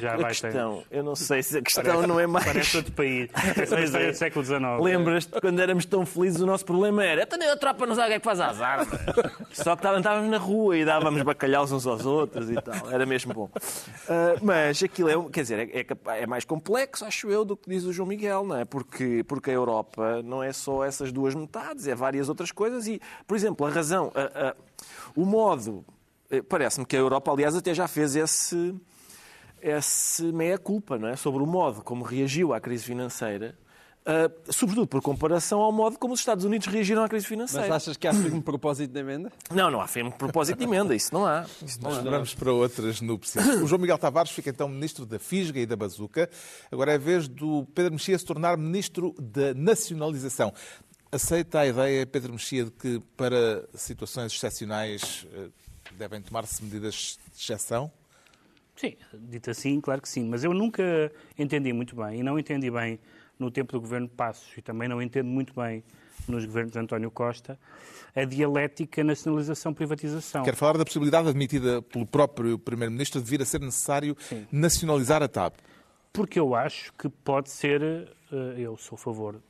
a, 0.04 0.16
a 0.16 0.28
questão, 0.28 0.84
eu 0.90 1.04
não 1.04 1.16
sei 1.16 1.44
se 1.44 1.58
a 1.58 1.62
questão 1.62 1.84
parece, 1.84 2.08
não 2.08 2.20
é 2.20 2.28
mais. 2.28 2.46
Parece 2.46 2.78
outro 2.78 2.92
país. 2.94 3.30
Parece 3.70 3.98
é. 3.98 4.14
século 4.14 4.44
XIX. 4.44 4.62
Lembras-te 4.82 5.40
quando 5.40 5.60
éramos 5.60 5.86
tão 5.86 6.06
felizes, 6.06 6.42
o 6.42 6.46
nosso 6.46 6.66
problema 6.66 7.04
era 7.04 7.24
até 7.24 7.38
nem 7.38 7.50
a 7.50 7.58
tropa 7.58 7.86
não 7.86 7.96
sabe 7.96 8.08
o 8.08 8.10
que 8.12 8.16
é 8.16 8.20
faz 8.20 8.40
às 8.40 8.62
armas. 8.62 8.88
Só 9.52 9.76
que 9.76 9.86
estávamos 9.86 10.30
na 10.30 10.38
rua 10.38 10.78
e 10.78 10.86
dávamos 10.86 11.22
bacalhaus 11.22 11.72
uns 11.72 11.86
aos 11.86 12.06
outros 12.06 12.50
e 12.50 12.56
tal. 12.56 12.92
Era 12.92 13.06
mesmo 13.06 13.34
bom. 13.34 13.46
Uh, 13.46 14.40
mas 14.42 14.82
aquilo 14.82 15.10
é, 15.10 15.32
quer 15.32 15.42
dizer, 15.42 15.70
é, 15.70 15.80
é, 15.82 16.24
é, 16.24 16.28
mais 16.28 16.46
complexo, 16.46 17.06
acho 17.06 17.30
eu, 17.30 17.44
do 17.44 17.56
que 17.56 17.70
diz 17.70 17.84
o 17.84 17.94
João 17.94 18.08
Miguel, 18.08 18.46
não 18.46 18.58
é? 18.58 18.66
Porque, 18.66 19.24
porque 19.28 19.50
a 19.50 19.54
Europa 19.54 20.22
não 20.24 20.42
é 20.42 20.54
só 20.54 20.84
essas 20.84 21.12
duas 21.12 21.36
metades, 21.36 21.88
é 21.88 21.96
várias 21.96 22.30
outras 22.30 22.52
coisas 22.52 22.88
e, 22.88 23.02
por 23.26 23.36
exemplo, 23.36 23.66
a 23.66 23.70
razão, 23.70 24.12
a, 24.16 24.50
a, 24.50 24.56
o 25.16 25.26
modo. 25.26 25.86
Eh, 26.30 26.42
parece-me 26.42 26.86
que 26.86 26.96
a 26.96 27.00
Europa, 27.00 27.32
aliás, 27.32 27.56
até 27.56 27.74
já 27.74 27.88
fez 27.88 28.16
esse 28.16 28.76
esse 29.62 30.24
meia-culpa 30.24 30.98
não 30.98 31.08
é? 31.08 31.15
sobre 31.15 31.41
o 31.41 31.46
modo 31.46 31.82
como 31.82 32.04
reagiu 32.04 32.54
à 32.54 32.60
crise 32.60 32.84
financeira, 32.86 33.58
uh, 34.08 34.54
sobretudo 34.54 34.88
por 34.88 35.02
comparação 35.02 35.60
ao 35.60 35.72
modo 35.72 35.98
como 35.98 36.13
os 36.13 36.20
Estados 36.20 36.46
Unidos 36.46 36.67
reagiram 36.67 37.04
à 37.04 37.10
crise 37.10 37.26
financeira. 37.26 37.67
Mas 37.67 37.84
achas 37.84 37.98
que 37.98 38.08
há 38.08 38.13
firme 38.13 38.41
propósito 38.41 38.91
de 38.91 39.00
emenda? 39.00 39.32
Não, 39.52 39.72
não 39.72 39.82
há 39.82 39.88
firme 39.88 40.12
propósito 40.12 40.58
de 40.58 40.63
emenda, 40.63 40.96
isso 40.96 41.13
não 41.13 41.26
há. 41.26 41.46
Isso 41.65 41.82
não 41.82 41.91
Nós 41.91 42.04
vamos 42.04 42.34
para 42.34 42.52
outras 42.52 43.02
núpcias. 43.02 43.46
O 43.62 43.67
João 43.67 43.82
Miguel 43.82 43.98
Tavares 43.98 44.32
fica 44.32 44.50
então 44.50 44.67
ministro 44.67 45.06
da 45.06 45.17
Fisga 45.20 45.60
e 45.60 45.65
da 45.65 45.76
Bazuca. 45.76 46.30
Agora 46.72 46.91
é 46.91 46.96
a 46.96 46.98
vez 46.98 47.28
do 47.28 47.65
Pedro 47.74 47.93
Mexia 47.93 48.17
se 48.17 48.26
tornar 48.26 48.58
ministro 48.58 49.15
da 49.20 49.54
Nacionalização. 49.54 50.54
Aceita 51.12 51.60
a 51.60 51.67
ideia, 51.67 52.06
Pedro 52.06 52.34
Mexia, 52.34 52.65
de 52.65 52.72
que 52.72 53.02
para 53.15 53.67
situações 53.74 54.34
excepcionais 54.34 55.26
eh, 55.34 55.48
devem 55.93 56.22
tomar-se 56.22 56.62
medidas 56.62 57.17
de 57.34 57.41
exceção? 57.41 57.91
Sim, 58.78 58.96
dito 59.13 59.50
assim, 59.50 59.82
claro 59.82 60.02
que 60.02 60.08
sim. 60.08 60.24
Mas 60.30 60.44
eu 60.44 60.54
nunca 60.54 61.12
entendi 61.38 61.74
muito 61.74 61.96
bem, 61.96 62.20
e 62.20 62.24
não 62.24 62.38
entendi 62.38 62.70
bem 62.70 63.00
no 63.38 63.52
tempo 63.52 63.74
do 63.74 63.82
governo 63.82 64.08
Passos, 64.08 64.56
e 64.56 64.62
também 64.62 64.88
não 64.88 65.02
entendo 65.02 65.28
muito 65.28 65.54
bem 65.54 65.84
nos 66.28 66.46
governos 66.46 66.74
de 66.74 66.80
António 66.80 67.10
Costa, 67.10 67.60
a 68.16 68.24
dialética 68.24 69.04
nacionalização-privatização. 69.04 70.44
Quero 70.44 70.58
falar 70.58 70.78
da 70.78 70.86
possibilidade 70.86 71.28
admitida 71.28 71.82
pelo 71.82 72.06
próprio 72.06 72.60
Primeiro-Ministro 72.60 73.22
de 73.22 73.30
vir 73.30 73.42
a 73.42 73.46
ser 73.46 73.62
necessário 73.62 74.16
sim. 74.20 74.46
nacionalizar 74.52 75.24
a 75.24 75.28
TAP. 75.28 75.56
Porque 76.12 76.40
eu 76.40 76.56
acho 76.56 76.94
que 76.94 77.10
pode 77.10 77.50
ser, 77.50 77.82
eh, 77.82 78.56
eu 78.58 78.76
sou 78.78 78.96
a 78.96 79.00
favor 79.00 79.42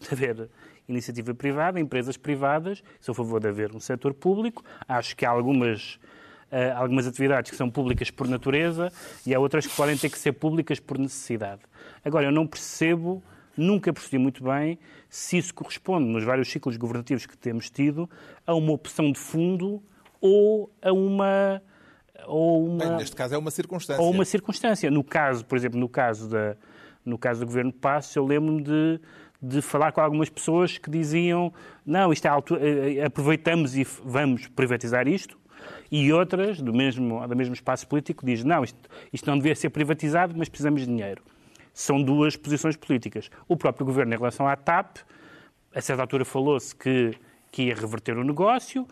de 0.00 0.08
haver 0.12 0.48
iniciativa 0.88 1.34
privada, 1.34 1.80
empresas 1.80 2.16
privadas, 2.16 2.82
sou 3.00 3.12
a 3.12 3.16
favor 3.16 3.40
de 3.40 3.48
haver 3.48 3.74
um 3.74 3.80
setor 3.80 4.14
público, 4.14 4.64
acho 4.88 5.16
que 5.16 5.24
há 5.24 5.30
algumas 5.30 5.98
uh, 6.50 6.76
algumas 6.76 7.06
atividades 7.06 7.50
que 7.50 7.56
são 7.56 7.70
públicas 7.70 8.10
por 8.10 8.28
natureza 8.28 8.92
e 9.26 9.34
há 9.34 9.38
outras 9.38 9.66
que 9.66 9.74
podem 9.74 9.96
ter 9.96 10.10
que 10.10 10.18
ser 10.18 10.32
públicas 10.32 10.80
por 10.80 10.98
necessidade. 10.98 11.62
Agora, 12.04 12.26
eu 12.26 12.32
não 12.32 12.46
percebo, 12.46 13.22
nunca 13.56 13.92
percebi 13.92 14.18
muito 14.18 14.44
bem, 14.44 14.78
se 15.08 15.38
isso 15.38 15.54
corresponde, 15.54 16.06
nos 16.06 16.24
vários 16.24 16.50
ciclos 16.50 16.76
governativos 16.76 17.26
que 17.26 17.36
temos 17.36 17.70
tido, 17.70 18.08
a 18.46 18.54
uma 18.54 18.72
opção 18.72 19.10
de 19.10 19.18
fundo 19.18 19.82
ou 20.20 20.70
a 20.82 20.92
uma. 20.92 21.62
Ou 22.26 22.66
uma 22.66 22.78
Bem, 22.78 22.96
neste 22.96 23.14
caso 23.14 23.34
é 23.34 23.38
uma 23.38 23.50
circunstância. 23.50 24.02
Ou 24.02 24.10
uma 24.10 24.24
circunstância. 24.24 24.90
No 24.90 25.04
caso, 25.04 25.44
por 25.44 25.56
exemplo, 25.56 25.78
no 25.78 25.88
caso, 25.88 26.28
da, 26.28 26.56
no 27.04 27.18
caso 27.18 27.40
do 27.40 27.46
Governo 27.46 27.72
Passos, 27.72 28.16
eu 28.16 28.24
lembro-me 28.24 28.62
de, 28.62 29.00
de 29.40 29.62
falar 29.62 29.92
com 29.92 30.00
algumas 30.00 30.28
pessoas 30.28 30.78
que 30.78 30.90
diziam 30.90 31.52
não, 31.84 32.12
isto 32.12 32.26
é 32.26 32.28
altura, 32.28 32.60
eh, 32.62 33.04
aproveitamos 33.04 33.76
e 33.76 33.84
vamos 33.84 34.48
privatizar 34.48 35.06
isto, 35.06 35.38
e 35.90 36.12
outras, 36.12 36.60
do 36.60 36.72
mesmo, 36.72 37.26
do 37.26 37.36
mesmo 37.36 37.54
espaço 37.54 37.86
político, 37.86 38.24
diz 38.24 38.44
não, 38.44 38.64
isto, 38.64 38.78
isto 39.12 39.28
não 39.28 39.36
devia 39.36 39.54
ser 39.54 39.70
privatizado, 39.70 40.34
mas 40.36 40.48
precisamos 40.48 40.80
de 40.82 40.86
dinheiro. 40.86 41.22
São 41.72 42.02
duas 42.02 42.36
posições 42.36 42.76
políticas. 42.76 43.30
O 43.46 43.56
próprio 43.56 43.84
governo, 43.84 44.14
em 44.14 44.16
relação 44.16 44.46
à 44.48 44.56
TAP, 44.56 44.98
a 45.74 45.80
certa 45.80 46.02
altura 46.02 46.24
falou-se 46.24 46.74
que, 46.74 47.14
que 47.52 47.64
ia 47.64 47.74
reverter 47.74 48.16
o 48.16 48.24
negócio, 48.24 48.86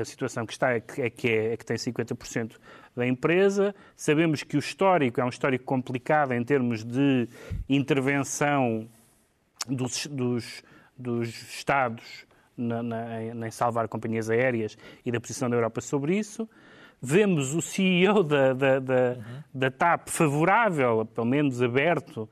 a 0.00 0.04
situação 0.04 0.44
que 0.44 0.52
está 0.52 0.72
é 0.72 0.80
que, 0.80 1.00
é 1.00 1.06
é, 1.06 1.52
é 1.52 1.56
que 1.56 1.64
tem 1.64 1.76
50% 1.76 2.56
da 2.96 3.06
empresa. 3.06 3.74
Sabemos 3.96 4.42
que 4.42 4.56
o 4.56 4.58
histórico 4.58 5.20
é 5.20 5.24
um 5.24 5.28
histórico 5.28 5.64
complicado 5.64 6.32
em 6.32 6.42
termos 6.42 6.84
de 6.84 7.28
intervenção 7.68 8.88
dos, 9.68 10.06
dos, 10.06 10.62
dos 10.98 11.28
Estados 11.28 12.26
na, 12.62 12.82
na, 12.82 13.46
em 13.46 13.50
salvar 13.50 13.88
companhias 13.88 14.30
aéreas 14.30 14.76
e 15.04 15.10
da 15.10 15.20
posição 15.20 15.50
da 15.50 15.56
Europa 15.56 15.80
sobre 15.80 16.16
isso. 16.16 16.48
Vemos 17.00 17.54
o 17.54 17.60
CEO 17.60 18.22
da, 18.22 18.52
da, 18.52 18.78
da, 18.78 18.94
uhum. 18.94 19.42
da 19.52 19.70
TAP 19.70 20.08
favorável, 20.08 21.04
pelo 21.04 21.26
menos 21.26 21.60
aberto 21.60 22.28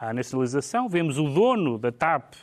à 0.00 0.12
nacionalização. 0.12 0.88
Vemos 0.88 1.18
o 1.18 1.28
dono 1.28 1.78
da 1.78 1.92
TAP 1.92 2.34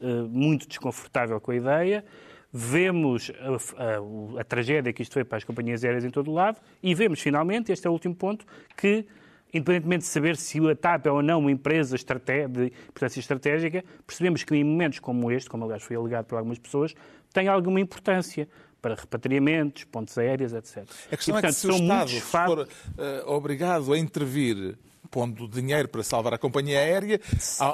uh, 0.00 0.06
muito 0.28 0.68
desconfortável 0.68 1.40
com 1.40 1.50
a 1.50 1.56
ideia. 1.56 2.04
Vemos 2.52 3.32
a, 3.40 4.38
a, 4.38 4.40
a, 4.40 4.44
tragédia 4.44 4.92
que 4.92 5.02
isto 5.02 5.14
foi 5.14 5.24
para 5.24 5.38
as 5.38 5.44
companhias 5.44 5.82
aéreas 5.82 6.04
em 6.04 6.10
todo 6.10 6.30
o 6.30 6.34
lado. 6.34 6.60
E 6.82 6.94
vemos, 6.94 7.20
finalmente, 7.20 7.72
este 7.72 7.86
é 7.86 7.90
o 7.90 7.92
último 7.92 8.14
ponto, 8.14 8.46
que 8.76 9.06
independentemente 9.54 10.02
de 10.02 10.08
saber 10.08 10.36
se 10.36 10.58
a 10.68 10.74
TAP 10.74 11.06
é 11.06 11.10
ou 11.10 11.22
não 11.22 11.38
uma 11.38 11.50
empresa 11.50 11.96
de 11.96 12.72
importância 12.88 13.20
estratégica, 13.20 13.84
percebemos 14.06 14.42
que 14.42 14.54
em 14.54 14.64
momentos 14.64 14.98
como 14.98 15.30
este, 15.30 15.48
como 15.48 15.64
aliás 15.64 15.82
foi 15.82 15.96
alegado 15.96 16.26
por 16.26 16.36
algumas 16.36 16.58
pessoas, 16.58 16.94
tem 17.32 17.48
alguma 17.48 17.80
importância 17.80 18.48
para 18.82 18.96
repatriamentos, 18.96 19.84
pontes 19.84 20.18
aéreas, 20.18 20.52
etc. 20.52 20.86
A 21.10 21.16
questão 21.16 21.38
e, 21.38 21.40
portanto, 21.40 21.44
é 21.44 21.48
que 21.48 21.54
se 21.54 21.66
o 21.68 21.70
Estado 21.70 22.20
for 22.20 22.58
uh, 22.60 22.66
obrigado 23.30 23.92
a 23.92 23.98
intervir 23.98 24.76
pondo 25.14 25.46
dinheiro 25.46 25.88
para 25.88 26.02
salvar 26.02 26.34
a 26.34 26.38
companhia 26.38 26.80
aérea, 26.80 27.20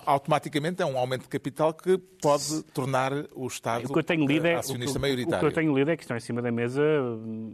automaticamente 0.04 0.82
é 0.82 0.84
um 0.84 0.98
aumento 0.98 1.22
de 1.22 1.28
capital 1.28 1.72
que 1.72 1.96
pode 1.96 2.62
tornar 2.64 3.12
o 3.34 3.46
Estado 3.46 3.86
o 3.86 3.92
que 3.94 3.98
eu 3.98 4.02
tenho 4.02 4.26
lido 4.26 4.46
é, 4.46 4.56
acionista 4.56 4.98
o, 4.98 5.00
maioritário. 5.00 5.38
O 5.38 5.40
que 5.40 5.46
eu 5.46 5.52
tenho 5.52 5.74
lido 5.74 5.90
é 5.90 5.96
que 5.96 6.02
estão 6.02 6.18
em 6.18 6.20
cima 6.20 6.42
da 6.42 6.52
mesa 6.52 6.82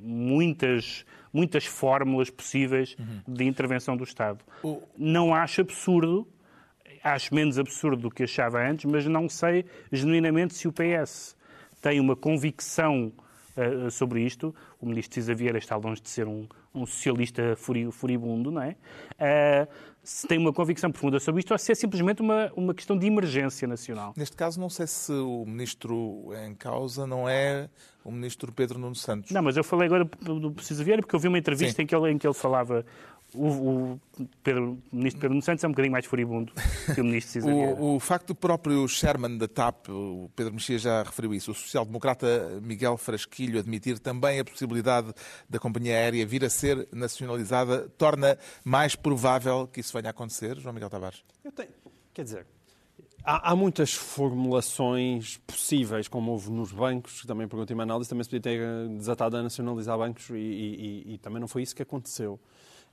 muitas, 0.03 1.05
muitas 1.33 1.66
fórmulas 1.66 2.29
possíveis 2.31 2.96
uhum. 2.99 3.20
de 3.33 3.44
intervenção 3.44 3.96
do 3.96 4.03
Estado. 4.03 4.44
O... 4.64 4.83
Não 4.99 5.33
acho 5.33 5.61
absurdo, 5.61 6.27
acho 7.05 7.33
menos 7.33 7.57
absurdo 7.57 8.03
do 8.03 8.11
que 8.11 8.25
achava 8.25 8.59
antes, 8.59 8.90
mas 8.90 9.07
não 9.07 9.29
sei 9.29 9.66
genuinamente 9.92 10.55
se 10.55 10.66
o 10.66 10.72
PS 10.72 11.37
tem 11.81 12.01
uma 12.01 12.16
convicção 12.16 13.12
uh, 13.57 13.88
sobre 13.92 14.22
isto. 14.22 14.53
O 14.81 14.87
ministro 14.87 15.14
Cisa 15.14 15.33
Vieira 15.33 15.59
está 15.59 15.77
longe 15.77 16.03
de 16.03 16.09
ser 16.09 16.27
um, 16.27 16.49
um 16.77 16.87
socialista 16.87 17.57
furibundo, 17.91 18.51
não 18.51 18.62
é? 18.62 18.77
Uh, 19.12 19.97
se 20.03 20.29
tem 20.29 20.39
uma 20.39 20.53
convicção 20.53 20.93
profunda 20.93 21.19
sobre 21.19 21.41
isto 21.41 21.51
ou 21.51 21.59
se 21.59 21.73
é 21.73 21.75
simplesmente 21.75 22.23
uma, 22.23 22.53
uma 22.55 22.73
questão 22.73 22.97
de 22.97 23.07
emergência 23.07 23.67
nacional. 23.67 24.15
Neste 24.17 24.37
caso, 24.37 24.61
não 24.61 24.71
sei 24.71 24.87
se 24.87 25.12
o 25.12 25.45
ministro 25.45 26.31
em 26.47 26.55
causa 26.55 27.07
não 27.09 27.29
é 27.29 27.69
o 28.05 28.12
ministro 28.12 28.53
Pedro 28.53 28.79
Nuno 28.79 28.95
Santos. 28.95 29.33
Não, 29.33 29.43
mas 29.43 29.57
eu 29.57 29.65
falei 29.65 29.87
agora 29.87 30.05
do 30.05 30.55
Cisa 30.62 30.85
Vieira 30.85 31.03
porque 31.03 31.17
eu 31.17 31.19
vi 31.19 31.27
uma 31.27 31.39
entrevista 31.39 31.83
em 31.83 31.87
que, 31.87 31.95
ele, 31.95 32.12
em 32.12 32.19
que 32.19 32.27
ele 32.27 32.35
falava 32.35 32.87
o, 33.35 33.47
o, 33.47 34.01
Pedro, 34.43 34.79
o 34.93 34.97
ministro 34.97 35.21
Pedro 35.21 35.43
Santos 35.43 35.62
é 35.65 35.67
um 35.67 35.71
bocadinho 35.71 35.93
mais 35.93 36.07
furibundo 36.07 36.53
que 36.95 37.01
o 37.01 37.05
ministro 37.05 37.33
Cisa 37.33 37.49
o, 37.53 37.97
o 37.97 38.01
facto 38.01 38.29
do 38.29 38.35
próprio 38.35 38.87
Sherman 38.89 39.37
da 39.37 39.49
TAP, 39.49 39.89
o 39.89 40.31
Pedro 40.35 40.55
Mexia 40.55 40.79
já 40.79 41.03
referiu 41.03 41.35
isso, 41.35 41.51
o 41.51 41.55
social-democrata 41.55 42.61
Miguel 42.62 42.97
Frasquilho 42.97 43.59
admitir 43.59 43.99
também 43.99 44.41
a 44.41 44.45
possibilidade 44.45 45.12
da 45.49 45.59
companhia 45.59 45.95
aérea 45.95 46.27
vir 46.27 46.45
a 46.45 46.51
ser 46.51 46.89
nacionalizada, 46.93 47.89
torna 47.99 48.39
mais 48.65 48.95
provável 48.95 49.67
que 49.67 49.81
isso 49.81 49.93
venha 49.93 50.09
a 50.09 50.11
acontecer, 50.11 50.59
João 50.59 50.75
Miguel 50.75 50.91
Tavares? 50.91 51.25
Eu 51.45 51.53
tenho, 51.53 51.71
quer 52.15 52.25
dizer, 52.25 52.47
Há, 53.29 53.51
há, 53.51 53.57
muitas 53.57 53.93
formulações 53.93 55.39
possíveis, 55.39 56.07
como 56.07 56.31
houve 56.31 56.49
nos 56.49 56.71
bancos, 56.71 57.23
que 57.23 57.27
também 57.27 57.49
por 57.49 57.59
última 57.59 57.83
análise 57.83 58.09
também 58.09 58.23
se 58.23 58.31
podia 58.31 58.41
ter 58.41 58.89
desatado 58.91 59.37
a 59.37 59.43
nacionalizar 59.43 59.99
bancos 59.99 60.31
e, 60.31 60.35
e, 60.35 61.03
e, 61.09 61.15
e 61.15 61.19
também 61.19 61.41
não 61.41 61.49
foi 61.49 61.62
isso 61.62 61.75
que 61.75 61.83
aconteceu. 61.83 62.39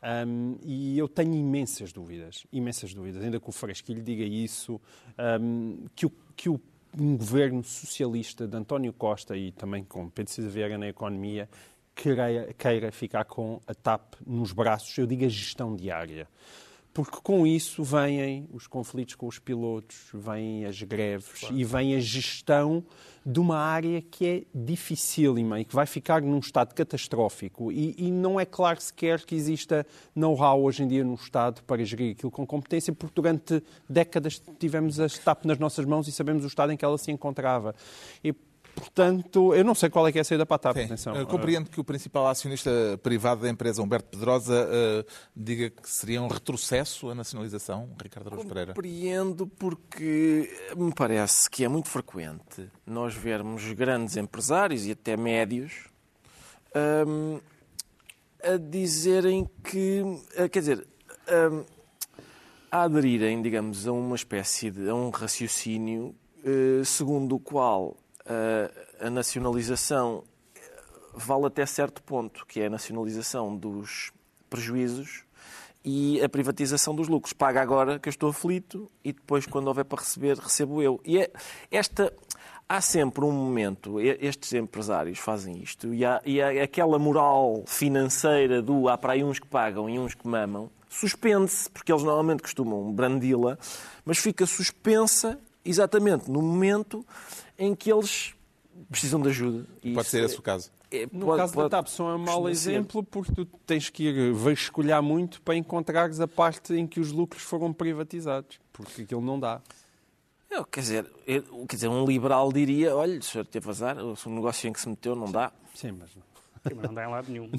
Um, 0.03 0.57
e 0.61 0.97
eu 0.97 1.07
tenho 1.07 1.33
imensas 1.33 1.93
dúvidas, 1.93 2.45
imensas 2.51 2.93
dúvidas, 2.93 3.23
ainda 3.23 3.39
que 3.39 3.47
o 3.47 3.53
Frasquilho 3.53 4.03
diga 4.03 4.23
isso, 4.23 4.81
um, 5.41 5.85
que, 5.95 6.05
o, 6.05 6.11
que 6.35 6.49
o, 6.49 6.59
um 6.99 7.15
governo 7.15 7.63
socialista 7.63 8.45
de 8.45 8.57
António 8.57 8.91
Costa 8.91 9.37
e 9.37 9.53
também 9.53 9.83
com 9.83 10.09
Pedro 10.09 10.33
Cisa 10.33 10.77
na 10.77 10.89
economia 10.89 11.47
queira, 11.95 12.53
queira 12.57 12.91
ficar 12.91 13.23
com 13.25 13.61
a 13.65 13.73
TAP 13.73 14.15
nos 14.25 14.51
braços, 14.51 14.97
eu 14.97 15.07
digo 15.07 15.25
a 15.25 15.29
gestão 15.29 15.75
diária 15.75 16.27
porque 16.93 17.17
com 17.23 17.47
isso 17.47 17.83
vêm 17.83 18.47
os 18.53 18.67
conflitos 18.67 19.15
com 19.15 19.27
os 19.27 19.39
pilotos, 19.39 19.97
vêm 20.13 20.65
as 20.65 20.81
greves 20.83 21.39
claro. 21.39 21.57
e 21.57 21.63
vem 21.63 21.95
a 21.95 21.99
gestão 21.99 22.83
de 23.25 23.39
uma 23.39 23.57
área 23.57 24.01
que 24.01 24.25
é 24.27 24.43
dificílima 24.53 25.59
e 25.59 25.65
que 25.65 25.73
vai 25.73 25.85
ficar 25.85 26.21
num 26.21 26.39
estado 26.39 26.73
catastrófico. 26.75 27.71
E, 27.71 27.95
e 27.97 28.11
não 28.11 28.39
é 28.39 28.45
claro 28.45 28.79
sequer 28.79 29.25
que 29.25 29.33
exista 29.33 29.85
know-how 30.15 30.61
hoje 30.61 30.83
em 30.83 30.87
dia 30.87 31.03
no 31.03 31.15
Estado 31.15 31.63
para 31.63 31.83
gerir 31.83 32.11
aquilo 32.11 32.31
com 32.31 32.45
competência, 32.45 32.93
porque 32.93 33.15
durante 33.15 33.63
décadas 33.89 34.41
tivemos 34.59 34.99
a 34.99 35.07
TAP 35.07 35.45
nas 35.45 35.57
nossas 35.57 35.85
mãos 35.85 36.07
e 36.07 36.11
sabemos 36.11 36.43
o 36.43 36.47
estado 36.47 36.73
em 36.73 36.77
que 36.77 36.85
ela 36.85 36.97
se 36.97 37.11
encontrava. 37.11 37.73
E, 38.23 38.35
Portanto, 38.75 39.53
eu 39.53 39.63
não 39.63 39.75
sei 39.75 39.89
qual 39.89 40.07
é 40.07 40.11
que 40.11 40.17
é 40.17 40.21
a 40.21 40.23
saída 40.23 40.45
para 40.45 40.55
a 40.55 40.59
TAP. 40.59 40.77
Atenção. 40.77 41.15
Eu 41.15 41.27
compreendo 41.27 41.69
que 41.69 41.79
o 41.79 41.83
principal 41.83 42.27
acionista 42.27 42.71
privado 43.01 43.41
da 43.41 43.49
empresa, 43.49 43.81
Humberto 43.81 44.09
Pedrosa, 44.09 44.67
uh, 44.67 45.11
diga 45.35 45.69
que 45.69 45.89
seria 45.89 46.21
um 46.21 46.27
retrocesso 46.27 47.09
a 47.09 47.15
nacionalização, 47.15 47.89
Ricardo 48.01 48.27
Araújo 48.27 48.47
Pereira. 48.47 48.73
Compreendo 48.73 49.47
porque 49.47 50.51
me 50.75 50.93
parece 50.93 51.49
que 51.49 51.63
é 51.63 51.67
muito 51.67 51.89
frequente 51.89 52.69
nós 52.85 53.13
vermos 53.13 53.71
grandes 53.73 54.17
empresários 54.17 54.85
e 54.85 54.91
até 54.91 55.15
médios 55.15 55.85
um, 57.07 57.39
a 58.43 58.57
dizerem 58.57 59.49
que, 59.63 60.01
uh, 60.01 60.49
quer 60.49 60.59
dizer, 60.59 60.87
um, 61.51 61.63
a 62.71 62.83
aderirem, 62.83 63.41
digamos, 63.41 63.87
a 63.87 63.91
uma 63.91 64.15
espécie 64.15 64.71
de, 64.71 64.89
a 64.89 64.95
um 64.95 65.09
raciocínio 65.09 66.15
uh, 66.43 66.83
segundo 66.83 67.35
o 67.35 67.39
qual 67.39 67.95
a 68.99 69.09
nacionalização 69.09 70.23
vale 71.13 71.45
até 71.45 71.65
certo 71.65 72.01
ponto, 72.01 72.45
que 72.45 72.59
é 72.61 72.65
a 72.67 72.69
nacionalização 72.69 73.55
dos 73.55 74.11
prejuízos 74.49 75.23
e 75.85 76.21
a 76.21 76.29
privatização 76.29 76.95
dos 76.95 77.07
lucros. 77.07 77.33
Paga 77.33 77.61
agora 77.61 77.99
que 77.99 78.07
eu 78.07 78.11
estou 78.11 78.29
aflito 78.29 78.89
e 79.03 79.11
depois, 79.11 79.45
quando 79.45 79.67
houver 79.67 79.85
para 79.85 79.99
receber, 79.99 80.37
recebo 80.37 80.81
eu. 80.81 80.99
E 81.05 81.19
é 81.19 81.31
esta. 81.69 82.13
Há 82.67 82.79
sempre 82.79 83.25
um 83.25 83.31
momento, 83.31 83.99
estes 83.99 84.53
empresários 84.53 85.19
fazem 85.19 85.61
isto, 85.61 85.93
e 85.93 86.05
há, 86.05 86.21
e 86.25 86.41
há 86.41 86.63
aquela 86.63 86.97
moral 86.97 87.63
financeira 87.67 88.61
do 88.61 88.87
há 88.87 88.97
para 88.97 89.13
aí 89.13 89.23
uns 89.23 89.37
que 89.37 89.45
pagam 89.45 89.89
e 89.89 89.99
uns 89.99 90.15
que 90.15 90.25
mamam, 90.25 90.71
suspende-se, 90.89 91.69
porque 91.69 91.91
eles 91.91 92.03
normalmente 92.03 92.41
costumam 92.41 92.91
brandi-la, 92.91 93.59
mas 94.05 94.17
fica 94.17 94.45
suspensa 94.45 95.37
exatamente 95.63 96.31
no 96.31 96.41
momento 96.41 97.05
em 97.57 97.75
que 97.75 97.91
eles 97.91 98.33
precisam 98.89 99.21
de 99.21 99.29
ajuda. 99.29 99.65
E 99.83 99.93
pode 99.93 100.07
ser 100.07 100.23
esse 100.23 100.37
o 100.37 100.41
caso. 100.41 100.71
É, 100.91 101.07
no 101.11 101.25
pode, 101.25 101.41
caso 101.41 101.53
pode, 101.53 101.69
da 101.69 101.77
TAP, 101.77 101.87
são 101.87 102.15
um 102.15 102.19
mau 102.19 102.47
exemplo 102.47 103.03
porque 103.03 103.33
tu 103.33 103.45
tens 103.65 103.89
que 103.89 104.03
ir 104.03 104.33
vasculhar 104.33 105.01
muito 105.01 105.41
para 105.41 105.55
encontrares 105.55 106.19
a 106.19 106.27
parte 106.27 106.73
em 106.75 106.85
que 106.85 106.99
os 106.99 107.11
lucros 107.11 107.41
foram 107.41 107.73
privatizados, 107.73 108.59
porque 108.71 109.01
aquilo 109.01 109.21
não 109.21 109.39
dá. 109.39 109.59
Eu, 110.51 110.63
quer, 110.65 110.81
dizer, 110.81 111.11
eu, 111.25 111.43
quer 111.67 111.77
dizer, 111.77 111.87
um 111.87 112.05
liberal 112.05 112.53
diria, 112.53 112.95
olha, 112.95 113.17
o 113.17 113.23
senhor 113.23 113.43
teve 113.43 113.67
azar, 113.67 113.97
o 113.97 114.29
negócio 114.29 114.69
em 114.69 114.73
que 114.73 114.79
se 114.79 114.87
meteu 114.87 115.15
não 115.15 115.31
dá. 115.31 115.51
Sim, 115.73 115.93
mas 115.93 116.15
não. 116.15 116.32
Sim, 116.65 116.75
mas 116.75 116.85
não 116.85 116.93
dá 116.93 117.03
em 117.03 117.09
lado 117.09 117.29
nenhum. 117.29 117.49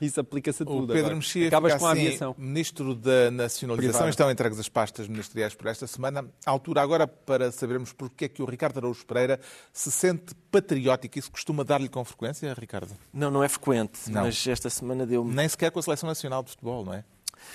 Isso 0.00 0.20
aplica-se 0.20 0.62
a 0.62 0.66
tudo. 0.66 0.84
O 0.84 0.86
Pedro 0.86 1.00
agora. 1.00 1.14
Mexia 1.14 1.48
Acabas 1.48 1.74
com 1.74 1.86
a 1.86 1.92
assim, 1.92 2.06
aviação. 2.06 2.34
Ministro 2.36 2.94
da 2.94 3.30
Nacionalização. 3.30 3.92
Privado. 3.92 4.10
Estão 4.10 4.30
entregues 4.30 4.58
as 4.58 4.68
pastas 4.68 5.08
ministeriais 5.08 5.54
por 5.54 5.66
esta 5.68 5.86
semana. 5.86 6.28
A 6.44 6.50
altura 6.50 6.82
agora 6.82 7.06
para 7.06 7.50
sabermos 7.50 7.92
porque 7.94 8.26
é 8.26 8.28
que 8.28 8.42
o 8.42 8.44
Ricardo 8.44 8.78
Araújo 8.78 9.06
Pereira 9.06 9.40
se 9.72 9.90
sente 9.90 10.34
patriótico. 10.50 11.18
Isso 11.18 11.30
costuma 11.30 11.64
dar-lhe 11.64 11.88
com 11.88 12.04
frequência, 12.04 12.52
Ricardo? 12.52 12.94
Não, 13.12 13.30
não 13.30 13.42
é 13.42 13.48
frequente, 13.48 14.10
não. 14.10 14.22
mas 14.22 14.46
esta 14.46 14.68
semana 14.68 15.06
deu-me... 15.06 15.34
Nem 15.34 15.48
sequer 15.48 15.70
com 15.70 15.78
a 15.78 15.82
Seleção 15.82 16.08
Nacional 16.08 16.42
de 16.42 16.50
Futebol, 16.50 16.84
não 16.84 16.92
é? 16.92 17.04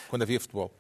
Quando 0.10 0.24
havia 0.24 0.40
futebol. 0.40 0.72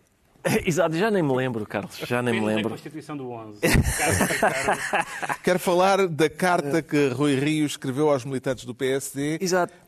Exato, 0.65 0.95
já 0.95 1.09
nem 1.09 1.23
me 1.23 1.33
lembro, 1.33 1.65
Carlos. 1.65 1.97
Já 1.97 2.21
nem 2.21 2.39
me 2.39 2.45
lembro. 2.45 2.71
Constituição 2.71 3.15
do 3.15 3.29
11. 3.29 3.61
Quero 5.43 5.59
falar 5.59 6.07
da 6.07 6.29
carta 6.29 6.81
que 6.81 7.09
Rui 7.09 7.35
Rio 7.35 7.65
escreveu 7.65 8.09
aos 8.09 8.25
militantes 8.25 8.65
do 8.65 8.75
PSD, 8.75 9.39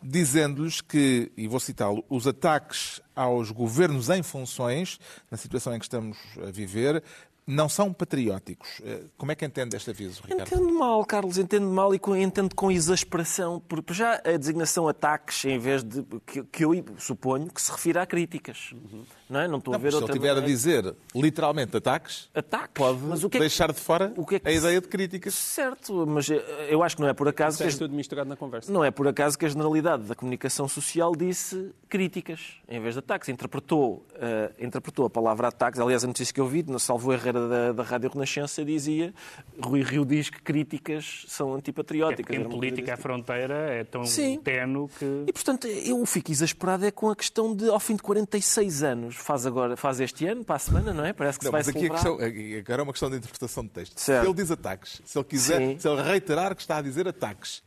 dizendo-lhes 0.01 0.81
que, 0.81 1.31
e 1.35 1.47
vou 1.47 1.59
citá-lo, 1.59 2.03
os 2.09 2.25
ataques 2.25 3.01
aos 3.15 3.51
governos 3.51 4.09
em 4.09 4.23
funções, 4.23 4.99
na 5.29 5.37
situação 5.37 5.75
em 5.75 5.79
que 5.79 5.85
estamos 5.85 6.17
a 6.45 6.51
viver, 6.51 7.03
não 7.47 7.69
são 7.69 7.93
patrióticos. 7.93 8.81
Eh, 8.83 9.03
como 9.17 9.31
é 9.31 9.35
que 9.35 9.45
entende 9.45 9.75
este 9.75 9.91
aviso, 9.91 10.21
Ricardo? 10.23 10.47
Entendo 10.47 10.73
mal, 10.73 11.05
Carlos, 11.05 11.37
entendo 11.37 11.67
mal 11.67 11.93
e 11.93 11.99
entendo 12.21 12.55
com 12.55 12.71
exasperação, 12.71 13.61
porque 13.67 13.93
já 13.93 14.21
a 14.25 14.37
designação 14.37 14.87
ataques, 14.87 15.45
em 15.45 15.59
vez 15.59 15.83
de. 15.83 16.03
que, 16.25 16.43
que 16.43 16.65
eu 16.65 16.71
suponho 16.97 17.47
que 17.47 17.61
se 17.61 17.71
refira 17.71 18.01
a 18.01 18.05
críticas. 18.05 18.71
Uhum. 18.73 19.03
Não 19.29 19.39
é? 19.39 19.47
Não 19.47 19.57
estou 19.57 19.71
não, 19.71 19.79
a 19.79 19.81
ver 19.81 19.91
se 19.91 19.95
outra 19.95 20.13
Se 20.13 20.19
ele 20.19 20.27
estiver 20.27 20.43
a 20.43 20.45
dizer 20.45 20.95
literalmente 21.13 21.75
ataques, 21.77 22.29
ataques. 22.33 22.73
pode 22.73 22.99
mas 22.99 23.23
o 23.23 23.29
que 23.29 23.37
é 23.37 23.39
que... 23.39 23.43
deixar 23.43 23.71
de 23.71 23.79
fora 23.79 24.13
que 24.27 24.35
é 24.35 24.39
que... 24.39 24.47
a 24.47 24.51
ideia 24.51 24.81
de 24.81 24.87
críticas. 24.87 25.33
Certo, 25.33 26.05
mas 26.07 26.27
eu 26.69 26.83
acho 26.83 26.95
que 26.95 27.01
não 27.01 27.09
é 27.09 27.13
por 27.13 27.27
acaso. 27.27 27.63
Isso 27.63 27.77
é 27.77 27.79
tudo 27.79 27.95
misturado 27.95 28.29
na 28.29 28.35
conversa. 28.35 28.71
Não 28.71 28.83
é 28.83 28.91
por 28.91 29.07
acaso 29.07 29.37
que 29.37 29.45
a 29.45 29.49
generalidade 29.49 30.03
da 30.03 30.15
comunicação 30.15 30.67
social 30.67 31.15
disse 31.15 31.71
críticas 31.89 32.55
em 32.67 32.79
vez 32.79 32.95
de 32.95 32.99
ataques. 32.99 33.29
Interpretou, 33.29 34.05
uh, 34.13 34.63
interpretou 34.63 35.05
a 35.05 35.09
palavra 35.09 35.47
ataques. 35.47 35.79
Aliás, 35.79 36.03
a 36.03 36.07
notícia 36.07 36.33
que 36.33 36.41
eu 36.41 36.47
vi, 36.47 36.65
Salvo 36.79 37.11
Herrera 37.35 37.47
da, 37.47 37.71
da 37.73 37.83
Rádio 37.83 38.09
Renascença, 38.09 38.63
dizia 38.63 39.13
Rui 39.61 39.81
Rio 39.81 40.05
diz 40.05 40.29
que 40.29 40.41
críticas 40.41 41.25
são 41.27 41.53
antipatrióticas. 41.53 42.35
É 42.35 42.39
em 42.39 42.43
política 42.45 42.93
a 42.93 42.97
fronteira 42.97 43.53
é 43.53 43.83
tão 43.83 44.05
Sim. 44.05 44.39
tenue 44.43 44.87
que. 44.87 45.23
E 45.27 45.33
portanto, 45.33 45.67
eu 45.67 46.03
fico 46.05 46.31
exasperado 46.31 46.85
é 46.85 46.91
com 46.91 47.09
a 47.09 47.15
questão 47.15 47.55
de, 47.55 47.69
ao 47.69 47.79
fim 47.79 47.95
de 47.95 48.03
46 48.03 48.83
anos, 48.83 49.15
faz 49.15 49.45
agora, 49.45 49.75
faz 49.75 49.99
este 49.99 50.25
ano, 50.25 50.43
para 50.43 50.55
a 50.55 50.59
semana, 50.59 50.93
não 50.93 51.05
é? 51.05 51.13
Parece 51.13 51.39
que 51.39 51.45
não, 51.45 51.49
se 51.49 51.51
vai 51.51 51.59
mas 51.59 51.69
aqui 51.69 51.79
celebrar. 51.79 51.99
a 51.99 52.31
questão, 52.31 52.59
agora 52.59 52.81
é 52.81 52.83
uma 52.83 52.93
questão 52.93 53.09
de 53.09 53.17
interpretação 53.17 53.63
de 53.63 53.69
texto. 53.69 53.99
Certo. 53.99 54.23
Se 54.23 54.27
ele 54.27 54.35
diz 54.35 54.51
ataques, 54.51 55.01
se 55.05 55.17
ele 55.17 55.25
quiser, 55.25 55.59
Sim. 55.59 55.79
se 55.79 55.87
ele 55.87 56.01
reiterar 56.01 56.55
que 56.55 56.61
está 56.61 56.77
a 56.77 56.81
dizer 56.81 57.07
ataques, 57.07 57.63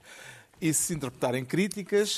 e 0.60 0.72
se 0.74 0.94
interpretarem 0.94 1.44
críticas, 1.44 2.10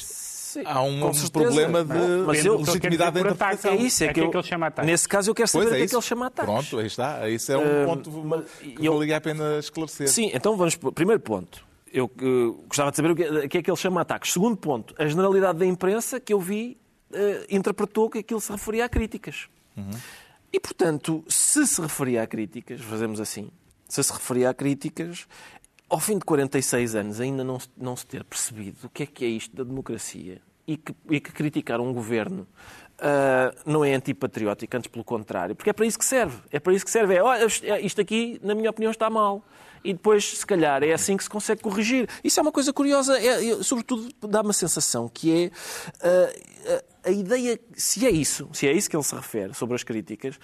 Sim, 0.50 0.62
há 0.64 0.82
um 0.82 1.12
problema 1.30 1.84
de 1.84 2.24
mas 2.26 2.44
eu, 2.44 2.56
legitimidade 2.56 3.12
da 3.12 3.20
interpretação. 3.20 3.70
É 3.70 3.76
isso, 3.76 4.02
é, 4.02 4.08
é 4.08 4.12
que, 4.12 4.20
eu, 4.20 4.30
que 4.30 4.36
ele 4.36 4.42
chama 4.42 4.66
ataques. 4.66 4.90
Nesse 4.90 5.08
caso 5.08 5.30
eu 5.30 5.34
quero 5.34 5.48
saber 5.48 5.64
pois 5.66 5.72
é 5.72 5.76
o 5.76 5.78
que 5.78 5.84
é 5.84 5.88
que 5.88 5.94
ele 5.94 6.02
chama 6.02 6.26
ataques. 6.26 6.52
Pronto, 6.52 6.78
aí 6.78 6.86
está. 6.86 7.28
Isso 7.28 7.52
é 7.52 7.56
um 7.56 7.82
uh, 7.82 7.86
ponto 7.86 8.10
que 8.58 8.84
eu, 8.84 8.98
valia 8.98 9.16
a 9.16 9.20
pena 9.20 9.58
esclarecer. 9.60 10.08
Sim, 10.08 10.32
então 10.34 10.56
vamos 10.56 10.74
primeiro 10.74 11.20
ponto. 11.20 11.64
Eu 11.92 12.06
uh, 12.06 12.64
gostava 12.66 12.90
de 12.90 12.96
saber 12.96 13.12
o 13.12 13.14
que, 13.14 13.22
o 13.22 13.48
que 13.48 13.58
é 13.58 13.62
que 13.62 13.70
ele 13.70 13.76
chama 13.76 14.00
ataques. 14.00 14.32
Segundo 14.32 14.56
ponto, 14.56 14.92
a 14.98 15.06
generalidade 15.06 15.60
da 15.60 15.66
imprensa 15.66 16.18
que 16.18 16.32
eu 16.32 16.40
vi 16.40 16.76
uh, 17.12 17.46
interpretou 17.48 18.10
que 18.10 18.18
aquilo 18.18 18.40
se 18.40 18.50
referia 18.50 18.86
a 18.86 18.88
críticas. 18.88 19.48
Uhum. 19.76 19.90
E, 20.52 20.58
portanto, 20.58 21.24
se 21.28 21.64
se 21.64 21.80
referia 21.80 22.24
a 22.24 22.26
críticas, 22.26 22.80
fazemos 22.80 23.20
assim, 23.20 23.50
se 23.88 24.02
se 24.02 24.12
referia 24.12 24.50
a 24.50 24.54
críticas, 24.54 25.28
ao 25.90 25.98
fim 25.98 26.16
de 26.16 26.24
46 26.24 26.94
anos 26.94 27.20
ainda 27.20 27.42
não, 27.42 27.58
não 27.76 27.96
se 27.96 28.06
ter 28.06 28.24
percebido 28.24 28.86
o 28.86 28.88
que 28.88 29.02
é 29.02 29.06
que 29.06 29.24
é 29.24 29.28
isto 29.28 29.54
da 29.54 29.64
democracia 29.64 30.40
e 30.66 30.76
que, 30.76 30.94
e 31.10 31.20
que 31.20 31.32
criticar 31.32 31.80
um 31.80 31.92
governo 31.92 32.46
uh, 33.00 33.58
não 33.66 33.84
é 33.84 33.92
antipatriótico, 33.94 34.76
antes 34.76 34.88
pelo 34.88 35.04
contrário, 35.04 35.56
porque 35.56 35.70
é 35.70 35.72
para 35.72 35.84
isso 35.84 35.98
que 35.98 36.04
serve. 36.04 36.38
É 36.52 36.60
para 36.60 36.72
isso 36.72 36.84
que 36.84 36.90
serve. 36.90 37.16
É, 37.16 37.22
olha, 37.22 37.44
isto 37.80 38.00
aqui, 38.00 38.40
na 38.42 38.54
minha 38.54 38.70
opinião, 38.70 38.92
está 38.92 39.10
mal 39.10 39.44
e 39.82 39.92
depois, 39.92 40.38
se 40.38 40.46
calhar, 40.46 40.82
é 40.84 40.92
assim 40.92 41.16
que 41.16 41.24
se 41.24 41.30
consegue 41.30 41.60
corrigir. 41.60 42.08
Isso 42.22 42.38
é 42.38 42.42
uma 42.42 42.52
coisa 42.52 42.72
curiosa, 42.72 43.18
é, 43.18 43.50
é, 43.50 43.62
sobretudo 43.62 44.08
dá 44.28 44.42
uma 44.42 44.52
sensação 44.52 45.08
que 45.08 45.50
é 46.06 46.76
uh, 46.76 46.84
a 47.02 47.10
ideia, 47.10 47.58
se 47.74 48.06
é 48.06 48.10
isso, 48.10 48.48
se 48.52 48.68
é 48.68 48.72
isso 48.72 48.88
que 48.88 48.94
ele 48.94 49.02
se 49.02 49.14
refere 49.14 49.54
sobre 49.54 49.74
as 49.74 49.82
críticas, 49.82 50.38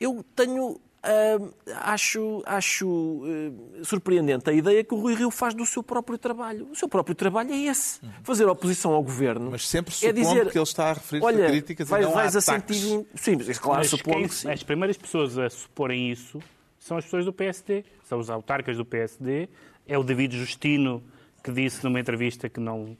eu 0.00 0.24
tenho 0.34 0.80
Uh, 0.98 1.54
acho 1.76 2.42
acho 2.44 2.88
uh, 2.88 3.84
surpreendente 3.84 4.50
a 4.50 4.52
ideia 4.52 4.82
que 4.82 4.92
o 4.92 4.98
Rui 4.98 5.14
Rio 5.14 5.30
faz 5.30 5.54
do 5.54 5.64
seu 5.64 5.80
próprio 5.80 6.18
trabalho. 6.18 6.68
O 6.72 6.74
seu 6.74 6.88
próprio 6.88 7.14
trabalho 7.14 7.52
é 7.52 7.56
esse. 7.56 8.00
Fazer 8.24 8.46
oposição 8.46 8.92
ao 8.92 9.02
governo. 9.02 9.52
Mas 9.52 9.68
sempre 9.68 9.94
é 10.02 10.12
dizer, 10.12 10.50
que 10.50 10.58
ele 10.58 10.64
está 10.64 10.90
a 10.90 10.92
referir-se 10.94 11.42
a 11.42 11.48
críticas 11.48 11.88
vai, 11.88 12.02
e 12.02 12.04
não 12.04 12.12
vais 12.12 12.34
a, 12.34 12.38
a 12.38 12.42
Sim, 12.42 13.36
claro, 13.60 13.78
Mas 13.78 13.90
suponho 13.90 14.16
quem, 14.16 14.28
que 14.28 14.34
sim. 14.34 14.50
As 14.50 14.62
primeiras 14.64 14.96
pessoas 14.96 15.38
a 15.38 15.48
suporem 15.48 16.10
isso 16.10 16.40
são 16.80 16.96
as 16.96 17.04
pessoas 17.04 17.24
do 17.24 17.32
PSD, 17.32 17.84
são 18.04 18.18
os 18.18 18.28
autarcas 18.28 18.76
do 18.76 18.84
PSD, 18.84 19.48
é 19.86 19.96
o 19.96 20.02
David 20.02 20.36
Justino 20.36 21.02
que 21.42 21.52
disse 21.52 21.84
numa 21.84 22.00
entrevista 22.00 22.48
que 22.48 22.60
não 22.60 22.96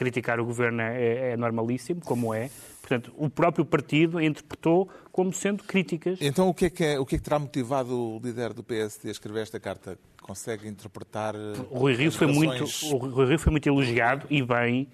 criticar 0.00 0.40
o 0.40 0.46
governo 0.46 0.80
é, 0.80 1.32
é, 1.32 1.36
normalíssimo, 1.36 2.00
como 2.00 2.32
é. 2.32 2.48
Portanto, 2.80 3.12
o 3.18 3.28
próprio 3.28 3.66
partido 3.66 4.18
interpretou 4.18 4.88
como 5.12 5.30
sendo 5.30 5.62
críticas. 5.62 6.18
Então, 6.22 6.48
o 6.48 6.54
que 6.54 6.64
é 6.64 6.70
que, 6.70 6.82
é, 6.82 6.98
o 6.98 7.04
que, 7.04 7.16
é 7.16 7.18
que 7.18 7.24
terá 7.24 7.38
motivado 7.38 7.94
o 7.94 8.18
líder 8.18 8.54
do 8.54 8.62
PSD 8.62 9.10
a 9.10 9.12
escrever 9.12 9.42
esta 9.42 9.60
carta? 9.60 9.98
Consegue 10.22 10.66
interpretar. 10.66 11.34
O 11.70 11.80
Rui 11.80 11.92
Rio, 11.92 12.10
foi, 12.10 12.28
muito, 12.28 12.64
o 12.94 12.96
Rui 12.96 13.26
Rio 13.26 13.38
foi 13.38 13.50
muito 13.50 13.68
elogiado 13.68 14.26
e 14.30 14.42
bem 14.42 14.88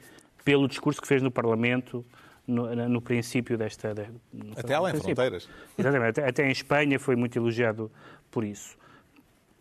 pelo 0.44 0.66
discurso 0.66 1.00
que 1.00 1.06
fez 1.06 1.22
no 1.22 1.30
Parlamento 1.30 2.04
no, 2.44 2.74
no 2.88 3.00
princípio 3.00 3.56
desta. 3.56 3.94
No, 4.32 4.58
até 4.58 4.74
além 4.74 4.94
de 4.94 5.00
fronteiras. 5.02 5.48
Exatamente. 5.78 6.20
Até, 6.20 6.28
até 6.28 6.48
em 6.48 6.50
Espanha 6.50 6.98
foi 6.98 7.14
muito 7.14 7.38
elogiado 7.38 7.92
por 8.28 8.42
isso. 8.42 8.76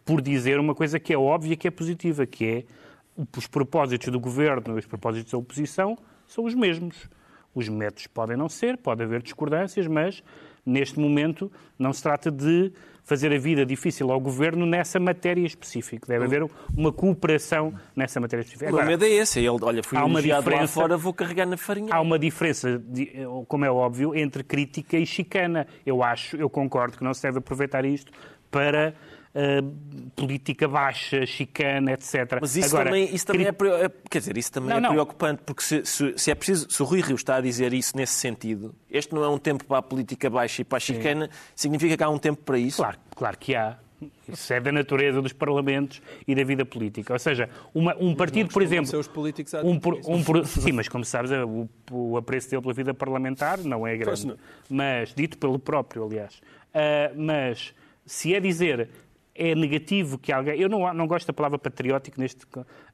Por 0.04 0.22
dizer 0.22 0.60
uma 0.60 0.74
coisa 0.74 1.00
que 1.00 1.14
é 1.14 1.18
óbvia 1.18 1.54
e 1.54 1.58
que 1.58 1.68
é 1.68 1.72
positiva, 1.72 2.26
que 2.26 2.46
é 2.46 2.64
os 3.38 3.48
propósitos 3.48 4.10
do 4.10 4.20
governo 4.20 4.76
e 4.76 4.80
os 4.80 4.86
propósitos 4.86 5.32
da 5.32 5.38
oposição 5.38 5.98
são 6.28 6.46
os 6.46 6.54
mesmos. 6.54 7.10
Os 7.54 7.70
métodos 7.70 8.08
podem 8.08 8.36
não 8.36 8.50
ser, 8.50 8.78
pode 8.78 9.02
haver 9.02 9.22
discordâncias, 9.22 9.88
mas 9.88 10.22
neste 10.66 11.00
momento 11.00 11.50
não 11.80 11.94
se 11.94 12.04
trata 12.04 12.30
de 12.30 12.74
fazer 13.06 13.32
a 13.32 13.38
vida 13.38 13.66
difícil 13.66 14.12
ao 14.12 14.20
governo 14.20 14.66
nessa 14.66 15.00
matéria 15.00 15.46
específica. 15.46 16.08
Deve 16.08 16.26
haver 16.26 16.50
uma 16.76 16.92
cooperação 16.92 17.74
nessa 17.96 18.20
matéria 18.20 18.42
específica. 18.42 18.70
Agora, 18.70 18.84
o 18.84 18.88
medo 18.88 19.06
é 19.06 19.10
esse. 19.10 19.40
Ele, 19.40 19.58
olha, 19.62 19.84
fui 19.84 19.98
há 19.98 20.04
uma 20.04 20.22
diferença, 20.22 20.62
lá 20.62 20.68
fora, 20.68 20.98
vou 20.98 21.14
carregar 21.14 21.46
na 21.46 21.56
farinha. 21.56 21.94
Há 21.94 22.02
uma 22.02 22.18
diferença, 22.18 22.84
como 23.48 23.64
é 23.64 23.72
óbvio, 23.72 24.16
entre 24.16 24.44
crítica 24.44 24.98
e 24.98 25.06
chicana. 25.06 25.68
Eu 25.86 26.04
acho, 26.04 26.36
eu 26.36 26.50
concordo 26.50 26.98
que 26.98 27.04
não 27.04 27.14
se 27.14 27.22
deve 27.22 27.38
aproveitar 27.38 27.86
isto 27.86 28.12
para 28.50 28.96
uh, 29.36 30.12
política 30.16 30.68
baixa, 30.68 31.26
chicana, 31.26 31.92
etc. 31.92 32.40
Mas 32.42 32.56
isso 32.56 32.68
Agora, 32.70 32.86
também, 32.86 33.14
isso 33.14 33.26
também 33.26 33.46
é, 33.46 33.50
é, 33.50 33.92
quer 34.10 34.20
dizer, 34.20 34.38
isso 34.38 34.52
também 34.52 34.70
não, 34.70 34.78
é 34.78 34.82
não. 34.82 34.90
preocupante, 34.92 35.42
porque 35.46 35.62
se, 35.62 35.86
se, 35.86 36.14
se, 36.18 36.32
é 36.32 36.36
preciso, 36.36 36.70
se 36.70 36.82
o 36.82 36.86
Rui 36.86 37.02
Rio 37.02 37.16
está 37.16 37.36
a 37.36 37.42
dizer 37.42 37.74
isso 37.74 37.96
nesse 37.96 38.14
sentido, 38.14 38.74
este 38.90 39.14
não 39.14 39.24
é 39.24 39.30
um 39.30 39.38
tempo 39.38 39.66
para 39.66 39.80
a 39.80 39.82
política 39.82 40.30
baixa 40.30 40.62
e 40.62 40.66
para 40.66 40.78
a 40.78 40.80
chicana, 40.80 41.28
Sim. 41.28 41.40
significa 41.56 41.98
que 41.98 42.04
há 42.04 42.10
um 42.10 42.18
tempo 42.18 42.42
para 42.44 42.58
isso? 42.58 42.78
Claro, 42.78 42.98
claro 43.16 43.38
que 43.38 43.56
há. 43.56 43.78
Isso 44.28 44.54
é 44.54 44.60
da 44.60 44.72
natureza 44.72 45.22
dos 45.22 45.32
parlamentos 45.32 46.02
e 46.28 46.36
da 46.36 46.44
vida 46.44 46.66
política. 46.66 47.14
Ou 47.14 47.20
seja, 47.20 47.50
uma, 47.74 47.96
um 47.98 48.14
partido, 48.14 48.52
por 48.52 48.62
exemplo. 48.62 49.00
Os 49.00 49.08
políticos 49.08 49.54
um, 49.64 49.80
por, 49.80 50.00
um 50.06 50.22
por, 50.22 50.46
Sim, 50.46 50.74
mas 50.74 50.90
como 50.90 51.06
sabes, 51.06 51.32
o, 51.32 51.68
o 51.90 52.18
apreço 52.18 52.50
dele 52.50 52.62
pela 52.62 52.74
vida 52.74 52.94
parlamentar 52.94 53.60
não 53.60 53.88
é 53.88 53.96
grande. 53.96 54.28
Não. 54.28 54.38
Mas, 54.70 55.14
dito 55.14 55.38
pelo 55.38 55.58
próprio, 55.58 56.04
aliás. 56.04 56.36
Uh, 56.36 57.16
mas 57.16 57.74
se 58.06 58.36
é 58.36 58.40
dizer 58.40 58.90
é 59.36 59.54
negativo 59.54 60.18
que 60.18 60.32
alguém. 60.32 60.58
Eu 60.60 60.70
não, 60.70 60.94
não 60.94 61.06
gosto 61.06 61.28
da 61.28 61.34
palavra 61.34 61.60
patriótico 61.60 62.20
neste, 62.20 62.48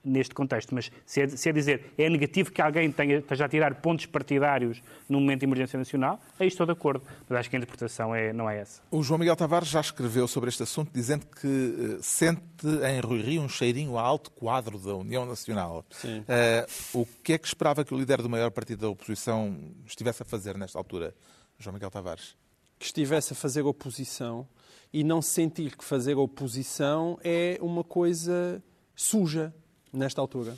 neste 0.03 0.33
contexto, 0.33 0.73
mas 0.73 0.91
se 1.05 1.21
é, 1.21 1.27
se 1.27 1.47
é 1.47 1.53
dizer 1.53 1.93
é 1.97 2.09
negativo 2.09 2.51
que 2.51 2.59
alguém 2.61 2.91
tenha, 2.91 3.19
esteja 3.19 3.45
a 3.45 3.49
tirar 3.49 3.75
pontos 3.75 4.07
partidários 4.07 4.81
num 5.07 5.19
momento 5.19 5.41
de 5.41 5.45
emergência 5.45 5.77
nacional, 5.77 6.19
aí 6.39 6.47
estou 6.47 6.65
de 6.65 6.71
acordo. 6.71 7.05
Mas 7.29 7.39
acho 7.39 7.49
que 7.49 7.55
a 7.55 7.59
interpretação 7.59 8.15
é, 8.15 8.33
não 8.33 8.49
é 8.49 8.59
essa. 8.59 8.81
O 8.89 9.03
João 9.03 9.19
Miguel 9.19 9.35
Tavares 9.35 9.69
já 9.69 9.79
escreveu 9.79 10.27
sobre 10.27 10.49
este 10.49 10.63
assunto, 10.63 10.89
dizendo 10.91 11.27
que 11.27 11.47
uh, 11.47 11.99
sente 12.01 12.41
em 12.65 12.99
Rui 12.99 13.21
Rio 13.21 13.43
um 13.43 13.49
cheirinho 13.49 13.97
a 13.97 14.01
alto 14.01 14.31
quadro 14.31 14.79
da 14.79 14.95
União 14.95 15.25
Nacional. 15.25 15.85
Sim. 15.91 16.21
Uh, 16.21 17.01
o 17.01 17.05
que 17.23 17.33
é 17.33 17.37
que 17.37 17.45
esperava 17.45 17.85
que 17.85 17.93
o 17.93 17.97
líder 17.97 18.21
do 18.23 18.29
maior 18.29 18.49
partido 18.49 18.79
da 18.79 18.89
oposição 18.89 19.55
estivesse 19.85 20.23
a 20.23 20.25
fazer 20.25 20.57
nesta 20.57 20.79
altura, 20.79 21.13
João 21.59 21.75
Miguel 21.75 21.91
Tavares? 21.91 22.35
Que 22.79 22.85
estivesse 22.85 23.33
a 23.33 23.35
fazer 23.35 23.61
oposição 23.61 24.47
e 24.93 25.03
não 25.03 25.21
sentir 25.21 25.75
que 25.75 25.83
fazer 25.83 26.17
oposição 26.17 27.17
é 27.23 27.57
uma 27.61 27.83
coisa 27.83 28.61
suja 28.95 29.53
nesta 29.91 30.19
altura. 30.19 30.57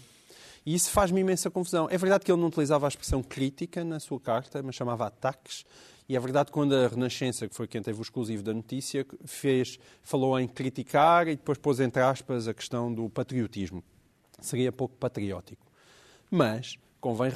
E 0.66 0.74
isso 0.74 0.90
faz-me 0.90 1.22
imensa 1.22 1.52
confusão. 1.52 1.88
É 1.92 1.98
verdade 1.98 2.24
que 2.24 2.32
ele 2.32 2.40
não 2.40 2.48
utilizava 2.48 2.88
a 2.88 2.90
expressão 2.90 3.22
crítica 3.22 3.84
na 3.84 4.00
sua 4.00 4.20
carta, 4.20 4.64
mas 4.64 4.76
chamava 4.76 5.06
ataques. 5.06 5.66
E 6.08 6.16
é 6.16 6.20
verdade 6.20 6.48
que 6.48 6.52
quando 6.54 6.74
a 6.74 6.88
Renascença, 6.88 7.48
que 7.48 7.56
foi 7.56 7.68
quem 7.68 7.82
teve 7.82 8.00
o 8.00 8.02
exclusivo 8.02 8.44
da 8.44 8.54
notícia, 8.54 9.06
fez, 9.26 9.80
falou 10.02 10.40
em 10.40 10.48
criticar 10.48 11.28
e 11.28 11.36
depois 11.36 11.58
pôs 11.58 11.80
entre 11.80 12.02
aspas 12.02 12.48
a 12.48 12.54
questão 12.54 12.94
do 12.94 13.10
patriotismo. 13.10 13.84
Seria 14.40 14.72
pouco 14.72 14.96
patriótico. 14.96 15.66
Mas 16.30 16.78
convém 17.00 17.32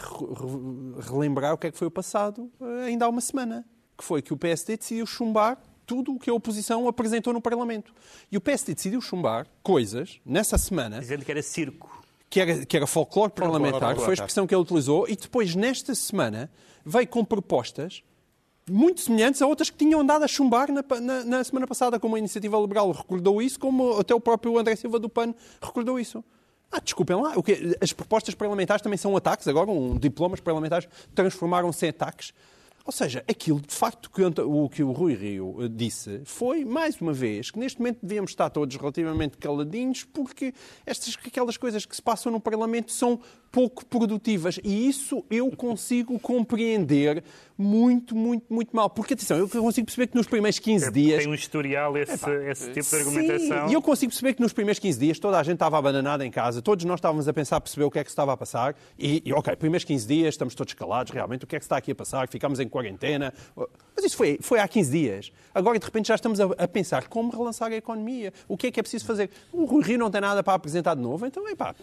relembrar 1.09 1.53
o 1.53 1.57
que 1.57 1.67
é 1.67 1.71
que 1.71 1.77
foi 1.77 1.87
o 1.87 1.91
passado 1.91 2.49
eh, 2.61 2.85
ainda 2.85 3.05
há 3.05 3.09
uma 3.09 3.21
semana, 3.21 3.65
que 3.97 4.03
foi 4.03 4.21
que 4.21 4.33
o 4.33 4.37
PSD 4.37 4.77
decidiu 4.77 5.05
chumbar 5.05 5.61
tudo 5.87 6.13
o 6.13 6.19
que 6.19 6.29
a 6.29 6.33
oposição 6.33 6.87
apresentou 6.87 7.33
no 7.33 7.41
Parlamento. 7.41 7.93
E 8.29 8.37
o 8.37 8.41
PSD 8.41 8.75
decidiu 8.75 9.01
chumbar 9.01 9.47
coisas 9.63 10.19
nessa 10.25 10.57
semana. 10.57 10.99
Dizendo 10.99 11.23
que 11.23 11.31
era 11.31 11.41
circo. 11.41 12.03
Que 12.29 12.41
era, 12.41 12.65
que 12.65 12.75
era 12.75 12.85
folclore 12.85 13.31
parlamentar, 13.31 13.95
foi 13.95 14.09
a 14.09 14.13
expressão 14.13 14.45
que 14.45 14.53
ele 14.53 14.61
utilizou, 14.61 15.07
e 15.07 15.15
depois, 15.15 15.55
nesta 15.55 15.95
semana, 15.95 16.51
veio 16.85 17.07
com 17.07 17.23
propostas 17.23 18.03
muito 18.69 18.99
semelhantes 18.99 19.41
a 19.41 19.47
outras 19.47 19.69
que 19.69 19.77
tinham 19.77 20.01
andado 20.01 20.23
a 20.23 20.27
chumbar 20.27 20.69
na, 20.69 20.83
na, 20.99 21.23
na, 21.23 21.43
semana 21.43 21.65
passada, 21.65 21.97
como 21.97 22.17
a 22.17 22.19
Iniciativa 22.19 22.57
Liberal 22.59 22.91
recordou 22.91 23.41
isso, 23.41 23.57
como 23.57 23.97
até 23.97 24.13
o 24.13 24.19
próprio 24.19 24.57
André 24.57 24.75
Silva 24.75 24.99
do 24.99 25.07
PAN 25.07 25.33
recordou 25.61 25.97
isso. 25.97 26.21
Ah, 26.69 26.81
desculpem 26.81 27.15
lá, 27.15 27.31
o 27.37 27.43
quê? 27.43 27.77
as 27.79 27.93
propostas 27.93 28.35
parlamentares 28.35 28.81
também 28.81 28.97
são 28.97 29.15
ataques 29.15 29.47
agora? 29.47 29.71
Um, 29.71 29.97
diplomas 29.97 30.41
parlamentares 30.41 30.89
transformaram-se 31.15 31.85
em 31.85 31.89
ataques? 31.89 32.33
Ou 32.87 32.93
seja, 32.93 33.21
aquilo 33.27 33.59
de 33.59 33.75
facto 33.75 34.09
que 34.09 34.23
o 34.23 34.69
que 34.69 34.81
o 34.81 34.93
Rui 34.93 35.13
Rio 35.13 35.57
eh, 35.59 35.67
disse 35.67 36.21
foi, 36.23 36.63
mais 36.63 37.01
uma 37.01 37.11
vez, 37.11 37.51
que 37.51 37.59
neste 37.59 37.79
momento 37.79 37.99
devíamos 38.01 38.31
estar 38.31 38.49
todos 38.49 38.73
relativamente 38.77 39.37
caladinhos 39.37 40.05
porque 40.05 40.53
estas, 40.85 41.17
aquelas 41.25 41.57
coisas 41.57 41.85
que 41.85 41.93
se 41.93 42.01
passam 42.01 42.31
no 42.31 42.39
Parlamento 42.39 42.93
são 42.93 43.19
pouco 43.51 43.85
produtivas. 43.85 44.59
E 44.63 44.87
isso 44.87 45.23
eu 45.29 45.49
consigo 45.51 46.17
compreender 46.19 47.23
muito, 47.57 48.15
muito, 48.15 48.45
muito 48.53 48.75
mal. 48.75 48.89
Porque, 48.89 49.15
atenção, 49.15 49.37
eu 49.37 49.49
consigo 49.49 49.85
perceber 49.85 50.07
que 50.07 50.15
nos 50.15 50.27
primeiros 50.27 50.59
15 50.59 50.85
é, 50.85 50.91
dias... 50.91 51.23
Tem 51.23 51.31
um 51.31 51.35
historial 51.35 51.97
esse, 51.97 52.13
Epá, 52.13 52.31
esse 52.33 52.71
tipo 52.71 52.89
de 52.89 52.95
argumentação. 52.95 53.67
Sim, 53.67 53.71
e 53.71 53.73
eu 53.73 53.81
consigo 53.81 54.11
perceber 54.11 54.33
que 54.33 54.41
nos 54.41 54.53
primeiros 54.53 54.79
15 54.79 54.99
dias 54.99 55.19
toda 55.19 55.39
a 55.39 55.43
gente 55.43 55.55
estava 55.55 55.77
abananada 55.77 56.25
em 56.25 56.31
casa, 56.31 56.61
todos 56.61 56.85
nós 56.85 56.99
estávamos 56.99 57.27
a 57.27 57.33
pensar, 57.33 57.59
perceber 57.59 57.85
o 57.85 57.91
que 57.91 57.99
é 57.99 58.03
que 58.03 58.09
se 58.09 58.13
estava 58.13 58.33
a 58.33 58.37
passar. 58.37 58.75
E, 58.97 59.23
e 59.25 59.33
ok, 59.33 59.55
primeiros 59.55 59.83
15 59.83 60.07
dias 60.07 60.33
estamos 60.35 60.53
todos 60.53 60.73
calados, 60.73 61.11
realmente, 61.11 61.43
o 61.43 61.47
que 61.47 61.55
é 61.55 61.59
que 61.59 61.65
se 61.65 61.67
está 61.67 61.77
aqui 61.77 61.91
a 61.91 61.95
passar? 61.95 62.27
Ficámos 62.29 62.59
em 62.59 62.67
quarentena. 62.77 63.33
Mas 63.95 64.05
isso 64.05 64.15
foi, 64.15 64.37
foi 64.41 64.59
há 64.59 64.67
15 64.67 64.91
dias. 64.91 65.31
Agora, 65.53 65.79
de 65.79 65.85
repente, 65.85 66.07
já 66.07 66.15
estamos 66.15 66.39
a, 66.39 66.45
a 66.45 66.67
pensar 66.67 67.07
como 67.07 67.31
relançar 67.31 67.71
a 67.71 67.75
economia. 67.75 68.31
O 68.47 68.55
que 68.55 68.67
é 68.67 68.71
que 68.71 68.79
é 68.79 68.83
preciso 68.83 69.05
fazer? 69.05 69.29
O 69.51 69.65
Rui 69.65 69.83
Rio 69.83 69.97
não 69.97 70.11
tem 70.11 70.21
nada 70.21 70.43
para 70.43 70.53
apresentar 70.53 70.95
de 70.95 71.01
novo, 71.01 71.25
então, 71.25 71.47
epá, 71.49 71.73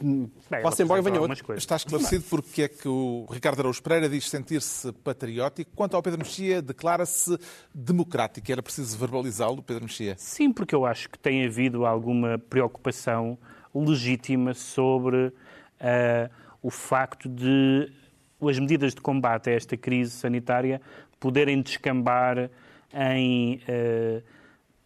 passa 0.62 0.82
embora 0.84 1.00
e 1.00 1.02
venha 1.02 1.20
outro. 1.20 1.54
Está 1.56 1.74
esclarecido 1.74 2.24
porque 2.30 2.62
é 2.62 2.68
que 2.68 2.86
o 2.86 3.26
Ricardo 3.28 3.58
Araújo 3.60 3.82
Pereira 3.82 4.08
diz 4.08 4.30
sentir-se 4.30 4.92
patriótico. 4.92 5.72
Quanto 5.74 5.96
ao 5.96 6.02
Pedro 6.02 6.20
Mexia, 6.20 6.62
declara-se 6.62 7.36
democrático. 7.74 8.50
Era 8.50 8.62
preciso 8.62 8.96
verbalizá-lo, 8.96 9.60
Pedro 9.60 9.84
Mexia? 9.84 10.14
Sim, 10.16 10.52
porque 10.52 10.74
eu 10.74 10.86
acho 10.86 11.10
que 11.10 11.18
tem 11.18 11.44
havido 11.44 11.84
alguma 11.84 12.38
preocupação 12.38 13.36
legítima 13.74 14.54
sobre 14.54 15.26
uh, 15.26 16.30
o 16.62 16.70
facto 16.70 17.28
de 17.28 17.90
as 18.48 18.58
medidas 18.58 18.94
de 18.94 19.00
combate 19.00 19.50
a 19.50 19.52
esta 19.52 19.76
crise 19.76 20.12
sanitária 20.12 20.80
poderem 21.18 21.60
descambar 21.62 22.50
em 22.92 23.60
uh, 23.68 24.22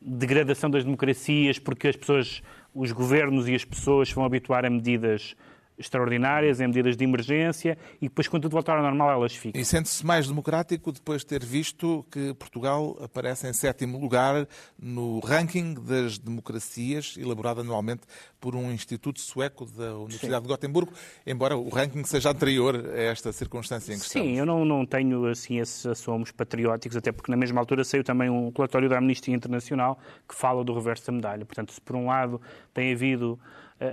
degradação 0.01 0.71
das 0.71 0.85
democracias, 0.85 1.59
porque 1.59 1.89
as 1.89 1.97
pessoas, 1.97 2.43
os 2.75 2.93
governos 2.93 3.49
e 3.49 3.55
as 3.55 3.65
pessoas 3.65 4.11
vão 4.13 4.25
habituar 4.25 4.65
a 4.65 4.71
medidas 4.71 5.35
extraordinárias, 5.79 6.61
em 6.61 6.67
medidas 6.67 6.97
de 6.97 7.05
emergência, 7.05 7.79
e 8.01 8.09
depois, 8.09 8.29
quando 8.29 8.43
tudo 8.43 8.53
voltar 8.53 8.77
ao 8.77 8.83
normal, 8.83 9.11
elas 9.11 9.35
ficam. 9.35 9.61
E 9.61 9.65
sente-se 9.65 10.05
mais 10.05 10.27
democrático 10.27 10.93
depois 10.93 11.23
de 11.23 11.27
ter 11.27 11.45
visto 11.45 12.05
que 12.11 12.35
Portugal 12.35 12.97
aparece 13.01 13.49
em 13.49 13.53
sétimo 13.53 13.99
lugar 13.99 14.47
no 14.79 15.21
ranking 15.21 15.75
das 15.75 16.19
democracias, 16.19 17.17
elaborado 17.17 17.61
anualmente 17.61 18.03
por 18.41 18.55
um 18.55 18.71
instituto 18.73 19.21
sueco 19.21 19.67
da 19.67 19.97
Universidade 19.97 20.37
Sim. 20.37 20.43
de 20.43 20.49
Gotemburgo, 20.49 20.93
embora 21.27 21.57
o 21.57 21.69
ranking 21.69 22.05
seja 22.05 22.31
anterior 22.31 22.75
a 22.77 23.01
esta 23.01 23.33
circunstância 23.33 23.93
em 23.93 23.99
questão. 23.99 24.23
Sim, 24.23 24.37
eu 24.37 24.47
não, 24.47 24.65
não 24.65 24.87
tenho 24.87 25.27
assim 25.27 25.59
esses 25.59 25.85
assomos 25.87 26.31
patrióticos, 26.31 26.97
até 26.97 27.13
porque 27.13 27.31
na 27.31 27.37
mesma 27.37 27.61
altura 27.61 27.85
saiu 27.85 28.05
também 28.05 28.31
um 28.31 28.53
relatório 28.55 28.89
da 28.89 28.99
Amnistia 28.99 29.35
Internacional 29.35 29.99
que 30.29 30.35
fala 30.35 30.65
do 30.65 30.75
reverso 30.75 31.07
da 31.07 31.13
medalha. 31.13 31.45
Portanto, 31.45 31.73
se 31.73 31.81
por 31.81 31.97
um 31.97 32.07
lado 32.07 32.41
tem 32.73 32.93
havido 32.93 33.39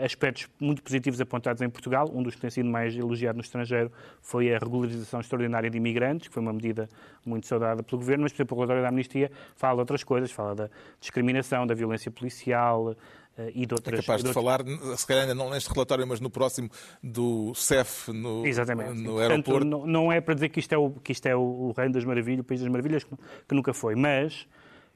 aspectos 0.03 0.47
muito 0.59 0.81
positivos 0.81 1.21
apontados 1.21 1.61
em 1.61 1.69
Portugal. 1.69 2.09
Um 2.13 2.23
dos 2.23 2.35
que 2.35 2.41
tem 2.41 2.49
sido 2.49 2.69
mais 2.69 2.95
elogiado 2.95 3.37
no 3.37 3.43
estrangeiro 3.43 3.91
foi 4.21 4.53
a 4.53 4.57
regularização 4.57 5.19
extraordinária 5.19 5.69
de 5.69 5.77
imigrantes, 5.77 6.27
que 6.27 6.33
foi 6.33 6.41
uma 6.41 6.53
medida 6.53 6.89
muito 7.25 7.47
saudada 7.47 7.83
pelo 7.83 7.99
Governo, 7.99 8.23
mas, 8.23 8.31
por 8.31 8.37
exemplo, 8.37 8.57
o 8.57 8.59
relatório 8.59 8.81
da 8.81 8.89
Amnistia 8.89 9.31
fala 9.55 9.75
de 9.75 9.79
outras 9.81 10.03
coisas, 10.03 10.31
fala 10.31 10.55
da 10.55 10.69
discriminação, 10.99 11.65
da 11.67 11.73
violência 11.73 12.11
policial, 12.11 12.95
Uh, 13.37 13.51
e 13.53 13.65
de 13.65 13.73
outras... 13.73 13.99
É 13.99 14.01
capaz 14.01 14.21
de, 14.21 14.29
de 14.29 14.33
falar, 14.33 14.61
se 14.95 15.05
calhar 15.05 15.23
ainda 15.23 15.35
não 15.35 15.49
neste 15.49 15.69
relatório, 15.69 16.07
mas 16.07 16.21
no 16.21 16.29
próximo, 16.29 16.69
do 17.03 17.53
CEF 17.53 18.09
no, 18.13 18.47
Exatamente, 18.47 18.93
no 18.93 19.19
aeroporto. 19.19 19.51
Portanto, 19.51 19.69
não, 19.69 19.85
não, 19.85 20.09
é 20.09 20.21
para 20.21 20.35
dizer 20.35 20.47
que 20.47 20.61
isto 20.61 20.71
é 20.71 20.77
o, 20.77 20.91
que 20.91 21.11
isto 21.11 21.25
é 21.25 21.35
o, 21.35 21.41
o 21.41 21.73
reino 21.73 21.93
das 21.93 22.05
maravilhas, 22.05 22.39
o 22.39 22.43
país 22.45 22.61
das 22.61 22.69
maravilhas, 22.69 23.03
que, 23.03 23.13
que 23.13 23.53
nunca 23.53 23.73
foi, 23.73 23.93
mas 23.93 24.47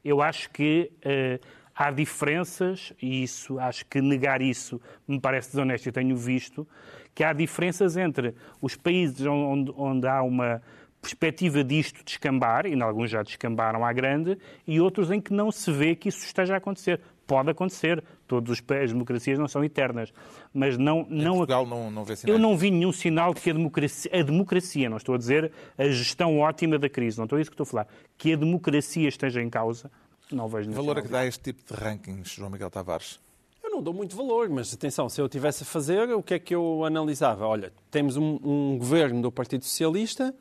eu 0.06 0.22
acho 0.22 0.50
que 0.52 0.90
uh, 1.00 1.46
há 1.80 1.92
diferenças, 1.92 2.92
e 3.02 3.24
isso 3.24 3.58
acho 3.58 3.86
que 3.86 4.02
negar 4.02 4.42
isso 4.42 4.82
me 5.08 5.18
parece 5.18 5.52
desonesto, 5.52 5.88
eu 5.88 5.94
tenho 5.94 6.18
visto, 6.18 6.68
que 7.16 7.24
há 7.24 7.32
diferenças 7.32 7.96
entre 7.96 8.36
os 8.62 8.76
países 8.76 9.26
onde, 9.26 9.72
onde 9.78 10.06
há 10.06 10.22
uma 10.22 10.62
perspectiva 11.02 11.64
disto 11.64 12.04
descambar, 12.04 12.66
e 12.66 12.74
em 12.74 12.82
alguns 12.82 13.10
já 13.10 13.24
descambaram 13.24 13.86
à 13.86 13.94
grande, 13.94 14.38
e 14.68 14.82
outros 14.82 15.10
em 15.10 15.22
que 15.22 15.32
não 15.32 15.54
se 15.54 15.72
vê 15.72 15.96
que 15.96 16.10
isso 16.10 16.26
esteja 16.26 16.56
a 16.56 16.58
acontecer. 16.58 17.00
pode 17.26 17.50
acontecer. 17.50 18.04
Todas 18.28 18.62
as 18.84 18.92
democracias 18.92 19.40
não 19.40 19.48
são 19.48 19.64
eternas. 19.64 20.12
Mas 20.54 20.78
não, 20.78 21.06
não, 21.10 21.38
Portugal 21.38 21.66
não, 21.66 21.90
não 21.90 22.04
vê 22.04 22.16
sinais. 22.16 22.38
Eu 22.38 22.42
não 22.42 22.58
vi 22.58 22.72
nenhum 22.72 22.92
sinal 22.92 23.34
de 23.34 23.40
que 23.40 23.52
a 23.52 23.54
democracia, 23.54 24.12
a 24.14 24.22
democracia, 24.22 24.90
não 24.90 24.98
estou 24.98 25.16
a 25.16 25.18
dizer 25.18 25.52
a 25.78 25.86
gestão 25.86 26.40
ótima 26.40 26.78
da 26.78 26.90
crise, 26.90 27.18
não 27.18 27.24
estou 27.24 27.38
a 27.38 27.42
isso 27.42 27.50
que 27.50 27.54
estou 27.54 27.64
a 27.64 27.68
falar, 27.68 27.88
que 28.18 28.34
a 28.34 28.36
democracia 28.36 29.08
esteja 29.08 29.42
em 29.42 29.50
causa, 29.50 29.90
não 30.32 30.48
vejo 30.48 30.70
nenhum 30.70 30.82
valor 30.82 30.98
é 30.98 31.02
que 31.02 31.08
dá 31.08 31.26
este 31.26 31.42
tipo 31.54 31.74
de 31.74 31.80
rankings, 31.80 32.36
João 32.36 32.50
Miguel 32.50 32.70
Tavares? 32.70 33.20
Eu 33.64 33.70
não 33.70 33.82
dou 33.82 33.94
muito 33.94 34.16
valor, 34.16 34.50
mas 34.50 34.74
atenção, 34.74 35.10
se 35.10 35.22
eu 35.22 35.28
tivesse 35.28 35.64
a 35.64 35.66
fazer, 35.66 36.10
o 36.14 36.24
que 36.24 36.34
é 36.34 36.40
que 36.40 36.56
eu 36.56 36.84
analisava? 36.86 37.46
Olha, 37.46 37.72
temos 37.92 38.18
um, 38.18 38.40
um 38.44 38.78
governo 38.78 39.22
do 39.22 39.32
Partido 39.32 39.66
Socialista 39.66 40.34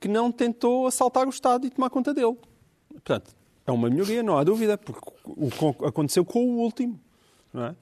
que 0.00 0.08
não 0.08 0.30
tentou 0.30 0.86
assaltar 0.86 1.26
o 1.26 1.30
Estado 1.30 1.66
e 1.66 1.70
tomar 1.70 1.90
conta 1.90 2.12
dele. 2.12 2.36
Portanto, 2.88 3.34
é 3.66 3.72
uma 3.72 3.88
melhoria, 3.88 4.22
não 4.22 4.36
há 4.36 4.44
dúvida, 4.44 4.76
porque 4.76 5.00
o 5.24 5.50
que 5.50 5.84
aconteceu 5.84 6.24
com 6.24 6.44
o 6.44 6.58
último. 6.58 7.00
Não 7.54 7.66
é? 7.66 7.74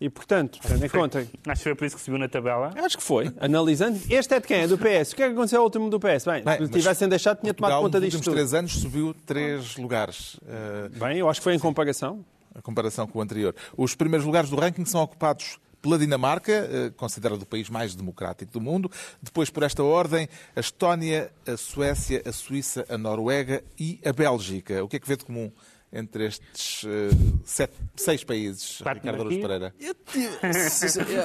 E, 0.00 0.10
portanto, 0.10 0.58
tendo 0.66 0.84
em 0.84 0.88
conta... 0.88 1.20
Acho 1.20 1.58
que 1.58 1.62
foi 1.62 1.74
por 1.76 1.84
isso 1.84 1.96
que 1.96 2.02
subiu 2.02 2.18
na 2.18 2.28
tabela. 2.28 2.72
Acho 2.74 2.98
que 2.98 3.02
foi. 3.02 3.32
Analisando... 3.38 4.00
Este 4.10 4.34
é 4.34 4.40
de 4.40 4.46
quem? 4.46 4.62
É 4.62 4.66
do 4.66 4.76
PS. 4.76 5.12
O 5.12 5.16
que 5.16 5.22
é 5.22 5.26
que 5.28 5.32
aconteceu 5.34 5.60
ao 5.60 5.64
último 5.66 5.88
do 5.88 6.00
PS? 6.00 6.24
Bem, 6.24 6.42
Bem 6.42 6.66
se 6.66 6.72
tivessem 6.72 7.08
deixado, 7.08 7.38
tinha 7.40 7.54
Portugal, 7.54 7.78
tomado 7.78 7.92
conta 7.92 8.00
disto 8.00 8.18
nos 8.18 8.26
últimos 8.26 8.50
três 8.50 8.54
anos 8.54 8.72
subiu 8.72 9.14
três 9.24 9.76
lugares. 9.76 10.34
Uh... 10.34 10.98
Bem, 10.98 11.18
eu 11.18 11.30
acho 11.30 11.38
que 11.40 11.44
foi 11.44 11.54
em 11.54 11.60
comparação. 11.60 12.24
A 12.54 12.60
comparação 12.60 13.06
com 13.06 13.20
o 13.20 13.22
anterior. 13.22 13.54
Os 13.76 13.94
primeiros 13.94 14.26
lugares 14.26 14.50
do 14.50 14.56
ranking 14.56 14.84
são 14.84 15.00
ocupados 15.00 15.60
pela 15.80 15.98
Dinamarca, 15.98 16.52
eh, 16.52 16.92
considerado 16.96 17.40
o 17.40 17.46
país 17.46 17.70
mais 17.70 17.94
democrático 17.94 18.52
do 18.52 18.60
mundo. 18.60 18.90
Depois, 19.22 19.48
por 19.48 19.62
esta 19.62 19.82
ordem, 19.82 20.28
a 20.54 20.60
Estónia, 20.60 21.32
a 21.46 21.56
Suécia, 21.56 22.22
a 22.26 22.32
Suíça, 22.32 22.84
a 22.88 22.98
Noruega 22.98 23.64
e 23.78 23.98
a 24.04 24.12
Bélgica. 24.12 24.84
O 24.84 24.88
que 24.88 24.96
é 24.96 24.98
que 24.98 25.08
vê 25.08 25.16
de 25.16 25.24
comum 25.24 25.50
entre 25.92 26.26
estes 26.26 26.84
uh, 26.84 26.88
sete, 27.44 27.74
seis 27.96 28.22
países, 28.22 28.78
Quatro 28.80 29.00
Ricardo 29.00 29.20
Araújo 29.22 29.40
Pereira? 29.40 29.74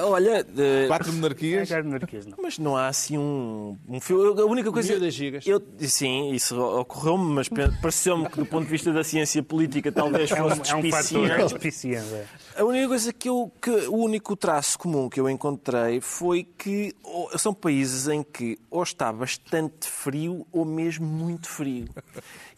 Olha... 0.04 0.40
Uh, 0.42 0.86
Quatro 0.88 1.12
monarquias? 1.12 1.68
Quatro 1.68 1.84
monarquias, 1.84 2.26
não. 2.26 2.38
Mas 2.42 2.58
não 2.58 2.76
há 2.76 2.88
assim 2.88 3.16
um... 3.16 3.78
um 3.88 4.00
fio, 4.00 4.40
a 4.40 4.44
única 4.44 4.72
coisa... 4.72 4.98
das 4.98 5.14
gigas. 5.14 5.46
Eu, 5.46 5.62
sim, 5.80 6.32
isso 6.32 6.60
ocorreu-me, 6.60 7.32
mas 7.32 7.48
pareceu-me 7.80 8.28
que 8.28 8.38
do 8.38 8.46
ponto 8.46 8.64
de 8.64 8.70
vista 8.70 8.92
da 8.92 9.04
ciência 9.04 9.42
política 9.42 9.92
talvez 9.92 10.30
fosse 10.30 10.70
é 10.70 10.74
um, 10.74 10.80
é 10.80 10.86
um 10.86 10.90
fator. 10.90 11.30
É. 11.30 12.26
A 12.58 12.64
única 12.64 12.88
coisa 12.88 13.12
que 13.12 13.28
eu... 13.28 13.52
Que, 13.60 13.70
o 13.70 13.96
único 13.96 14.34
traço 14.34 14.78
comum 14.78 15.08
que 15.08 15.20
eu 15.20 15.28
encontrei 15.28 16.00
foi 16.00 16.42
que 16.42 16.94
são 17.36 17.52
países 17.52 18.08
em 18.08 18.22
que 18.22 18.58
ou 18.70 18.82
está 18.82 19.12
bastante 19.12 19.88
frio 19.88 20.46
ou 20.50 20.64
mesmo 20.64 21.06
muito 21.06 21.48
frio. 21.48 21.86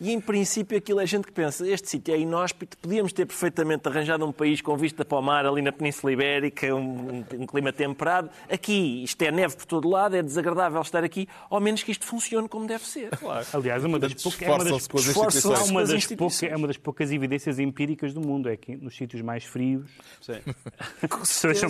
E 0.01 0.13
em 0.13 0.21
princípio 0.21 0.79
aquilo 0.79 1.01
é 1.01 1.07
gente 1.07 1.27
que 1.27 1.33
pensa, 1.33 1.67
este 1.69 1.89
sítio 1.89 2.15
é 2.15 2.19
inóspito, 2.19 2.77
podíamos 2.79 3.13
ter 3.13 3.27
perfeitamente 3.27 3.89
arranjado 3.89 4.25
um 4.25 4.33
país 4.33 4.61
com 4.61 4.77
vista 4.77 5.05
para 5.05 5.19
o 5.19 5.23
mar 5.23 5.45
ali 5.45 5.61
na 5.61 5.73
Península 5.73 6.13
Ibérica, 6.13 6.73
um, 6.75 7.25
um, 7.35 7.47
clima 7.47 7.73
temperado. 7.73 8.31
Aqui 8.49 9.03
isto 9.03 9.21
é 9.23 9.33
neve 9.33 9.57
por 9.57 9.67
todo 9.67 9.89
lado, 9.89 10.15
é 10.15 10.23
desagradável 10.23 10.81
estar 10.81 11.03
aqui, 11.03 11.29
ao 11.51 11.61
menos 11.61 11.83
que 11.83 11.91
isto 11.91 12.07
funcione 12.07 12.49
como 12.49 12.67
deve 12.67 12.85
ser. 12.85 13.11
Claro. 13.17 13.47
Aliás, 13.53 13.85
uma 13.85 13.99
das 13.99 14.15
poucas, 14.15 14.43
é 14.43 14.51
uma 14.51 14.65
das, 14.65 14.71
é 14.71 15.71
uma 15.71 15.85
das, 15.85 16.07
poucas, 16.07 16.43
é 16.43 16.57
uma 16.57 16.67
das 16.69 16.77
poucas 16.77 17.11
evidências 17.11 17.59
empíricas 17.59 18.15
do 18.15 18.21
mundo, 18.21 18.49
é 18.49 18.57
que 18.57 18.77
nos 18.77 18.97
sítios 18.97 19.23
mais 19.23 19.45
frios 19.45 19.88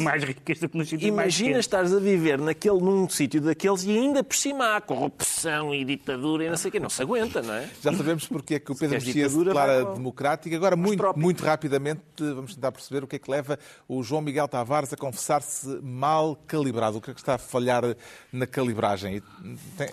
mais 0.00 0.24
ricas 0.24 0.58
do 0.58 0.68
que 0.68 0.76
nos 0.76 0.88
sítios 0.88 1.08
Imagina 1.08 1.52
mais 1.52 1.64
estares 1.64 1.92
a 1.92 1.98
viver 1.98 2.38
naquele, 2.38 2.80
num 2.80 3.08
sítio 3.08 3.40
daqueles 3.40 3.84
e 3.84 3.90
ainda 3.90 4.24
por 4.24 4.34
cima 4.34 4.76
há 4.76 4.80
corrupção 4.80 5.74
e 5.74 5.84
ditadura 5.84 6.44
e 6.44 6.50
não 6.50 6.56
sei 6.56 6.68
o 6.68 6.72
quê. 6.72 6.80
Não 6.80 6.90
se 6.90 7.02
aguenta, 7.02 7.42
não 7.42 7.54
é? 7.54 7.68
Já 7.82 7.92
sabemos 7.92 8.26
porque 8.26 8.54
é 8.56 8.58
que 8.58 8.72
o 8.72 8.74
Pedro 8.74 8.96
Mexia 8.96 9.28
se 9.28 9.44
declara 9.44 9.84
democrático. 9.84 10.54
Agora, 10.54 10.76
muito, 10.76 11.02
muito 11.16 11.44
rapidamente, 11.44 12.02
vamos 12.18 12.54
tentar 12.54 12.72
perceber 12.72 13.04
o 13.04 13.06
que 13.06 13.16
é 13.16 13.18
que 13.18 13.30
leva 13.30 13.58
o 13.86 14.02
João 14.02 14.22
Miguel 14.22 14.48
Tavares 14.48 14.92
a 14.92 14.96
confessar-se 14.96 15.68
mal 15.82 16.36
calibrado. 16.46 16.98
O 16.98 17.00
que 17.00 17.10
é 17.10 17.14
que 17.14 17.20
está 17.20 17.34
a 17.34 17.38
falhar 17.38 17.84
na 18.32 18.46
calibragem? 18.46 19.22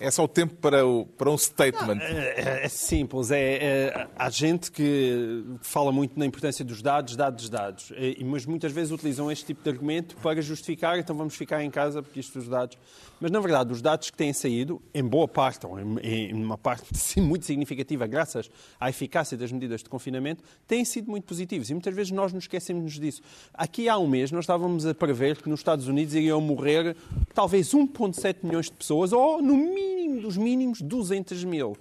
É 0.00 0.10
só 0.10 0.24
o 0.24 0.28
tempo 0.28 0.54
para, 0.56 0.84
o, 0.84 1.06
para 1.06 1.30
um 1.30 1.38
statement. 1.38 1.98
é, 2.00 2.64
é, 2.64 2.68
simples. 2.68 3.30
É, 3.30 3.40
é, 3.40 4.08
há 4.16 4.30
gente 4.30 4.70
que 4.70 5.44
fala 5.62 5.92
muito 5.92 6.18
na 6.18 6.26
importância 6.26 6.64
dos 6.64 6.82
dados, 6.82 7.16
dados, 7.16 7.48
dados. 7.48 7.92
Mas 8.24 8.46
muitas 8.46 8.72
vezes 8.72 8.92
utilizam 8.92 9.30
este 9.30 9.46
tipo 9.46 9.62
de 9.62 9.70
argumento 9.70 10.16
para 10.16 10.40
justificar, 10.40 10.98
então 10.98 11.16
vamos 11.16 11.34
ficar 11.34 11.62
em 11.62 11.70
casa 11.70 12.02
porque 12.02 12.20
isto 12.20 12.38
dos 12.38 12.48
dados. 12.48 12.78
Mas, 13.20 13.30
na 13.30 13.40
verdade, 13.40 13.72
os 13.72 13.80
dados 13.80 14.10
que 14.10 14.16
têm 14.16 14.32
saído, 14.32 14.80
em 14.94 15.02
boa 15.02 15.26
parte, 15.26 15.66
ou 15.66 15.78
em, 15.78 15.98
em 16.00 16.34
uma 16.34 16.58
parte 16.58 16.86
muito 17.20 17.46
significativa, 17.46 18.06
graças 18.06 18.50
à 18.78 18.90
eficácia 18.90 19.36
das 19.36 19.50
medidas 19.50 19.82
de 19.82 19.88
confinamento, 19.88 20.42
têm 20.66 20.84
sido 20.84 21.10
muito 21.10 21.24
positivos. 21.24 21.70
E 21.70 21.74
muitas 21.74 21.94
vezes 21.94 22.12
nós 22.12 22.32
nos 22.32 22.44
esquecemos 22.44 22.94
disso. 22.98 23.22
Aqui 23.54 23.88
há 23.88 23.98
um 23.98 24.06
mês 24.06 24.30
nós 24.30 24.44
estávamos 24.44 24.86
a 24.86 24.94
prever 24.94 25.40
que 25.40 25.48
nos 25.48 25.60
Estados 25.60 25.88
Unidos 25.88 26.14
iriam 26.14 26.40
morrer 26.40 26.96
talvez 27.34 27.70
1,7 27.70 28.38
milhões 28.42 28.66
de 28.66 28.72
pessoas, 28.72 29.12
ou 29.12 29.40
no 29.42 29.56
mínimo 29.56 30.20
dos 30.20 30.36
mínimos 30.36 30.80
200 30.80 31.44
mil. 31.44 31.76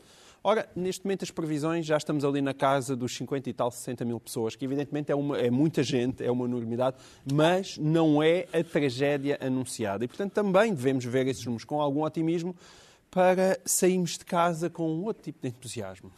Ora, 0.48 0.70
neste 0.76 1.04
momento 1.04 1.24
as 1.24 1.32
previsões 1.32 1.88
já 1.88 1.98
estamos 1.98 2.24
ali 2.24 2.40
na 2.40 2.54
casa 2.54 2.96
dos 2.96 3.18
50 3.18 3.50
e 3.50 3.54
tal, 3.54 3.72
60 3.72 4.06
mil 4.06 4.20
pessoas, 4.20 4.56
que 4.56 4.64
evidentemente 4.64 5.12
é, 5.12 5.16
uma, 5.16 5.40
é 5.40 5.50
muita 5.50 5.82
gente, 5.82 6.24
é 6.24 6.30
uma 6.30 6.46
enormidade, 6.46 6.98
mas 7.34 7.80
não 7.80 8.22
é 8.22 8.46
a 8.54 8.64
tragédia 8.64 9.40
anunciada. 9.42 10.06
E, 10.06 10.08
portanto, 10.08 10.34
também 10.34 10.72
devemos 10.72 11.04
ver 11.04 11.26
esses 11.26 11.44
números 11.44 11.64
com 11.64 11.82
algum 11.82 12.04
otimismo 12.04 12.56
para 13.10 13.60
sairmos 13.66 14.20
de 14.20 14.26
casa 14.26 14.70
com 14.70 14.84
outro 15.02 15.24
tipo 15.24 15.40
de 15.42 15.48
entusiasmo. 15.48 16.12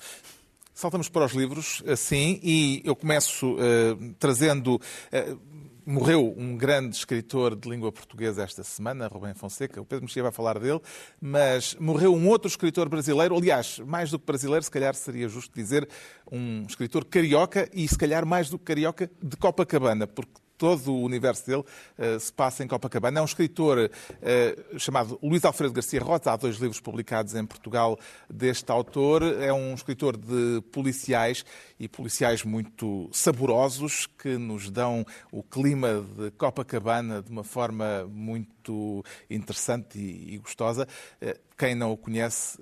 Saltamos 0.73 1.07
para 1.07 1.23
os 1.23 1.32
livros, 1.32 1.82
assim, 1.88 2.38
e 2.43 2.82
eu 2.84 2.97
começo 2.97 3.53
uh, 3.53 4.13
trazendo. 4.19 4.75
Uh, 4.75 5.39
morreu 5.88 6.35
um 6.38 6.57
grande 6.57 6.97
escritor 6.97 7.55
de 7.55 7.69
língua 7.69 7.93
portuguesa 7.93 8.43
esta 8.43 8.61
semana, 8.61 9.07
Rubem 9.07 9.33
Fonseca. 9.33 9.81
O 9.81 9.85
Pedro 9.85 10.03
Mexia 10.03 10.21
vai 10.21 10.33
falar 10.33 10.59
dele, 10.59 10.81
mas 11.21 11.75
morreu 11.79 12.13
um 12.13 12.27
outro 12.27 12.49
escritor 12.49 12.89
brasileiro. 12.89 13.33
Aliás, 13.38 13.79
mais 13.79 14.11
do 14.11 14.19
que 14.19 14.25
brasileiro, 14.25 14.61
se 14.61 14.69
calhar 14.69 14.93
seria 14.93 15.29
justo 15.29 15.55
dizer 15.55 15.88
um 16.29 16.65
escritor 16.67 17.05
carioca 17.05 17.69
e, 17.73 17.88
se 17.88 17.97
calhar, 17.97 18.25
mais 18.25 18.49
do 18.49 18.59
que 18.59 18.65
carioca, 18.65 19.09
de 19.23 19.38
Copacabana, 19.38 20.05
porque 20.05 20.33
todo 20.57 20.91
o 20.91 21.03
universo 21.03 21.45
dele 21.45 21.61
uh, 21.61 22.19
se 22.19 22.33
passa 22.33 22.63
em 22.63 22.67
Copacabana. 22.67 23.19
É 23.19 23.21
um 23.21 23.25
escritor 23.25 23.77
uh, 23.89 24.79
chamado 24.79 25.19
Luís 25.21 25.45
Alfredo 25.45 25.73
Garcia 25.73 26.01
Rosa, 26.01 26.31
há 26.31 26.35
dois 26.35 26.57
livros 26.57 26.79
publicados 26.79 27.35
em 27.35 27.45
Portugal 27.45 27.97
deste 28.29 28.71
autor. 28.71 29.23
É 29.23 29.53
um 29.53 29.73
escritor 29.73 30.17
de 30.17 30.61
policiais 30.71 31.45
e 31.79 31.87
policiais 31.87 32.43
muito 32.43 33.09
saborosos 33.11 34.07
que 34.07 34.37
nos 34.37 34.69
dão 34.69 35.05
o 35.31 35.43
clima 35.43 36.03
de 36.17 36.31
Copacabana 36.31 37.21
de 37.21 37.31
uma 37.31 37.43
forma 37.43 38.07
muito 38.09 39.03
interessante 39.29 39.99
e, 39.99 40.35
e 40.35 40.37
gostosa. 40.39 40.87
Uh, 41.21 41.39
quem 41.57 41.75
não 41.75 41.91
o 41.91 41.97
conhece 41.97 42.57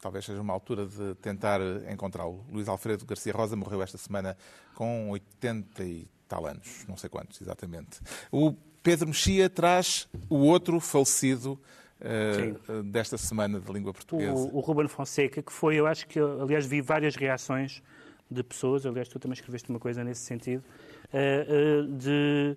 talvez 0.00 0.24
seja 0.24 0.40
uma 0.40 0.52
altura 0.52 0.86
de 0.86 1.16
tentar 1.16 1.60
encontrá-lo. 1.90 2.44
Luís 2.52 2.68
Alfredo 2.68 3.04
Garcia 3.04 3.32
Rosa 3.32 3.56
morreu 3.56 3.82
esta 3.82 3.98
semana 3.98 4.36
com 4.74 5.10
83 5.10 6.15
tal 6.28 6.46
anos, 6.46 6.84
não 6.88 6.96
sei 6.96 7.08
quantos 7.08 7.40
exatamente. 7.40 8.00
O 8.30 8.54
Pedro 8.82 9.08
Mexia 9.08 9.48
traz 9.48 10.08
o 10.28 10.36
outro 10.36 10.78
falecido 10.80 11.58
uh, 12.00 12.82
desta 12.84 13.18
semana 13.18 13.60
de 13.60 13.72
língua 13.72 13.92
portuguesa. 13.92 14.32
O, 14.32 14.56
o 14.56 14.60
Ruben 14.60 14.88
Fonseca, 14.88 15.42
que 15.42 15.52
foi, 15.52 15.76
eu 15.76 15.86
acho 15.86 16.06
que, 16.06 16.18
aliás, 16.20 16.66
vi 16.66 16.80
várias 16.80 17.16
reações 17.16 17.82
de 18.30 18.42
pessoas, 18.42 18.84
aliás, 18.84 19.08
tu 19.08 19.18
também 19.18 19.34
escreveste 19.34 19.70
uma 19.70 19.78
coisa 19.78 20.02
nesse 20.02 20.22
sentido, 20.22 20.62
uh, 21.12 21.84
uh, 21.84 21.96
de, 21.96 22.56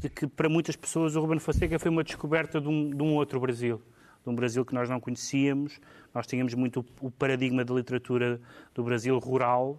de, 0.00 0.08
que 0.10 0.26
para 0.26 0.48
muitas 0.48 0.76
pessoas 0.76 1.16
o 1.16 1.20
Ruben 1.20 1.38
Fonseca 1.38 1.78
foi 1.78 1.90
uma 1.90 2.04
descoberta 2.04 2.60
de 2.60 2.68
um, 2.68 2.90
de 2.90 3.02
um, 3.02 3.14
outro 3.14 3.40
Brasil, 3.40 3.80
de 4.22 4.30
um 4.30 4.34
Brasil 4.34 4.64
que 4.64 4.74
nós 4.74 4.88
não 4.88 5.00
conhecíamos. 5.00 5.80
Nós 6.14 6.26
tínhamos 6.26 6.54
muito 6.54 6.84
o, 7.00 7.10
paradigma 7.10 7.64
da 7.64 7.74
literatura 7.74 8.40
do 8.74 8.84
Brasil 8.84 9.18
rural, 9.18 9.78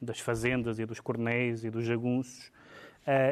das 0.00 0.20
fazendas 0.20 0.78
e 0.78 0.86
dos 0.86 1.00
cornéis 1.00 1.64
e 1.64 1.70
dos 1.70 1.84
jagunços, 1.84 2.50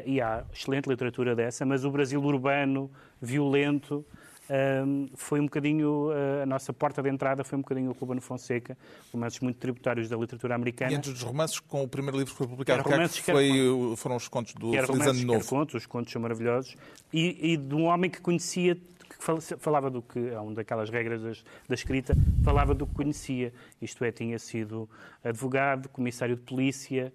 e 0.07 0.21
há 0.21 0.45
excelente 0.53 0.89
literatura 0.89 1.35
dessa, 1.35 1.67
mas 1.67 1.85
o 1.85 1.91
Brasil 1.91 2.23
urbano, 2.23 2.91
violento, 3.21 4.05
um, 4.49 5.09
foi 5.17 5.41
um 5.41 5.45
bocadinho, 5.45 6.09
uh, 6.09 6.43
a 6.43 6.47
nossa 6.47 6.73
porta 6.73 7.03
de 7.03 7.09
entrada 7.09 7.43
foi 7.43 7.59
um 7.59 7.63
bocadinho 7.63 7.91
o 7.91 7.93
Ruben 7.93 8.21
Fonseca, 8.21 8.77
romances 9.13 9.41
muito 9.41 9.57
tributários 9.57 10.09
da 10.09 10.17
literatura 10.17 10.55
americana. 10.55 10.93
E 10.93 10.95
antes 10.95 11.13
dos 11.13 11.23
romances, 11.23 11.59
com 11.59 11.83
o 11.83 11.89
primeiro 11.89 12.17
livro 12.17 12.33
que 12.33 12.39
foi 12.39 12.47
publicado, 12.47 12.83
que, 12.83 12.89
romances, 12.89 13.21
que 13.21 13.33
foi, 13.33 13.51
eh, 13.51 13.97
foram 13.97 14.17
os 14.17 14.29
contos 14.29 14.55
do 14.55 14.71
Feliz 14.71 14.89
romances, 14.89 15.23
Ano 15.23 15.33
Novo. 15.33 15.49
contos, 15.49 15.75
os 15.75 15.87
contos 15.87 16.13
são 16.13 16.23
maravilhosos, 16.23 16.77
e, 17.13 17.53
e 17.53 17.57
de 17.57 17.75
um 17.75 17.85
homem 17.85 18.11
que 18.11 18.21
conhecia 18.21 18.77
que 18.77 19.57
falava 19.59 19.89
do 19.91 20.03
que, 20.03 20.19
é 20.29 20.39
uma 20.39 20.53
daquelas 20.53 20.91
regras 20.91 21.43
da 21.69 21.75
escrita, 21.75 22.15
falava 22.45 22.75
do 22.75 22.87
que 22.87 22.95
conhecia. 22.95 23.53
Isto 23.81 24.05
é, 24.05 24.13
tinha 24.13 24.39
sido 24.39 24.89
advogado, 25.25 25.89
comissário 25.89 26.37
de 26.37 26.43
polícia, 26.43 27.13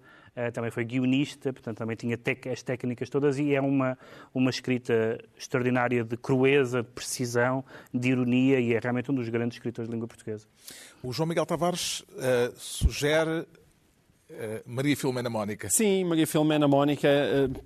também 0.52 0.70
foi 0.70 0.84
guionista, 0.84 1.52
portanto 1.52 1.78
também 1.78 1.96
tinha 1.96 2.16
tec 2.16 2.46
as 2.46 2.62
técnicas 2.62 3.10
todas 3.10 3.38
e 3.38 3.54
é 3.54 3.60
uma, 3.60 3.98
uma 4.32 4.50
escrita 4.50 5.18
extraordinária 5.36 6.02
de 6.02 6.16
crueza, 6.16 6.82
de 6.82 6.88
precisão, 6.88 7.64
de 7.92 8.10
ironia 8.10 8.58
e 8.58 8.72
é 8.72 8.78
realmente 8.78 9.10
um 9.10 9.14
dos 9.14 9.28
grandes 9.28 9.56
escritores 9.56 9.88
de 9.88 9.94
língua 9.94 10.08
portuguesa. 10.08 10.46
O 11.02 11.12
João 11.12 11.26
Miguel 11.26 11.44
Tavares 11.44 12.00
uh, 12.00 12.52
sugere 12.56 13.46
Uh, 14.32 14.62
Maria 14.64 14.96
Filomena 14.96 15.28
Mónica. 15.28 15.68
Sim, 15.68 16.04
Maria 16.04 16.26
Filomena 16.26 16.66
Mónica 16.66 17.06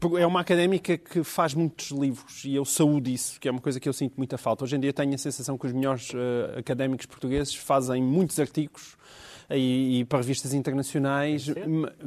uh, 0.03 0.19
é 0.19 0.27
uma 0.27 0.41
académica 0.41 0.99
que 0.99 1.23
faz 1.23 1.55
muitos 1.55 1.93
livros 1.93 2.45
e 2.45 2.57
eu 2.57 2.65
saúdo 2.65 3.09
isso, 3.09 3.39
que 3.39 3.47
é 3.47 3.53
uma 3.53 3.61
coisa 3.61 3.79
que 3.79 3.89
eu 3.89 3.93
sinto 3.93 4.15
muita 4.17 4.37
falta. 4.37 4.65
Hoje 4.65 4.75
em 4.75 4.81
dia 4.81 4.93
tenho 4.93 5.15
a 5.15 5.19
sensação 5.19 5.57
que 5.57 5.65
os 5.65 5.73
melhores 5.73 6.11
uh, 6.11 6.59
académicos 6.59 7.07
portugueses 7.07 7.55
fazem 7.55 8.03
muitos 8.03 8.41
artigos 8.41 8.97
e, 9.51 10.01
e 10.01 10.05
para 10.05 10.19
revistas 10.19 10.53
internacionais, 10.53 11.47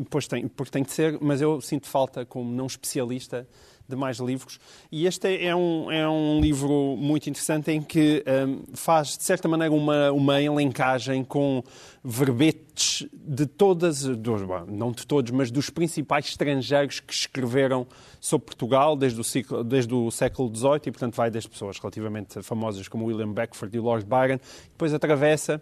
pois 0.10 0.28
tem, 0.28 0.48
porque 0.48 0.72
tem 0.72 0.84
de 0.84 0.92
ser, 0.92 1.18
mas 1.22 1.42
eu 1.42 1.62
sinto 1.62 1.88
falta, 1.88 2.26
como 2.26 2.52
não 2.52 2.66
especialista, 2.66 3.48
de 3.90 3.96
mais 3.96 4.20
livros. 4.20 4.60
E 4.92 5.08
este 5.08 5.28
é, 5.28 5.46
é 5.48 5.56
um, 5.56 5.92
é 5.92 6.08
um 6.08 6.40
livro 6.40 6.96
muito 6.96 7.28
interessante 7.28 7.72
em 7.72 7.82
que 7.82 8.24
um, 8.48 8.64
faz, 8.76 9.18
de 9.18 9.24
certa 9.24 9.48
maneira, 9.48 9.74
uma, 9.74 10.12
uma 10.12 10.40
elencagem 10.40 11.24
com 11.24 11.64
verbetes 12.04 13.08
de 13.12 13.48
todas, 13.48 14.04
dos, 14.04 14.42
não 14.68 14.92
de 14.92 15.08
todos, 15.08 15.32
mas 15.32 15.50
dos 15.50 15.72
principais 15.72 16.26
estrangeiros 16.26 17.00
que 17.00 17.12
escreveram 17.12 17.88
sobre 18.22 18.46
Portugal 18.46 18.96
desde 18.96 19.20
o, 19.20 19.24
ciclo, 19.24 19.64
desde 19.64 19.94
o 19.94 20.12
século 20.12 20.56
XVIII 20.56 20.82
e, 20.86 20.92
portanto, 20.92 21.16
vai 21.16 21.32
das 21.32 21.48
pessoas 21.48 21.80
relativamente 21.80 22.42
famosas 22.44 22.88
como 22.88 23.06
William 23.06 23.34
Beckford 23.34 23.76
e 23.76 23.80
Lord 23.80 24.06
Byron, 24.06 24.40
depois 24.72 24.94
atravessa 24.94 25.60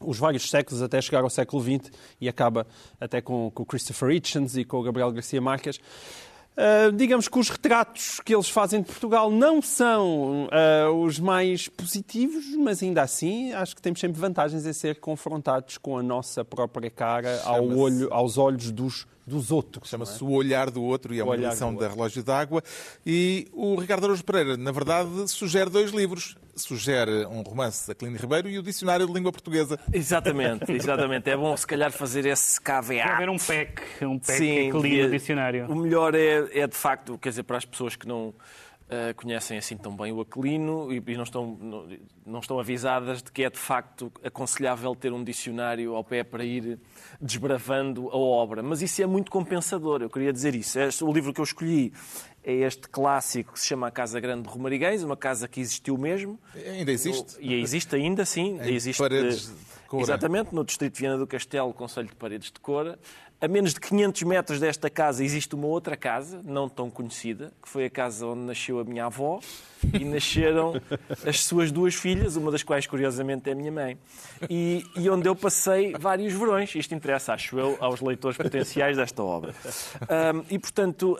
os 0.00 0.18
vários 0.18 0.48
séculos 0.48 0.82
até 0.82 1.00
chegar 1.00 1.22
ao 1.22 1.30
século 1.30 1.62
XX 1.62 1.90
e 2.20 2.28
acaba 2.28 2.66
até 3.00 3.20
com, 3.20 3.50
com 3.50 3.64
Christopher 3.64 4.10
Hitchens 4.10 4.56
e 4.56 4.64
com 4.64 4.78
o 4.78 4.82
Gabriel 4.82 5.10
Garcia 5.12 5.40
Marques. 5.40 5.80
Uh, 6.58 6.90
digamos 6.90 7.28
que 7.28 7.38
os 7.38 7.48
retratos 7.48 8.18
que 8.18 8.34
eles 8.34 8.48
fazem 8.48 8.80
de 8.80 8.86
Portugal 8.88 9.30
não 9.30 9.62
são 9.62 10.46
uh, 10.46 10.92
os 11.04 11.20
mais 11.20 11.68
positivos, 11.68 12.44
mas 12.56 12.82
ainda 12.82 13.00
assim 13.00 13.52
acho 13.52 13.76
que 13.76 13.82
temos 13.82 14.00
sempre 14.00 14.20
vantagens 14.20 14.66
em 14.66 14.72
ser 14.72 14.98
confrontados 14.98 15.78
com 15.78 15.96
a 15.96 16.02
nossa 16.02 16.44
própria 16.44 16.90
cara 16.90 17.40
ao 17.44 17.64
olho, 17.64 18.12
aos 18.12 18.38
olhos 18.38 18.72
dos 18.72 19.06
dos 19.28 19.50
outros. 19.50 19.88
Chama-se 19.88 20.22
é? 20.22 20.26
O 20.26 20.30
Olhar 20.30 20.70
do 20.70 20.82
Outro 20.82 21.14
e 21.14 21.20
é 21.20 21.24
uma 21.24 21.36
edição 21.36 21.74
da 21.74 21.88
Relógio 21.88 22.22
d'Água. 22.22 22.62
E 23.06 23.46
o 23.52 23.76
Ricardo 23.76 24.04
Araújo 24.04 24.24
Pereira, 24.24 24.56
na 24.56 24.72
verdade, 24.72 25.28
sugere 25.28 25.70
dois 25.70 25.90
livros. 25.90 26.36
Sugere 26.56 27.24
um 27.26 27.42
romance 27.42 27.86
da 27.86 27.94
Clínia 27.94 28.18
Ribeiro 28.18 28.48
e 28.48 28.58
o 28.58 28.62
Dicionário 28.62 29.06
de 29.06 29.12
Língua 29.12 29.30
Portuguesa. 29.30 29.78
Exatamente, 29.92 30.70
exatamente. 30.72 31.30
É 31.30 31.36
bom, 31.36 31.56
se 31.56 31.64
calhar, 31.64 31.92
fazer 31.92 32.26
esse 32.26 32.60
KVA. 32.60 32.88
Deve 32.88 33.02
haver 33.02 33.28
um 33.28 33.38
PEC, 33.38 34.04
um 34.04 34.18
PEC 34.18 34.38
Sim, 34.38 34.70
que 34.72 35.02
o 35.04 35.10
dicionário. 35.10 35.66
O 35.70 35.76
melhor 35.76 36.16
é, 36.16 36.48
é, 36.52 36.66
de 36.66 36.74
facto, 36.74 37.16
quer 37.16 37.28
dizer, 37.28 37.44
para 37.44 37.58
as 37.58 37.64
pessoas 37.64 37.94
que 37.94 38.08
não 38.08 38.34
uh, 38.88 39.14
conhecem 39.14 39.58
assim 39.58 39.76
tão 39.76 39.96
bem 39.96 40.12
o 40.12 40.20
Aquilino 40.20 40.92
e, 40.92 41.02
e 41.06 41.16
não, 41.16 41.22
estão, 41.22 41.56
não, 41.60 41.88
não, 42.26 42.40
estão 42.40 42.58
avisadas 42.58 43.22
de 43.22 43.30
que 43.30 43.44
é 43.44 43.50
de 43.50 43.58
facto 43.58 44.10
aconselhável 44.22 44.94
ter 44.94 45.12
um 45.12 45.22
dicionário 45.22 45.94
ao 45.94 46.02
pé 46.02 46.24
para 46.24 46.44
ir 46.44 46.78
desbravando 47.20 48.08
a 48.10 48.16
obra. 48.16 48.62
Mas 48.62 48.82
isso 48.82 49.02
é 49.02 49.06
muito 49.06 49.30
compensador, 49.30 50.02
eu 50.02 50.10
queria 50.10 50.32
dizer 50.32 50.54
isso. 50.54 50.78
Este, 50.78 51.04
o 51.04 51.12
livro 51.12 51.32
que 51.32 51.40
eu 51.40 51.44
escolhi 51.44 51.92
é 52.42 52.52
este 52.52 52.88
clássico 52.88 53.52
que 53.52 53.60
se 53.60 53.66
chama 53.66 53.88
A 53.88 53.90
Casa 53.90 54.18
Grande 54.20 54.42
de 54.42 54.48
Romariguês, 54.48 55.02
uma 55.02 55.16
casa 55.16 55.46
que 55.46 55.60
existiu 55.60 55.98
mesmo. 55.98 56.38
Ainda 56.54 56.90
existe? 56.90 57.36
E 57.40 57.54
existe 57.54 57.94
ainda, 57.94 58.24
sim. 58.24 58.58
Em 58.60 58.74
existe, 58.74 58.98
paredes 58.98 59.48
de 59.48 59.78
Cora. 59.88 60.02
Exatamente, 60.02 60.54
no 60.54 60.64
distrito 60.64 60.94
de 60.94 61.00
Viana 61.00 61.16
do 61.16 61.26
Castelo, 61.26 61.72
Conselho 61.72 62.08
de 62.08 62.14
Paredes 62.14 62.52
de 62.52 62.60
Cora 62.60 62.98
a 63.40 63.46
menos 63.46 63.72
de 63.72 63.80
500 63.80 64.22
metros 64.24 64.60
desta 64.60 64.90
casa 64.90 65.22
existe 65.24 65.54
uma 65.54 65.66
outra 65.66 65.96
casa, 65.96 66.40
não 66.44 66.68
tão 66.68 66.90
conhecida, 66.90 67.52
que 67.62 67.68
foi 67.68 67.84
a 67.84 67.90
casa 67.90 68.26
onde 68.26 68.40
nasceu 68.40 68.80
a 68.80 68.84
minha 68.84 69.06
avó 69.06 69.40
e 69.94 70.04
nasceram 70.04 70.74
as 71.24 71.44
suas 71.44 71.70
duas 71.70 71.94
filhas, 71.94 72.34
uma 72.34 72.50
das 72.50 72.64
quais, 72.64 72.86
curiosamente, 72.86 73.48
é 73.48 73.52
a 73.52 73.54
minha 73.54 73.70
mãe. 73.70 73.96
E, 74.50 74.84
e 74.96 75.08
onde 75.08 75.28
eu 75.28 75.36
passei 75.36 75.92
vários 75.98 76.32
verões. 76.32 76.74
Isto 76.74 76.94
interessa, 76.94 77.32
acho 77.32 77.58
eu, 77.58 77.76
aos 77.78 78.00
leitores 78.00 78.36
potenciais 78.36 78.96
desta 78.96 79.22
obra. 79.22 79.54
Um, 80.34 80.44
e, 80.50 80.58
portanto, 80.58 81.16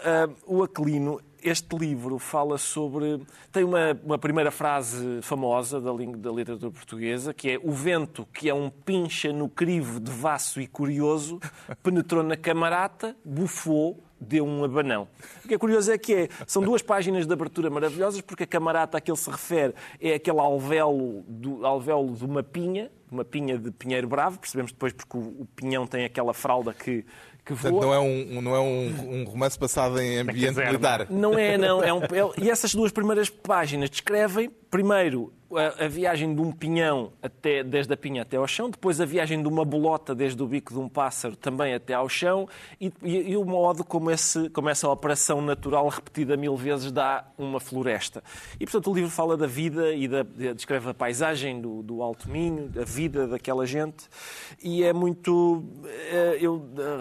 um, 0.47 0.59
o 0.59 0.62
Aquilino 0.64 1.21
este 1.43 1.76
livro 1.76 2.18
fala 2.18 2.59
sobre. 2.59 3.20
Tem 3.53 3.64
uma, 3.64 3.99
uma 4.05 4.18
primeira 4.18 4.51
frase 4.51 5.20
famosa 5.22 5.80
da, 5.80 5.91
da 5.93 6.30
literatura 6.30 6.70
portuguesa, 6.70 7.32
que 7.32 7.51
é: 7.51 7.61
O 7.62 7.72
vento, 7.72 8.26
que 8.32 8.49
é 8.49 8.55
um 8.55 8.70
pincha 8.70 9.32
no 9.32 9.49
crivo 9.49 10.01
de 10.01 10.11
vasso 10.11 10.61
e 10.61 10.66
curioso, 10.66 11.41
penetrou 11.82 12.22
na 12.22 12.36
camarata, 12.36 13.16
bufou, 13.24 14.03
deu 14.20 14.45
um 14.47 14.64
abanão. 14.64 15.09
O 15.45 15.49
que 15.49 15.55
é 15.55 15.59
curioso 15.59 15.93
é 15.93 15.99
que 15.99 16.14
é, 16.14 16.28
são 16.47 16.62
duas 16.62 16.82
páginas 16.82 17.26
de 17.26 17.32
abertura 17.32 17.70
maravilhosas, 17.70 18.20
porque 18.20 18.45
a 18.45 18.47
camarata 18.47 18.99
a 18.99 19.01
que 19.01 19.11
ele 19.11 19.18
se 19.18 19.30
refere 19.30 19.74
é 20.01 20.14
aquele 20.14 20.41
alvéolo, 20.41 21.22
do, 21.28 21.64
alvéolo 21.64 22.14
de 22.14 22.24
uma 22.24 22.43
pinha, 22.43 22.91
uma 23.11 23.24
pinha 23.24 23.57
de 23.57 23.70
pinheiro 23.70 24.09
bravo, 24.09 24.39
percebemos 24.39 24.72
depois 24.72 24.93
porque 24.93 25.16
o, 25.16 25.43
o 25.43 25.49
pinhão 25.55 25.86
tem 25.86 26.05
aquela 26.05 26.34
fralda 26.34 26.74
que 26.74 27.05
que 27.49 27.55
voa. 27.55 27.73
Portanto, 27.73 27.87
não 27.87 27.95
é 27.95 27.99
um, 27.99 28.43
não 28.43 28.55
é 28.55 28.61
um, 28.61 29.21
um 29.21 29.25
romance 29.25 29.59
passado 29.59 29.99
em 30.01 30.19
ambiente 30.19 30.57
militar. 30.57 31.07
Não 31.09 31.39
é, 31.39 31.57
não. 31.57 31.83
É 31.83 31.93
um, 31.93 32.03
é, 32.05 32.43
e 32.43 32.51
essas 32.51 32.75
duas 32.75 32.93
primeiras 32.93 33.31
páginas 33.31 33.89
descrevem, 33.89 34.51
primeiro, 34.71 35.33
a, 35.57 35.85
a, 35.85 35.89
viagem 35.89 36.35
de 36.35 36.41
um 36.41 36.53
pinhão 36.53 37.13
até, 37.23 37.63
desde 37.65 37.93
a 37.93 37.97
pinha 37.97 38.23
até 38.23 38.37
ao 38.37 38.47
chão, 38.47 38.69
depois 38.69 39.01
a 39.01 39.07
viagem 39.07 39.41
de 39.41 39.49
uma 39.49 39.65
bolota 39.65 40.15
desde 40.15 40.43
o 40.43 40.47
bico 40.47 40.75
de 40.75 40.79
um 40.79 40.89
pássaro 40.89 41.37
também 41.37 41.73
até 41.73 41.95
ao 41.95 42.09
chão 42.09 42.47
e, 42.79 42.93
e, 43.03 43.31
e, 43.31 43.37
o 43.37 43.45
modo 43.45 43.83
como, 43.83 44.11
esse, 44.11 44.51
como 44.51 44.69
essa 44.69 44.89
operação 44.89 45.41
natural 45.41 45.89
repetida 45.89 46.37
mil 46.37 46.57
vezes 46.57 46.93
dá 46.93 47.25
uma 47.39 47.61
floresta. 47.61 48.23
E, 48.61 48.67
portanto, 48.67 48.91
o 48.91 48.95
livro 48.95 49.11
fala 49.11 49.37
da 49.37 49.47
vida 49.47 49.93
e 49.95 50.07
da, 50.07 50.23
descreve 50.55 50.91
a 50.91 50.95
paisagem 50.95 51.61
do, 51.61 51.83
do 51.83 52.03
Alto 52.03 52.29
Minho, 52.29 52.71
a 52.79 52.85
vida 52.85 53.27
daquela 53.27 53.65
gente 53.67 54.07
e 54.63 54.85
é 54.85 54.93
muito... 54.93 55.65
Eh, 55.85 56.39
eu 56.41 56.69
eh, 56.77 56.99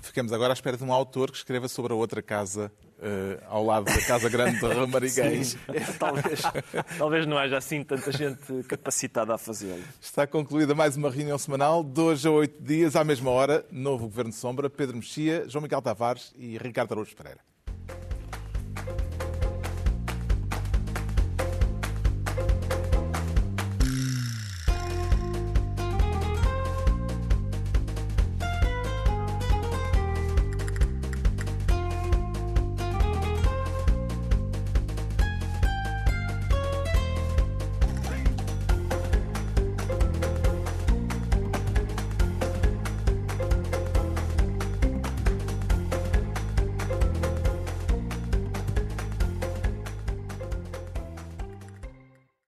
Ficamos 0.00 0.32
agora 0.32 0.52
à 0.52 0.54
espera 0.54 0.76
de 0.76 0.84
um 0.84 0.92
autor 0.92 1.30
que 1.30 1.36
escreva 1.36 1.68
sobre 1.68 1.92
a 1.92 1.96
outra 1.96 2.22
casa 2.22 2.70
Uh, 3.00 3.40
ao 3.48 3.64
lado 3.64 3.86
da 3.86 3.98
Casa 4.02 4.28
Grande 4.28 4.60
de 4.60 4.66
Ramariguéis. 4.66 5.56
É, 5.72 5.80
talvez, 5.98 6.42
talvez 6.98 7.26
não 7.26 7.38
haja 7.38 7.56
assim 7.56 7.82
tanta 7.82 8.12
gente 8.12 8.62
capacitada 8.68 9.34
a 9.34 9.38
fazê-lo. 9.38 9.82
Está 9.98 10.26
concluída 10.26 10.74
mais 10.74 10.98
uma 10.98 11.10
reunião 11.10 11.38
semanal, 11.38 11.82
dois 11.82 12.26
a 12.26 12.30
oito 12.30 12.62
dias, 12.62 12.96
à 12.96 13.02
mesma 13.02 13.30
hora, 13.30 13.64
novo 13.72 14.04
Governo 14.04 14.34
Sombra, 14.34 14.68
Pedro 14.68 14.96
Mexia, 14.96 15.48
João 15.48 15.62
Miguel 15.62 15.80
Tavares 15.80 16.34
e 16.36 16.58
Ricardo 16.58 16.92
Araújo 16.92 17.16
Pereira. 17.16 17.49